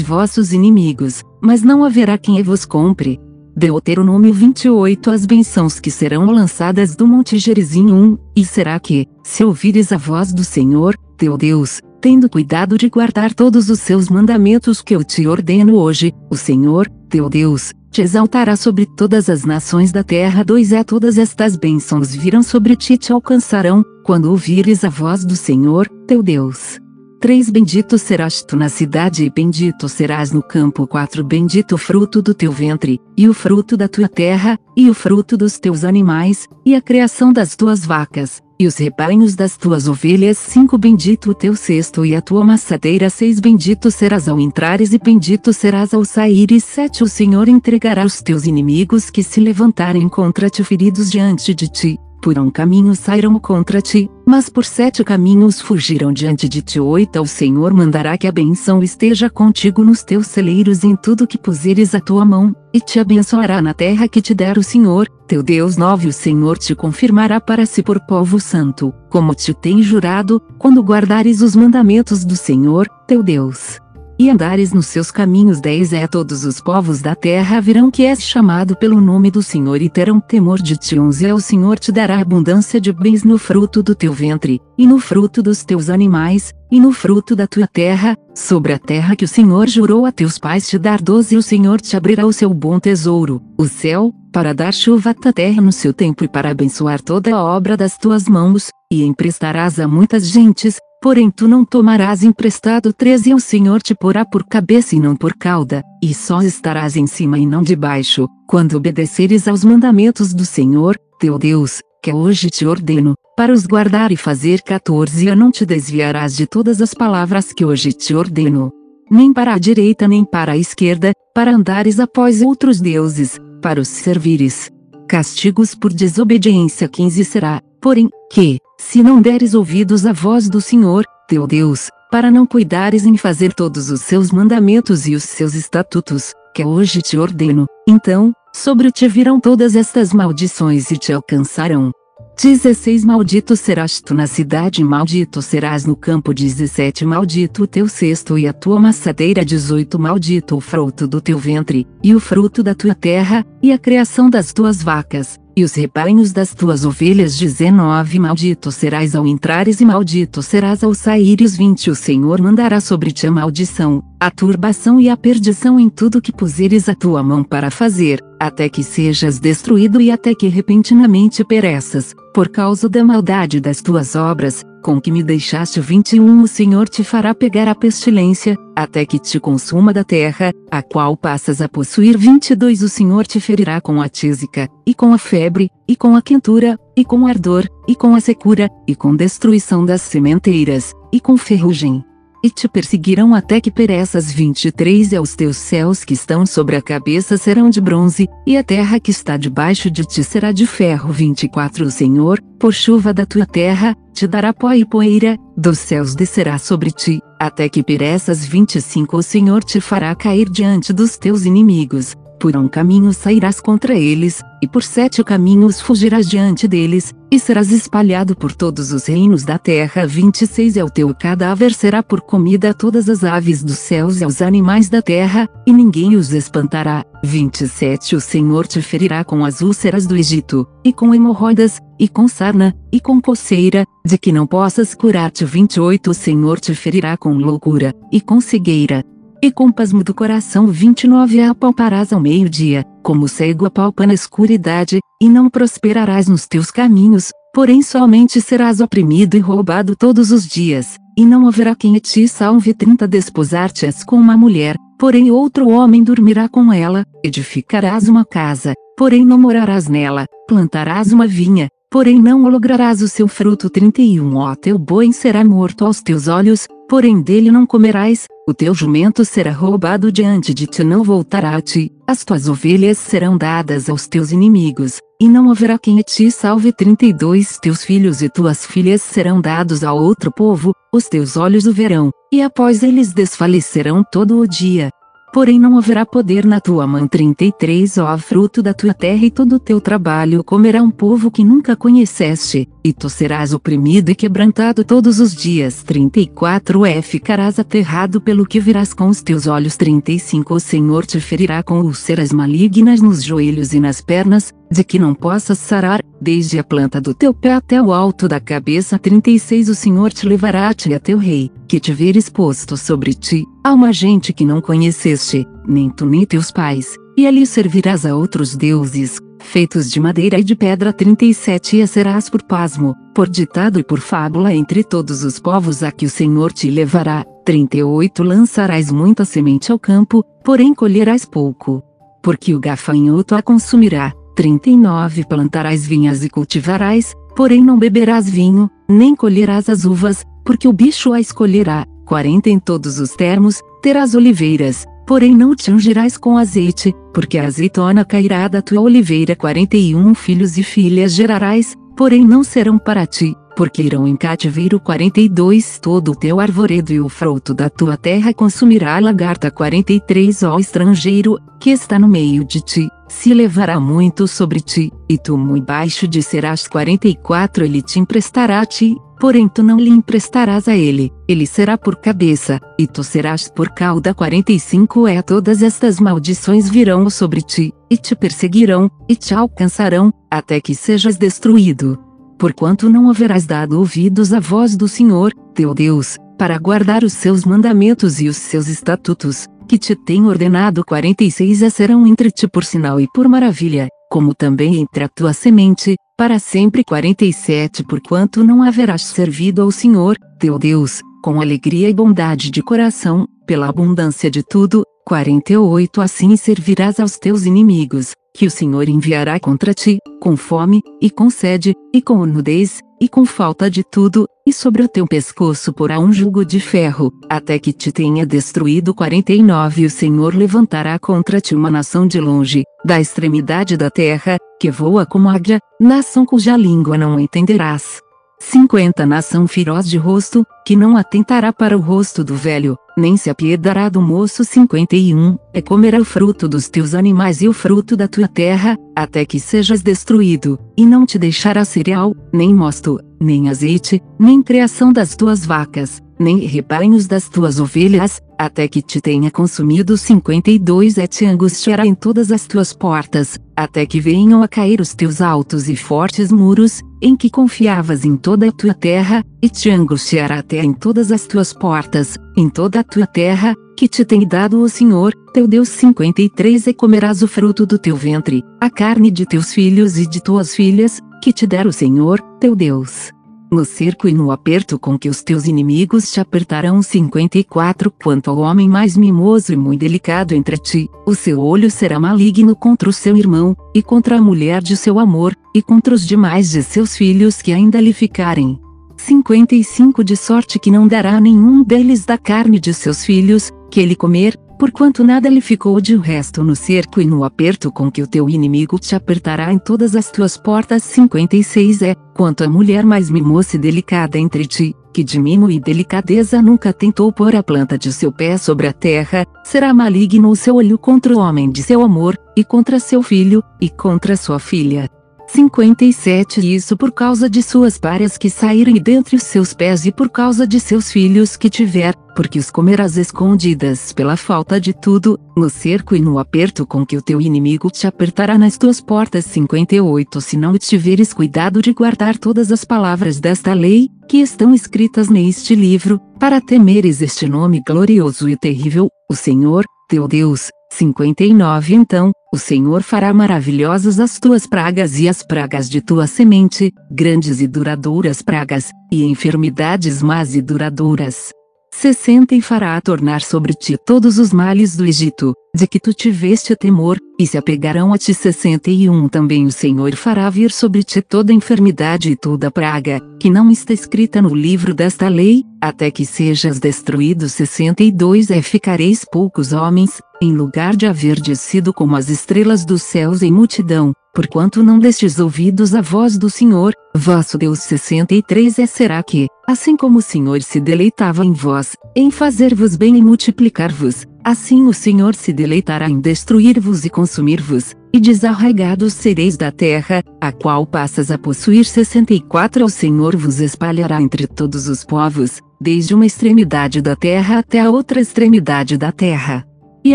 vossos 0.00 0.52
inimigos, 0.52 1.22
mas 1.42 1.62
não 1.62 1.84
haverá 1.84 2.16
quem 2.18 2.42
vos 2.42 2.64
compre, 2.64 3.20
Deuteronômio 3.56 4.34
28 4.34 5.10
As 5.10 5.24
bênçãos 5.24 5.78
que 5.78 5.90
serão 5.90 6.26
lançadas 6.26 6.96
do 6.96 7.06
Monte 7.06 7.38
Gerizim 7.38 7.86
1, 7.92 8.18
e 8.34 8.44
será 8.44 8.80
que, 8.80 9.06
se 9.22 9.44
ouvires 9.44 9.92
a 9.92 9.96
voz 9.96 10.32
do 10.32 10.42
Senhor, 10.42 10.96
teu 11.16 11.38
Deus, 11.38 11.80
tendo 12.00 12.28
cuidado 12.28 12.76
de 12.76 12.88
guardar 12.88 13.32
todos 13.32 13.70
os 13.70 13.78
seus 13.78 14.08
mandamentos 14.08 14.82
que 14.82 14.96
eu 14.96 15.04
te 15.04 15.28
ordeno 15.28 15.76
hoje, 15.76 16.12
o 16.28 16.36
Senhor, 16.36 16.90
teu 17.08 17.30
Deus, 17.30 17.72
te 17.92 18.02
exaltará 18.02 18.56
sobre 18.56 18.86
todas 18.86 19.30
as 19.30 19.44
nações 19.44 19.92
da 19.92 20.02
terra. 20.02 20.44
2 20.44 20.72
É 20.72 20.82
todas 20.82 21.16
estas 21.16 21.54
bênçãos 21.54 22.12
virão 22.12 22.42
sobre 22.42 22.74
ti 22.74 22.98
te 22.98 23.12
alcançarão, 23.12 23.84
quando 24.02 24.30
ouvires 24.30 24.82
a 24.82 24.88
voz 24.88 25.24
do 25.24 25.36
Senhor, 25.36 25.88
teu 26.08 26.24
Deus. 26.24 26.83
3 27.24 27.48
Bendito 27.48 27.96
serás 27.96 28.42
tu 28.42 28.54
na 28.54 28.68
cidade 28.68 29.24
e 29.24 29.30
bendito 29.30 29.88
serás 29.88 30.30
no 30.30 30.42
campo. 30.42 30.86
4 30.86 31.24
Bendito 31.24 31.76
o 31.76 31.78
fruto 31.78 32.20
do 32.20 32.34
teu 32.34 32.52
ventre, 32.52 33.00
e 33.16 33.26
o 33.26 33.32
fruto 33.32 33.78
da 33.78 33.88
tua 33.88 34.10
terra, 34.10 34.58
e 34.76 34.90
o 34.90 34.92
fruto 34.92 35.34
dos 35.34 35.58
teus 35.58 35.84
animais, 35.84 36.46
e 36.66 36.74
a 36.74 36.82
criação 36.82 37.32
das 37.32 37.56
tuas 37.56 37.82
vacas, 37.82 38.42
e 38.60 38.66
os 38.66 38.76
rebanhos 38.76 39.34
das 39.34 39.56
tuas 39.56 39.88
ovelhas. 39.88 40.36
5 40.36 40.76
Bendito 40.76 41.30
o 41.30 41.34
teu 41.34 41.56
cesto 41.56 42.04
e 42.04 42.14
a 42.14 42.20
tua 42.20 42.44
maçadeira. 42.44 43.08
6 43.08 43.40
Bendito 43.40 43.90
serás 43.90 44.28
ao 44.28 44.38
entrares 44.38 44.92
e 44.92 44.98
bendito 44.98 45.50
serás 45.50 45.94
ao 45.94 46.04
saíres. 46.04 46.62
7 46.64 47.02
O 47.02 47.08
Senhor 47.08 47.48
entregará 47.48 48.04
os 48.04 48.20
teus 48.20 48.44
inimigos 48.44 49.08
que 49.08 49.22
se 49.22 49.40
levantarem 49.40 50.10
contra 50.10 50.50
ti 50.50 50.62
feridos 50.62 51.10
diante 51.10 51.54
de 51.54 51.68
ti, 51.68 51.98
por 52.24 52.38
um 52.38 52.50
caminho 52.50 52.96
saíram 52.96 53.38
contra 53.38 53.82
ti, 53.82 54.10
mas 54.24 54.48
por 54.48 54.64
sete 54.64 55.04
caminhos 55.04 55.60
fugiram 55.60 56.10
diante 56.10 56.48
de 56.48 56.62
ti. 56.62 56.80
Oito 56.80 57.20
O 57.20 57.26
Senhor 57.26 57.74
mandará 57.74 58.16
que 58.16 58.26
a 58.26 58.32
benção 58.32 58.82
esteja 58.82 59.28
contigo 59.28 59.84
nos 59.84 60.02
teus 60.02 60.28
celeiros 60.28 60.84
em 60.84 60.96
tudo 60.96 61.26
que 61.26 61.36
puseres 61.36 61.94
a 61.94 62.00
tua 62.00 62.24
mão, 62.24 62.56
e 62.72 62.80
te 62.80 62.98
abençoará 62.98 63.60
na 63.60 63.74
terra 63.74 64.08
que 64.08 64.22
te 64.22 64.34
der 64.34 64.56
o 64.56 64.62
Senhor, 64.62 65.06
teu 65.28 65.42
Deus. 65.42 65.76
Nove 65.76 66.08
O 66.08 66.12
Senhor 66.14 66.56
te 66.56 66.74
confirmará 66.74 67.38
para 67.42 67.66
si 67.66 67.82
por 67.82 68.00
povo 68.00 68.40
santo, 68.40 68.90
como 69.10 69.34
te 69.34 69.52
tem 69.52 69.82
jurado, 69.82 70.40
quando 70.56 70.82
guardares 70.82 71.42
os 71.42 71.54
mandamentos 71.54 72.24
do 72.24 72.36
Senhor, 72.36 72.88
teu 73.06 73.22
Deus 73.22 73.83
e 74.18 74.30
andares 74.30 74.72
nos 74.72 74.86
seus 74.86 75.10
caminhos. 75.10 75.60
10 75.60 75.92
É 75.92 76.06
todos 76.06 76.44
os 76.44 76.60
povos 76.60 77.00
da 77.00 77.14
terra 77.14 77.60
virão 77.60 77.90
que 77.90 78.04
és 78.04 78.22
chamado 78.22 78.76
pelo 78.76 79.00
nome 79.00 79.30
do 79.30 79.42
Senhor 79.42 79.80
e 79.80 79.88
terão 79.88 80.20
temor 80.20 80.60
de 80.60 80.76
ti. 80.76 80.98
11 80.98 81.26
É 81.26 81.34
o 81.34 81.40
Senhor 81.40 81.78
te 81.78 81.90
dará 81.90 82.20
abundância 82.20 82.80
de 82.80 82.92
bens 82.92 83.24
no 83.24 83.38
fruto 83.38 83.82
do 83.82 83.94
teu 83.94 84.12
ventre, 84.12 84.60
e 84.78 84.86
no 84.86 84.98
fruto 84.98 85.42
dos 85.42 85.64
teus 85.64 85.88
animais, 85.88 86.52
e 86.70 86.80
no 86.80 86.92
fruto 86.92 87.36
da 87.36 87.46
tua 87.46 87.66
terra, 87.66 88.16
sobre 88.34 88.72
a 88.72 88.78
terra 88.78 89.14
que 89.14 89.24
o 89.24 89.28
Senhor 89.28 89.68
jurou 89.68 90.06
a 90.06 90.12
teus 90.12 90.38
pais 90.38 90.68
te 90.68 90.78
dar. 90.78 91.00
12 91.00 91.36
O 91.36 91.42
Senhor 91.42 91.80
te 91.80 91.96
abrirá 91.96 92.26
o 92.26 92.32
seu 92.32 92.52
bom 92.52 92.78
tesouro, 92.78 93.40
o 93.56 93.66
céu, 93.66 94.12
para 94.32 94.52
dar 94.52 94.74
chuva 94.74 95.10
à 95.10 95.32
terra 95.32 95.62
no 95.62 95.70
seu 95.70 95.92
tempo 95.92 96.24
e 96.24 96.28
para 96.28 96.50
abençoar 96.50 97.00
toda 97.00 97.34
a 97.34 97.42
obra 97.42 97.76
das 97.76 97.96
tuas 97.96 98.28
mãos, 98.28 98.68
e 98.92 99.04
emprestarás 99.04 99.78
a 99.78 99.86
muitas 99.86 100.26
gentes, 100.26 100.76
Porém 101.04 101.30
tu 101.30 101.46
não 101.46 101.66
tomarás 101.66 102.22
emprestado 102.22 102.90
treze 102.90 103.28
e 103.28 103.34
o 103.34 103.38
Senhor 103.38 103.82
te 103.82 103.94
porá 103.94 104.24
por 104.24 104.42
cabeça 104.42 104.96
e 104.96 104.98
não 104.98 105.14
por 105.14 105.34
cauda, 105.34 105.82
e 106.02 106.14
só 106.14 106.40
estarás 106.40 106.96
em 106.96 107.06
cima 107.06 107.38
e 107.38 107.44
não 107.44 107.62
debaixo, 107.62 108.26
quando 108.48 108.74
obedeceres 108.74 109.46
aos 109.46 109.62
mandamentos 109.62 110.32
do 110.32 110.46
Senhor, 110.46 110.98
teu 111.20 111.38
Deus, 111.38 111.82
que 112.02 112.10
hoje 112.10 112.48
te 112.48 112.64
ordeno, 112.64 113.12
para 113.36 113.52
os 113.52 113.66
guardar 113.66 114.12
e 114.12 114.16
fazer 114.16 114.62
14 114.62 115.28
a 115.28 115.36
não 115.36 115.50
te 115.50 115.66
desviarás 115.66 116.34
de 116.34 116.46
todas 116.46 116.80
as 116.80 116.94
palavras 116.94 117.52
que 117.52 117.66
hoje 117.66 117.92
te 117.92 118.14
ordeno. 118.14 118.72
nem 119.10 119.30
para 119.30 119.52
a 119.52 119.58
direita 119.58 120.08
nem 120.08 120.24
para 120.24 120.52
a 120.52 120.56
esquerda, 120.56 121.12
para 121.34 121.54
andares 121.54 122.00
após 122.00 122.40
outros 122.40 122.80
deuses, 122.80 123.38
para 123.60 123.78
os 123.78 123.88
servires. 123.88 124.70
Castigos 125.06 125.74
por 125.74 125.92
desobediência 125.92 126.88
15 126.88 127.26
será, 127.26 127.60
porém, 127.78 128.08
que, 128.34 128.58
se 128.76 129.00
não 129.00 129.22
deres 129.22 129.54
ouvidos 129.54 130.04
à 130.04 130.12
voz 130.12 130.48
do 130.48 130.60
Senhor, 130.60 131.04
teu 131.28 131.46
Deus, 131.46 131.88
para 132.10 132.32
não 132.32 132.44
cuidares 132.44 133.06
em 133.06 133.16
fazer 133.16 133.54
todos 133.54 133.90
os 133.90 134.00
seus 134.00 134.32
mandamentos 134.32 135.06
e 135.06 135.14
os 135.14 135.22
seus 135.22 135.54
estatutos, 135.54 136.32
que 136.52 136.64
hoje 136.64 137.00
te 137.00 137.16
ordeno, 137.16 137.64
então, 137.88 138.32
sobre 138.52 138.90
ti 138.90 139.06
virão 139.06 139.38
todas 139.38 139.76
estas 139.76 140.12
maldições 140.12 140.90
e 140.90 140.98
te 140.98 141.12
alcançarão. 141.12 141.92
16 142.36 143.04
Maldito 143.04 143.54
serás 143.54 144.00
tu 144.00 144.12
na 144.12 144.26
cidade, 144.26 144.82
maldito 144.82 145.40
serás 145.40 145.86
no 145.86 145.94
campo. 145.94 146.34
17 146.34 147.04
Maldito 147.04 147.62
o 147.62 147.66
teu 147.68 147.86
cesto 147.86 148.36
e 148.36 148.48
a 148.48 148.52
tua 148.52 148.80
maçadeira. 148.80 149.44
18 149.44 149.96
Maldito 149.96 150.56
o 150.56 150.60
fruto 150.60 151.06
do 151.06 151.20
teu 151.20 151.38
ventre, 151.38 151.86
e 152.02 152.12
o 152.12 152.18
fruto 152.18 152.60
da 152.60 152.74
tua 152.74 152.96
terra, 152.96 153.46
e 153.62 153.70
a 153.70 153.78
criação 153.78 154.28
das 154.28 154.52
tuas 154.52 154.82
vacas, 154.82 155.38
e 155.56 155.64
os 155.64 155.74
rebanhos 155.74 156.32
das 156.32 156.54
tuas 156.54 156.84
ovelhas. 156.84 157.36
19 157.36 158.18
Maldito 158.18 158.72
serás 158.72 159.14
ao 159.14 159.26
entrares 159.26 159.80
e 159.80 159.84
maldito 159.84 160.42
serás 160.42 160.82
ao 160.82 160.94
saíres. 160.94 161.56
20 161.56 161.90
O 161.90 161.94
Senhor 161.94 162.40
mandará 162.40 162.80
sobre 162.80 163.12
ti 163.12 163.26
a 163.26 163.30
maldição, 163.30 164.02
a 164.18 164.30
turbação 164.30 165.00
e 165.00 165.08
a 165.08 165.16
perdição 165.16 165.78
em 165.78 165.88
tudo 165.88 166.20
que 166.20 166.32
puseres 166.32 166.88
a 166.88 166.94
tua 166.94 167.22
mão 167.22 167.44
para 167.44 167.70
fazer, 167.70 168.24
até 168.38 168.68
que 168.68 168.82
sejas 168.82 169.38
destruído 169.38 170.00
e 170.00 170.10
até 170.10 170.34
que 170.34 170.48
repentinamente 170.48 171.44
pereças 171.44 172.14
por 172.34 172.48
causa 172.48 172.88
da 172.88 173.04
maldade 173.04 173.60
das 173.60 173.80
tuas 173.80 174.16
obras, 174.16 174.64
com 174.84 175.00
que 175.00 175.10
me 175.10 175.22
deixaste 175.22 175.80
21 175.80 176.42
o 176.42 176.46
Senhor 176.46 176.86
te 176.90 177.02
fará 177.02 177.34
pegar 177.34 177.66
a 177.68 177.74
pestilência, 177.74 178.54
até 178.76 179.06
que 179.06 179.18
te 179.18 179.40
consuma 179.40 179.94
da 179.94 180.04
terra, 180.04 180.52
a 180.70 180.82
qual 180.82 181.16
passas 181.16 181.62
a 181.62 181.68
possuir 181.70 182.18
22 182.18 182.82
o 182.82 182.88
Senhor 182.90 183.26
te 183.26 183.40
ferirá 183.40 183.80
com 183.80 184.02
a 184.02 184.10
tísica, 184.10 184.68
e 184.86 184.92
com 184.92 185.14
a 185.14 185.18
febre, 185.18 185.70
e 185.88 185.96
com 185.96 186.14
a 186.14 186.20
quentura, 186.20 186.78
e 186.94 187.02
com 187.02 187.26
ardor, 187.26 187.66
e 187.88 187.96
com 187.96 188.14
a 188.14 188.20
secura, 188.20 188.68
e 188.86 188.94
com 188.94 189.16
destruição 189.16 189.86
das 189.86 190.02
sementeiras, 190.02 190.92
e 191.10 191.18
com 191.18 191.34
ferrugem 191.38 192.04
e 192.44 192.50
te 192.50 192.68
perseguirão 192.68 193.34
até 193.34 193.58
que 193.58 193.70
pereças. 193.70 194.30
23 194.30 195.12
e 195.12 195.16
aos 195.16 195.34
teus 195.34 195.56
céus 195.56 196.04
que 196.04 196.12
estão 196.12 196.44
sobre 196.44 196.76
a 196.76 196.82
cabeça 196.82 197.38
serão 197.38 197.70
de 197.70 197.80
bronze, 197.80 198.28
e 198.46 198.54
a 198.58 198.62
terra 198.62 199.00
que 199.00 199.10
está 199.10 199.38
debaixo 199.38 199.90
de 199.90 200.04
ti 200.04 200.22
será 200.22 200.52
de 200.52 200.66
ferro. 200.66 201.10
24 201.10 201.86
O 201.86 201.90
Senhor, 201.90 202.38
por 202.60 202.74
chuva 202.74 203.14
da 203.14 203.24
tua 203.24 203.46
terra, 203.46 203.96
te 204.12 204.26
dará 204.26 204.52
pó 204.52 204.74
e 204.74 204.84
poeira, 204.84 205.38
dos 205.56 205.78
céus 205.78 206.14
descerá 206.14 206.58
sobre 206.58 206.90
ti, 206.90 207.18
até 207.40 207.66
que 207.66 207.82
pereças. 207.82 208.44
25 208.44 209.16
O 209.16 209.22
Senhor 209.22 209.64
te 209.64 209.80
fará 209.80 210.14
cair 210.14 210.50
diante 210.50 210.92
dos 210.92 211.16
teus 211.16 211.46
inimigos, 211.46 212.14
por 212.44 212.58
um 212.58 212.68
caminho 212.68 213.10
sairás 213.14 213.58
contra 213.58 213.94
eles, 213.94 214.42
e 214.60 214.68
por 214.68 214.82
sete 214.82 215.24
caminhos 215.24 215.80
fugirás 215.80 216.28
diante 216.28 216.68
deles, 216.68 217.14
e 217.30 217.38
serás 217.38 217.72
espalhado 217.72 218.36
por 218.36 218.52
todos 218.52 218.92
os 218.92 219.06
reinos 219.06 219.44
da 219.44 219.58
terra. 219.58 220.06
26 220.06 220.76
É 220.76 220.84
o 220.84 220.90
teu 220.90 221.14
cadáver 221.14 221.72
será 221.72 222.02
por 222.02 222.20
comida 222.20 222.68
a 222.68 222.74
todas 222.74 223.08
as 223.08 223.24
aves 223.24 223.64
dos 223.64 223.78
céus 223.78 224.20
e 224.20 224.24
aos 224.24 224.42
animais 224.42 224.90
da 224.90 225.00
terra, 225.00 225.48
e 225.66 225.72
ninguém 225.72 226.16
os 226.16 226.34
espantará. 226.34 227.02
27 227.24 228.14
O 228.14 228.20
Senhor 228.20 228.66
te 228.66 228.82
ferirá 228.82 229.24
com 229.24 229.42
as 229.42 229.62
úlceras 229.62 230.06
do 230.06 230.14
Egito, 230.14 230.68
e 230.84 230.92
com 230.92 231.14
hemorroidas, 231.14 231.80
e 231.98 232.06
com 232.06 232.28
sarna, 232.28 232.76
e 232.92 233.00
com 233.00 233.22
coceira, 233.22 233.86
de 234.04 234.18
que 234.18 234.30
não 234.30 234.46
possas 234.46 234.94
curar-te. 234.94 235.46
28 235.46 236.10
O 236.10 236.14
Senhor 236.14 236.60
te 236.60 236.74
ferirá 236.74 237.16
com 237.16 237.32
loucura, 237.38 237.94
e 238.12 238.20
com 238.20 238.38
cegueira, 238.38 239.02
e 239.44 239.52
com 239.52 239.70
pasmo 239.70 240.02
do 240.02 240.14
coração 240.14 240.68
29 240.68 241.42
apalparás 241.42 242.14
ao 242.14 242.20
meio-dia, 242.20 242.82
como 243.02 243.28
cego 243.28 243.66
apalpa 243.66 244.06
na 244.06 244.14
escuridade, 244.14 245.00
e 245.20 245.28
não 245.28 245.50
prosperarás 245.50 246.26
nos 246.28 246.46
teus 246.46 246.70
caminhos, 246.70 247.28
porém 247.54 247.82
somente 247.82 248.40
serás 248.40 248.80
oprimido 248.80 249.36
e 249.36 249.40
roubado 249.40 249.94
todos 249.94 250.30
os 250.30 250.48
dias, 250.48 250.96
e 251.14 251.26
não 251.26 251.46
haverá 251.46 251.76
quem 251.76 251.92
te 251.98 252.26
salve. 252.26 252.72
30 252.72 253.06
desposar-te-as 253.06 254.02
com 254.02 254.16
uma 254.16 254.34
mulher, 254.34 254.76
porém 254.98 255.30
outro 255.30 255.68
homem 255.68 256.02
dormirá 256.02 256.48
com 256.48 256.72
ela, 256.72 257.04
edificarás 257.22 258.08
uma 258.08 258.24
casa, 258.24 258.72
porém 258.96 259.26
não 259.26 259.38
morarás 259.38 259.88
nela, 259.88 260.24
plantarás 260.48 261.12
uma 261.12 261.26
vinha, 261.26 261.68
porém 261.90 262.18
não 262.18 262.48
lograrás 262.48 263.02
o 263.02 263.08
seu 263.08 263.28
fruto. 263.28 263.68
31 263.68 264.36
Ó 264.36 264.54
teu 264.54 264.78
boi 264.78 265.12
será 265.12 265.44
morto 265.44 265.84
aos 265.84 266.00
teus 266.00 266.28
olhos, 266.28 266.66
porém 266.94 267.20
dele 267.20 267.50
não 267.50 267.66
comerás, 267.66 268.28
o 268.46 268.54
teu 268.54 268.72
jumento 268.72 269.24
será 269.24 269.50
roubado 269.50 270.12
diante 270.12 270.54
de 270.54 270.64
ti 270.64 270.84
não 270.84 271.02
voltará 271.02 271.56
a 271.56 271.60
ti, 271.60 271.90
as 272.06 272.24
tuas 272.24 272.48
ovelhas 272.48 272.98
serão 272.98 273.36
dadas 273.36 273.90
aos 273.90 274.06
teus 274.06 274.30
inimigos, 274.30 274.98
e 275.20 275.28
não 275.28 275.50
haverá 275.50 275.76
quem 275.76 275.96
te 276.02 276.30
salve. 276.30 276.72
32 276.72 277.58
Teus 277.58 277.82
filhos 277.82 278.22
e 278.22 278.28
tuas 278.28 278.64
filhas 278.64 279.02
serão 279.02 279.40
dados 279.40 279.82
a 279.82 279.92
outro 279.92 280.30
povo, 280.30 280.72
os 280.94 281.08
teus 281.08 281.36
olhos 281.36 281.66
o 281.66 281.72
verão, 281.72 282.12
e 282.32 282.40
após 282.40 282.84
eles 282.84 283.12
desfalecerão 283.12 284.04
todo 284.12 284.38
o 284.38 284.46
dia, 284.46 284.88
porém 285.34 285.58
não 285.58 285.76
haverá 285.76 286.06
poder 286.06 286.46
na 286.46 286.60
tua 286.60 286.86
mão. 286.86 287.08
33 287.08 287.98
Ó 287.98 288.16
fruto 288.18 288.62
da 288.62 288.72
tua 288.72 288.94
terra 288.94 289.26
e 289.26 289.32
todo 289.32 289.56
o 289.56 289.58
teu 289.58 289.80
trabalho 289.80 290.44
comerá 290.44 290.80
um 290.80 290.92
povo 290.92 291.28
que 291.28 291.42
nunca 291.42 291.74
conheceste, 291.74 292.68
e 292.84 292.92
tu 292.92 293.10
serás 293.10 293.52
oprimido 293.52 294.10
e 294.10 294.14
quebrantado 294.14 294.84
todos 294.84 295.18
os 295.18 295.34
dias. 295.34 295.82
34 295.82 296.86
É 296.86 297.02
ficarás 297.02 297.58
aterrado 297.58 298.20
pelo 298.20 298.46
que 298.46 298.60
virás 298.60 298.94
com 298.94 299.08
os 299.08 299.22
teus 299.22 299.48
olhos. 299.48 299.76
35 299.76 300.54
O 300.54 300.60
Senhor 300.60 301.04
te 301.04 301.18
ferirá 301.18 301.64
com 301.64 301.80
úlceras 301.80 302.32
malignas 302.32 303.00
nos 303.00 303.20
joelhos 303.20 303.72
e 303.72 303.80
nas 303.80 304.00
pernas, 304.00 304.54
de 304.70 304.82
que 304.82 304.98
não 304.98 305.14
possas 305.14 305.58
sarar, 305.58 306.00
desde 306.20 306.58
a 306.58 306.64
planta 306.64 307.00
do 307.00 307.14
teu 307.14 307.32
pé 307.32 307.52
até 307.52 307.80
o 307.80 307.92
alto 307.92 308.26
da 308.26 308.40
cabeça. 308.40 308.98
36 308.98 309.68
O 309.68 309.74
Senhor 309.74 310.12
te 310.12 310.26
levará 310.26 310.68
a 310.68 310.74
ti 310.74 310.94
a 310.94 311.00
teu 311.00 311.18
rei, 311.18 311.50
que 311.68 311.78
te 311.78 311.92
ver 311.92 312.16
exposto 312.16 312.76
sobre 312.76 313.14
ti, 313.14 313.44
a 313.62 313.72
uma 313.72 313.92
gente 313.92 314.32
que 314.32 314.44
não 314.44 314.60
conheceste, 314.60 315.46
nem 315.66 315.90
tu 315.90 316.06
nem 316.06 316.24
teus 316.24 316.50
pais, 316.50 316.96
e 317.16 317.26
ali 317.26 317.46
servirás 317.46 318.04
a 318.04 318.16
outros 318.16 318.56
deuses, 318.56 319.18
feitos 319.38 319.90
de 319.90 320.00
madeira 320.00 320.38
e 320.38 320.42
de 320.42 320.56
pedra 320.56 320.92
37 320.92 321.76
E 321.76 321.86
serás 321.86 322.28
por 322.28 322.42
pasmo, 322.42 322.94
por 323.14 323.28
ditado 323.28 323.78
e 323.78 323.84
por 323.84 324.00
fábula 324.00 324.52
entre 324.52 324.82
todos 324.82 325.22
os 325.22 325.38
povos 325.38 325.82
a 325.82 325.92
que 325.92 326.06
o 326.06 326.10
Senhor 326.10 326.52
te 326.52 326.70
levará. 326.70 327.24
38 327.44 328.22
Lançarás 328.22 328.90
muita 328.90 329.24
semente 329.24 329.70
ao 329.70 329.78
campo, 329.78 330.24
porém 330.42 330.74
colherás 330.74 331.24
pouco. 331.24 331.82
Porque 332.22 332.54
o 332.54 332.60
gafanhoto 332.60 333.34
a 333.34 333.42
consumirá. 333.42 334.12
39 334.34 335.24
Plantarás 335.24 335.86
vinhas 335.86 336.24
e 336.24 336.28
cultivarás, 336.28 337.14
porém 337.36 337.62
não 337.62 337.78
beberás 337.78 338.28
vinho, 338.28 338.70
nem 338.88 339.14
colherás 339.14 339.68
as 339.68 339.84
uvas, 339.84 340.24
porque 340.44 340.68
o 340.68 340.72
bicho 340.72 341.12
a 341.12 341.20
escolherá. 341.20 341.86
40 342.04 342.50
Em 342.50 342.58
todos 342.58 342.98
os 342.98 343.10
termos, 343.10 343.60
terás 343.82 344.14
oliveiras, 344.14 344.84
porém 345.06 345.34
não 345.34 345.54
te 345.54 345.70
ungirás 345.70 346.18
com 346.18 346.36
azeite, 346.36 346.94
porque 347.12 347.38
a 347.38 347.46
azeitona 347.46 348.04
cairá 348.04 348.46
da 348.48 348.60
tua 348.60 348.80
oliveira. 348.80 349.34
41 349.34 350.14
Filhos 350.14 350.58
e 350.58 350.62
filhas 350.62 351.12
gerarás, 351.14 351.74
porém 351.96 352.24
não 352.24 352.42
serão 352.42 352.78
para 352.78 353.06
ti, 353.06 353.34
porque 353.56 353.82
irão 353.82 354.06
em 354.06 354.16
cativeiro 354.16 354.80
42 354.80 355.78
todo 355.78 356.12
o 356.12 356.16
teu 356.16 356.40
arvoredo 356.40 356.92
e 356.92 357.00
o 357.00 357.08
fruto 357.08 357.54
da 357.54 357.70
tua 357.70 357.96
terra 357.96 358.34
consumirá 358.34 358.96
a 358.96 359.00
lagarta 359.00 359.50
43 359.50 360.42
ó 360.42 360.58
estrangeiro, 360.58 361.38
que 361.60 361.70
está 361.70 361.98
no 361.98 362.08
meio 362.08 362.44
de 362.44 362.60
ti, 362.60 362.88
se 363.08 363.32
levará 363.32 363.78
muito 363.78 364.26
sobre 364.26 364.60
ti, 364.60 364.92
e 365.08 365.18
tu 365.18 365.36
muito 365.36 365.66
baixo 365.66 366.08
de 366.08 366.22
serás 366.22 366.66
44 366.66 367.64
ele 367.64 367.82
te 367.82 367.98
emprestará 367.98 368.64
ti, 368.64 368.96
porém 369.20 369.48
tu 369.48 369.62
não 369.62 369.78
lhe 369.78 369.90
emprestarás 369.90 370.68
a 370.68 370.76
ele, 370.76 371.12
ele 371.28 371.46
será 371.46 371.78
por 371.78 371.96
cabeça, 371.96 372.60
e 372.78 372.86
tu 372.86 373.02
serás 373.02 373.48
por 373.48 373.70
cauda 373.70 374.14
45 374.14 375.08
é 375.08 375.22
todas 375.22 375.62
estas 375.62 376.00
maldições 376.00 376.68
virão 376.68 377.08
sobre 377.08 377.40
ti, 377.40 377.72
e 377.90 377.96
te 377.96 378.14
perseguirão, 378.14 378.90
e 379.08 379.16
te 379.16 379.34
alcançarão, 379.34 380.12
até 380.30 380.60
que 380.60 380.74
sejas 380.74 381.16
destruído. 381.16 381.98
Porquanto 382.38 382.90
não 382.90 383.08
haverás 383.08 383.46
dado 383.46 383.78
ouvidos 383.78 384.32
à 384.32 384.40
voz 384.40 384.76
do 384.76 384.88
Senhor, 384.88 385.32
teu 385.54 385.72
Deus, 385.72 386.16
para 386.36 386.58
guardar 386.58 387.04
os 387.04 387.12
seus 387.12 387.44
mandamentos 387.44 388.20
e 388.20 388.28
os 388.28 388.36
seus 388.36 388.66
estatutos, 388.66 389.46
que 389.68 389.78
te 389.78 389.94
tem 389.94 390.26
ordenado 390.26 390.84
46 390.84 391.62
a 391.62 391.70
serão 391.70 392.06
entre 392.06 392.30
ti 392.30 392.46
por 392.46 392.64
sinal 392.64 393.00
e 393.00 393.08
por 393.14 393.28
maravilha, 393.28 393.88
como 394.10 394.34
também 394.34 394.76
entre 394.76 395.04
a 395.04 395.08
tua 395.08 395.32
semente, 395.32 395.96
para 396.16 396.38
sempre 396.38 396.84
47 396.84 397.82
porquanto 397.84 398.44
não 398.44 398.62
haverás 398.62 399.02
servido 399.02 399.62
ao 399.62 399.70
Senhor, 399.70 400.16
teu 400.38 400.58
Deus, 400.58 401.00
com 401.22 401.40
alegria 401.40 401.88
e 401.88 401.94
bondade 401.94 402.50
de 402.50 402.62
coração, 402.62 403.26
pela 403.46 403.68
abundância 403.68 404.30
de 404.30 404.42
tudo, 404.42 404.84
48 405.06 406.00
Assim 406.00 406.36
servirás 406.36 407.00
aos 407.00 407.18
teus 407.18 407.44
inimigos, 407.44 408.12
que 408.34 408.46
o 408.46 408.50
Senhor 408.50 408.88
enviará 408.88 409.38
contra 409.38 409.72
ti, 409.72 409.98
com 410.20 410.36
fome, 410.36 410.82
e 411.00 411.08
com 411.08 411.30
sede, 411.30 411.72
e 411.94 412.02
com 412.02 412.26
nudez, 412.26 412.80
e 413.00 413.08
com 413.08 413.24
falta 413.24 413.70
de 413.70 413.84
tudo, 413.84 414.26
e 414.46 414.52
sobre 414.52 414.82
o 414.82 414.88
teu 414.88 415.06
pescoço 415.06 415.72
porá 415.72 416.00
um 416.00 416.12
jugo 416.12 416.44
de 416.44 416.58
ferro, 416.58 417.12
até 417.28 417.58
que 417.58 417.72
te 417.72 417.92
tenha 417.92 418.26
destruído 418.26 418.92
49 418.94 419.82
e 419.82 419.86
o 419.86 419.90
Senhor 419.90 420.34
levantará 420.34 420.98
contra 420.98 421.40
ti 421.40 421.54
uma 421.54 421.70
nação 421.70 422.06
de 422.06 422.20
longe, 422.20 422.64
da 422.84 423.00
extremidade 423.00 423.76
da 423.76 423.90
terra, 423.90 424.36
que 424.60 424.70
voa 424.70 425.06
como 425.06 425.28
águia, 425.28 425.60
nação 425.80 426.26
cuja 426.26 426.56
língua 426.56 426.98
não 426.98 427.20
entenderás. 427.20 428.03
50 428.50 429.06
Nação 429.06 429.48
feroz 429.48 429.88
de 429.88 429.96
rosto, 429.96 430.46
que 430.66 430.76
não 430.76 430.96
atentará 430.96 431.52
para 431.52 431.76
o 431.76 431.80
rosto 431.80 432.22
do 432.22 432.34
velho, 432.36 432.76
nem 432.96 433.16
se 433.16 433.30
apiedará 433.30 433.88
do 433.88 434.00
moço. 434.00 434.44
51, 434.44 435.36
é 435.52 435.62
comerá 435.62 435.98
o 435.98 436.04
fruto 436.04 436.48
dos 436.48 436.68
teus 436.68 436.94
animais 436.94 437.40
e 437.42 437.48
o 437.48 437.52
fruto 437.52 437.96
da 437.96 438.06
tua 438.06 438.28
terra, 438.28 438.76
até 438.94 439.24
que 439.24 439.40
sejas 439.40 439.82
destruído, 439.82 440.58
e 440.76 440.84
não 440.84 441.06
te 441.06 441.18
deixará 441.18 441.64
cereal, 441.64 442.14
nem 442.32 442.54
mosto, 442.54 443.00
nem 443.20 443.48
azeite, 443.48 444.00
nem 444.18 444.42
criação 444.42 444.92
das 444.92 445.16
tuas 445.16 445.44
vacas, 445.44 446.02
nem 446.18 446.38
rebanhos 446.40 447.06
das 447.06 447.28
tuas 447.28 447.58
ovelhas, 447.58 448.20
até 448.38 448.68
que 448.68 448.82
te 448.82 449.00
tenha 449.00 449.30
consumido. 449.30 449.96
52 449.96 450.98
e 450.98 451.06
te 451.08 451.24
angustiará 451.24 451.86
em 451.86 451.94
todas 451.94 452.30
as 452.30 452.46
tuas 452.46 452.72
portas, 452.72 453.38
até 453.56 453.86
que 453.86 454.00
venham 454.00 454.42
a 454.42 454.48
cair 454.48 454.80
os 454.80 454.94
teus 454.94 455.20
altos 455.20 455.68
e 455.68 455.76
fortes 455.76 456.30
muros, 456.30 456.82
em 457.04 457.14
que 457.14 457.28
confiavas 457.28 458.02
em 458.06 458.16
toda 458.16 458.48
a 458.48 458.52
tua 458.52 458.72
terra, 458.72 459.22
e 459.42 459.50
te 459.50 459.68
angustiará 459.68 460.38
até 460.38 460.64
em 460.64 460.72
todas 460.72 461.12
as 461.12 461.26
tuas 461.26 461.52
portas, 461.52 462.16
em 462.34 462.48
toda 462.48 462.80
a 462.80 462.82
tua 462.82 463.06
terra, 463.06 463.54
que 463.76 463.86
te 463.86 464.06
tem 464.06 464.26
dado 464.26 464.62
o 464.62 464.68
Senhor, 464.70 465.12
teu 465.34 465.46
Deus 465.46 465.68
53 465.68 466.66
e 466.66 466.72
comerás 466.72 467.22
o 467.22 467.28
fruto 467.28 467.66
do 467.66 467.78
teu 467.78 467.94
ventre, 467.94 468.42
a 468.58 468.70
carne 468.70 469.10
de 469.10 469.26
teus 469.26 469.52
filhos 469.52 469.98
e 469.98 470.06
de 470.06 470.22
tuas 470.22 470.54
filhas, 470.54 470.98
que 471.22 471.30
te 471.30 471.46
der 471.46 471.66
o 471.66 471.72
Senhor, 471.72 472.22
teu 472.40 472.56
Deus 472.56 473.13
no 473.54 473.64
cerco 473.64 474.06
e 474.06 474.12
no 474.12 474.30
aperto 474.30 474.78
com 474.78 474.98
que 474.98 475.08
os 475.08 475.22
teus 475.22 475.46
inimigos 475.46 476.10
te 476.10 476.20
apertarão 476.20 476.82
54 476.82 477.90
Quanto 477.90 478.28
ao 478.28 478.38
homem 478.38 478.68
mais 478.68 478.96
mimoso 478.96 479.52
e 479.52 479.56
muito 479.56 479.80
delicado 479.80 480.34
entre 480.34 480.58
ti, 480.58 480.90
o 481.06 481.14
seu 481.14 481.40
olho 481.40 481.70
será 481.70 481.98
maligno 481.98 482.54
contra 482.54 482.88
o 482.88 482.92
seu 482.92 483.16
irmão, 483.16 483.56
e 483.74 483.82
contra 483.82 484.18
a 484.18 484.20
mulher 484.20 484.62
de 484.62 484.76
seu 484.76 484.98
amor, 484.98 485.34
e 485.54 485.62
contra 485.62 485.94
os 485.94 486.06
demais 486.06 486.50
de 486.50 486.62
seus 486.62 486.96
filhos 486.96 487.40
que 487.40 487.52
ainda 487.52 487.80
lhe 487.80 487.92
ficarem. 487.92 488.58
55 488.96 490.02
De 490.02 490.16
sorte 490.16 490.58
que 490.58 490.70
não 490.70 490.86
dará 490.86 491.20
nenhum 491.20 491.62
deles 491.62 492.04
da 492.04 492.18
carne 492.18 492.58
de 492.58 492.74
seus 492.74 493.04
filhos, 493.04 493.50
que 493.70 493.80
ele 493.80 493.96
comer, 493.96 494.38
porquanto 494.58 495.04
nada 495.04 495.28
lhe 495.28 495.40
ficou 495.40 495.80
de 495.80 495.96
resto 495.96 496.42
no 496.42 496.54
cerco 496.56 497.00
e 497.00 497.04
no 497.04 497.24
aperto 497.24 497.70
com 497.72 497.90
que 497.90 498.02
o 498.02 498.06
teu 498.06 498.28
inimigo 498.28 498.78
te 498.78 498.94
apertará 498.94 499.52
em 499.52 499.58
todas 499.58 499.94
as 499.94 500.10
tuas 500.10 500.36
portas. 500.36 500.82
56 500.82 501.82
É, 501.82 501.94
quanto 502.14 502.44
a 502.44 502.48
mulher 502.48 502.84
mais 502.84 503.10
mimosa 503.10 503.56
e 503.56 503.58
delicada 503.58 504.18
entre 504.18 504.46
ti, 504.46 504.74
que 504.92 505.02
de 505.02 505.18
mimo 505.18 505.50
e 505.50 505.58
delicadeza 505.58 506.40
nunca 506.40 506.72
tentou 506.72 507.12
pôr 507.12 507.34
a 507.34 507.42
planta 507.42 507.76
de 507.76 507.92
seu 507.92 508.12
pé 508.12 508.36
sobre 508.38 508.66
a 508.66 508.72
terra, 508.72 509.26
será 509.42 509.74
maligno 509.74 510.30
o 510.30 510.36
seu 510.36 510.56
olho 510.56 510.78
contra 510.78 511.14
o 511.14 511.18
homem 511.18 511.50
de 511.50 511.62
seu 511.62 511.82
amor, 511.82 512.16
e 512.36 512.44
contra 512.44 512.78
seu 512.78 513.02
filho, 513.02 513.42
e 513.60 513.68
contra 513.68 514.16
sua 514.16 514.38
filha. 514.38 514.88
57 515.34 516.54
Isso 516.54 516.76
por 516.76 516.92
causa 516.92 517.28
de 517.28 517.42
suas 517.42 517.76
páreas 517.76 518.16
que 518.16 518.30
saírem 518.30 518.76
dentre 518.80 519.16
os 519.16 519.24
seus 519.24 519.52
pés 519.52 519.84
e 519.84 519.90
por 519.90 520.08
causa 520.08 520.46
de 520.46 520.60
seus 520.60 520.92
filhos 520.92 521.36
que 521.36 521.50
tiver, 521.50 521.92
porque 522.14 522.38
os 522.38 522.52
comerás 522.52 522.96
escondidas 522.96 523.92
pela 523.92 524.16
falta 524.16 524.60
de 524.60 524.72
tudo, 524.72 525.18
no 525.36 525.50
cerco 525.50 525.96
e 525.96 526.00
no 526.00 526.20
aperto 526.20 526.64
com 526.64 526.86
que 526.86 526.96
o 526.96 527.02
teu 527.02 527.20
inimigo 527.20 527.68
te 527.68 527.84
apertará 527.84 528.38
nas 528.38 528.56
tuas 528.56 528.80
portas. 528.80 529.24
58 529.24 530.20
Se 530.20 530.36
não 530.36 530.56
tiveres 530.56 531.12
cuidado 531.12 531.60
de 531.60 531.72
guardar 531.72 532.16
todas 532.16 532.52
as 532.52 532.64
palavras 532.64 533.18
desta 533.18 533.52
lei, 533.54 533.90
que 534.08 534.18
estão 534.18 534.54
escritas 534.54 535.08
neste 535.08 535.56
livro, 535.56 536.00
para 536.20 536.40
temeres 536.40 537.02
este 537.02 537.26
nome 537.26 537.60
glorioso 537.66 538.28
e 538.28 538.36
terrível, 538.36 538.88
o 539.10 539.16
Senhor, 539.16 539.64
teu 539.88 540.06
Deus, 540.06 540.48
59 540.70 541.74
Então, 541.74 542.12
o 542.34 542.36
Senhor 542.36 542.82
fará 542.82 543.14
maravilhosas 543.14 544.00
as 544.00 544.18
tuas 544.18 544.44
pragas 544.44 544.98
e 544.98 545.08
as 545.08 545.22
pragas 545.22 545.70
de 545.70 545.80
tua 545.80 546.08
semente, 546.08 546.72
grandes 546.90 547.40
e 547.40 547.46
duradouras 547.46 548.22
pragas, 548.22 548.72
e 548.90 549.04
enfermidades 549.04 550.02
más 550.02 550.34
e 550.34 550.42
duradouras. 550.42 551.30
60 551.72 552.34
E 552.34 552.40
fará 552.40 552.80
tornar 552.80 553.22
sobre 553.22 553.52
ti 553.52 553.76
todos 553.86 554.18
os 554.18 554.32
males 554.32 554.74
do 554.74 554.84
Egito, 554.84 555.32
de 555.54 555.66
que 555.68 555.78
tu 555.78 555.94
tiveste 555.94 556.56
temor, 556.56 556.98
e 557.18 557.26
se 557.26 557.38
apegarão 557.38 557.92
a 557.92 557.98
ti 557.98 558.12
61 558.12 559.08
Também 559.08 559.46
o 559.46 559.52
Senhor 559.52 559.94
fará 559.94 560.28
vir 560.28 560.50
sobre 560.50 560.82
ti 560.82 561.00
toda 561.00 561.32
enfermidade 561.32 562.10
e 562.10 562.16
toda 562.16 562.50
praga, 562.50 563.00
que 563.20 563.30
não 563.30 563.50
está 563.50 563.72
escrita 563.72 564.20
no 564.20 564.34
livro 564.34 564.74
desta 564.74 565.08
lei, 565.08 565.44
até 565.60 565.90
que 565.90 566.04
sejas 566.04 566.58
destruído 566.58 567.28
62 567.28 568.30
É 568.30 568.42
ficareis 568.42 569.04
poucos 569.10 569.52
homens, 569.52 570.00
em 570.20 570.32
lugar 570.32 570.74
de 570.74 570.86
haver 570.86 571.20
sido 571.36 571.72
como 571.72 571.94
as 571.94 572.08
estrelas 572.08 572.64
dos 572.64 572.82
céus 572.82 573.22
em 573.22 573.30
multidão, 573.30 573.92
porquanto 574.12 574.62
não 574.62 574.78
destes 574.78 575.20
ouvidos 575.20 575.74
à 575.74 575.80
voz 575.80 576.18
do 576.18 576.28
Senhor, 576.28 576.72
vosso 576.96 577.38
Deus 577.38 577.60
63 577.60 578.58
é 578.58 578.66
será 578.66 579.02
que, 579.02 579.28
assim 579.46 579.76
como 579.76 579.98
o 579.98 580.02
Senhor 580.02 580.42
se 580.42 580.58
deleitava 580.58 581.24
em 581.24 581.32
vós, 581.32 581.76
em 581.94 582.10
fazer-vos 582.10 582.76
bem 582.76 582.96
e 582.96 583.02
multiplicar-vos, 583.02 584.06
assim 584.24 584.66
o 584.66 584.72
Senhor 584.72 585.14
se 585.14 585.32
deleitará 585.32 585.88
em 585.88 586.00
destruir-vos 586.00 586.84
e 586.84 586.90
consumir-vos, 586.90 587.74
e 587.92 588.00
desarraigados 588.00 588.94
sereis 588.94 589.36
da 589.36 589.52
terra, 589.52 590.02
a 590.20 590.32
qual 590.32 590.66
passas 590.66 591.10
a 591.10 591.18
possuir 591.18 591.64
64 591.64 592.64
O 592.64 592.68
Senhor 592.68 593.14
vos 593.14 593.38
espalhará 593.40 594.00
entre 594.00 594.26
todos 594.26 594.66
os 594.66 594.82
povos, 594.82 595.40
desde 595.60 595.94
uma 595.94 596.06
extremidade 596.06 596.80
da 596.80 596.96
terra 596.96 597.38
até 597.38 597.60
a 597.60 597.70
outra 597.70 598.00
extremidade 598.00 598.78
da 598.78 598.90
terra. 598.90 599.46
E 599.84 599.94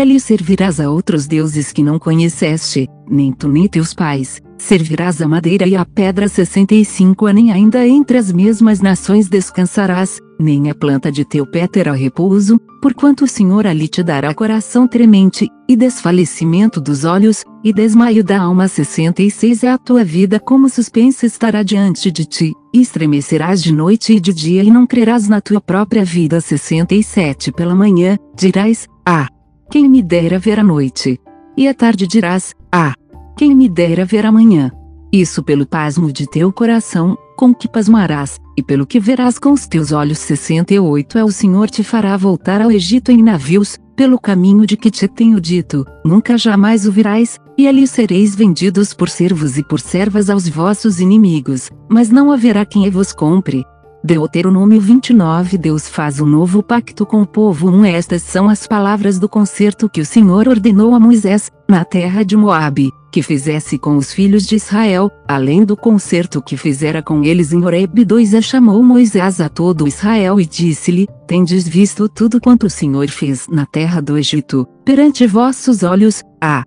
ali 0.00 0.20
servirás 0.20 0.78
a 0.78 0.88
outros 0.88 1.26
deuses 1.26 1.72
que 1.72 1.82
não 1.82 1.98
conheceste, 1.98 2.88
nem 3.10 3.32
tu 3.32 3.48
nem 3.48 3.66
teus 3.66 3.92
pais, 3.92 4.40
servirás 4.60 5.20
a 5.22 5.26
madeira 5.26 5.66
e 5.66 5.74
a 5.74 5.84
pedra 5.84 6.28
65 6.28 7.26
a 7.26 7.32
nem 7.32 7.50
ainda 7.50 7.86
entre 7.86 8.18
as 8.18 8.30
mesmas 8.30 8.80
nações 8.80 9.28
descansarás, 9.28 10.20
nem 10.38 10.70
a 10.70 10.74
planta 10.74 11.10
de 11.10 11.24
teu 11.24 11.46
pé 11.46 11.66
terá 11.66 11.92
repouso, 11.92 12.60
porquanto 12.80 13.24
o 13.24 13.28
Senhor 13.28 13.66
ali 13.66 13.88
te 13.88 14.02
dará 14.02 14.32
coração 14.34 14.86
tremente, 14.86 15.48
e 15.68 15.76
desfalecimento 15.76 16.80
dos 16.80 17.04
olhos, 17.04 17.42
e 17.64 17.72
desmaio 17.72 18.22
da 18.22 18.40
alma 18.40 18.68
66 18.68 19.64
é 19.64 19.70
a 19.70 19.78
tua 19.78 20.04
vida 20.04 20.38
como 20.38 20.68
suspensa 20.68 21.26
estará 21.26 21.62
diante 21.62 22.10
de 22.10 22.24
ti, 22.24 22.52
e 22.72 22.80
estremecerás 22.80 23.62
de 23.62 23.72
noite 23.72 24.14
e 24.14 24.20
de 24.20 24.32
dia 24.32 24.62
e 24.62 24.70
não 24.70 24.86
crerás 24.86 25.28
na 25.28 25.40
tua 25.40 25.60
própria 25.60 26.04
vida 26.04 26.40
67 26.40 27.50
pela 27.52 27.74
manhã, 27.74 28.16
dirás, 28.36 28.86
ah, 29.06 29.26
quem 29.70 29.88
me 29.88 30.02
dera 30.02 30.38
ver 30.38 30.58
a 30.60 30.64
noite. 30.64 31.18
E 31.56 31.68
à 31.68 31.74
tarde 31.74 32.06
dirás: 32.06 32.54
Ah, 32.72 32.94
quem 33.40 33.56
me 33.56 33.70
dera 33.70 34.04
ver 34.04 34.26
amanhã. 34.26 34.70
Isso 35.10 35.42
pelo 35.42 35.66
pasmo 35.66 36.12
de 36.12 36.28
teu 36.28 36.52
coração, 36.52 37.16
com 37.38 37.54
que 37.54 37.66
pasmarás, 37.66 38.38
e 38.54 38.62
pelo 38.62 38.86
que 38.86 39.00
verás 39.00 39.38
com 39.38 39.52
os 39.52 39.66
teus 39.66 39.92
olhos. 39.92 40.18
68 40.18 41.16
É 41.16 41.24
o 41.24 41.32
Senhor 41.32 41.70
te 41.70 41.82
fará 41.82 42.18
voltar 42.18 42.60
ao 42.60 42.70
Egito 42.70 43.10
em 43.10 43.22
navios, 43.22 43.78
pelo 43.96 44.20
caminho 44.20 44.66
de 44.66 44.76
que 44.76 44.90
te 44.90 45.08
tenho 45.08 45.40
dito, 45.40 45.86
nunca 46.04 46.36
jamais 46.36 46.86
o 46.86 46.92
virás, 46.92 47.38
e 47.56 47.66
ali 47.66 47.86
sereis 47.86 48.34
vendidos 48.34 48.92
por 48.92 49.08
servos 49.08 49.56
e 49.56 49.66
por 49.66 49.80
servas 49.80 50.28
aos 50.28 50.46
vossos 50.46 51.00
inimigos, 51.00 51.70
mas 51.88 52.10
não 52.10 52.30
haverá 52.30 52.66
quem 52.66 52.90
vos 52.90 53.10
compre, 53.10 53.64
Deuteronômio 54.02 54.80
29 54.80 55.58
Deus 55.58 55.86
faz 55.86 56.20
um 56.20 56.26
novo 56.26 56.62
pacto 56.62 57.04
com 57.04 57.20
o 57.20 57.26
povo 57.26 57.68
1 57.68 57.84
Estas 57.84 58.22
são 58.22 58.48
as 58.48 58.66
palavras 58.66 59.18
do 59.18 59.28
concerto 59.28 59.90
que 59.90 60.00
o 60.00 60.06
Senhor 60.06 60.48
ordenou 60.48 60.94
a 60.94 61.00
Moisés, 61.00 61.50
na 61.68 61.84
terra 61.84 62.24
de 62.24 62.34
Moabe, 62.34 62.90
que 63.12 63.22
fizesse 63.22 63.78
com 63.78 63.96
os 63.96 64.10
filhos 64.10 64.46
de 64.46 64.56
Israel, 64.56 65.10
além 65.28 65.64
do 65.64 65.76
concerto 65.76 66.40
que 66.40 66.56
fizera 66.56 67.02
com 67.02 67.22
eles 67.22 67.52
em 67.52 67.62
Horeb 67.62 68.04
2 68.04 68.32
E 68.32 68.42
chamou 68.42 68.82
Moisés 68.82 69.38
a 69.38 69.50
todo 69.50 69.86
Israel 69.86 70.40
e 70.40 70.46
disse-lhe, 70.46 71.06
Tendes 71.26 71.68
visto 71.68 72.08
tudo 72.08 72.40
quanto 72.40 72.66
o 72.66 72.70
Senhor 72.70 73.08
fez 73.08 73.46
na 73.48 73.66
terra 73.66 74.00
do 74.00 74.16
Egito, 74.16 74.66
perante 74.84 75.26
vossos 75.26 75.82
olhos, 75.82 76.22
ah, 76.42 76.64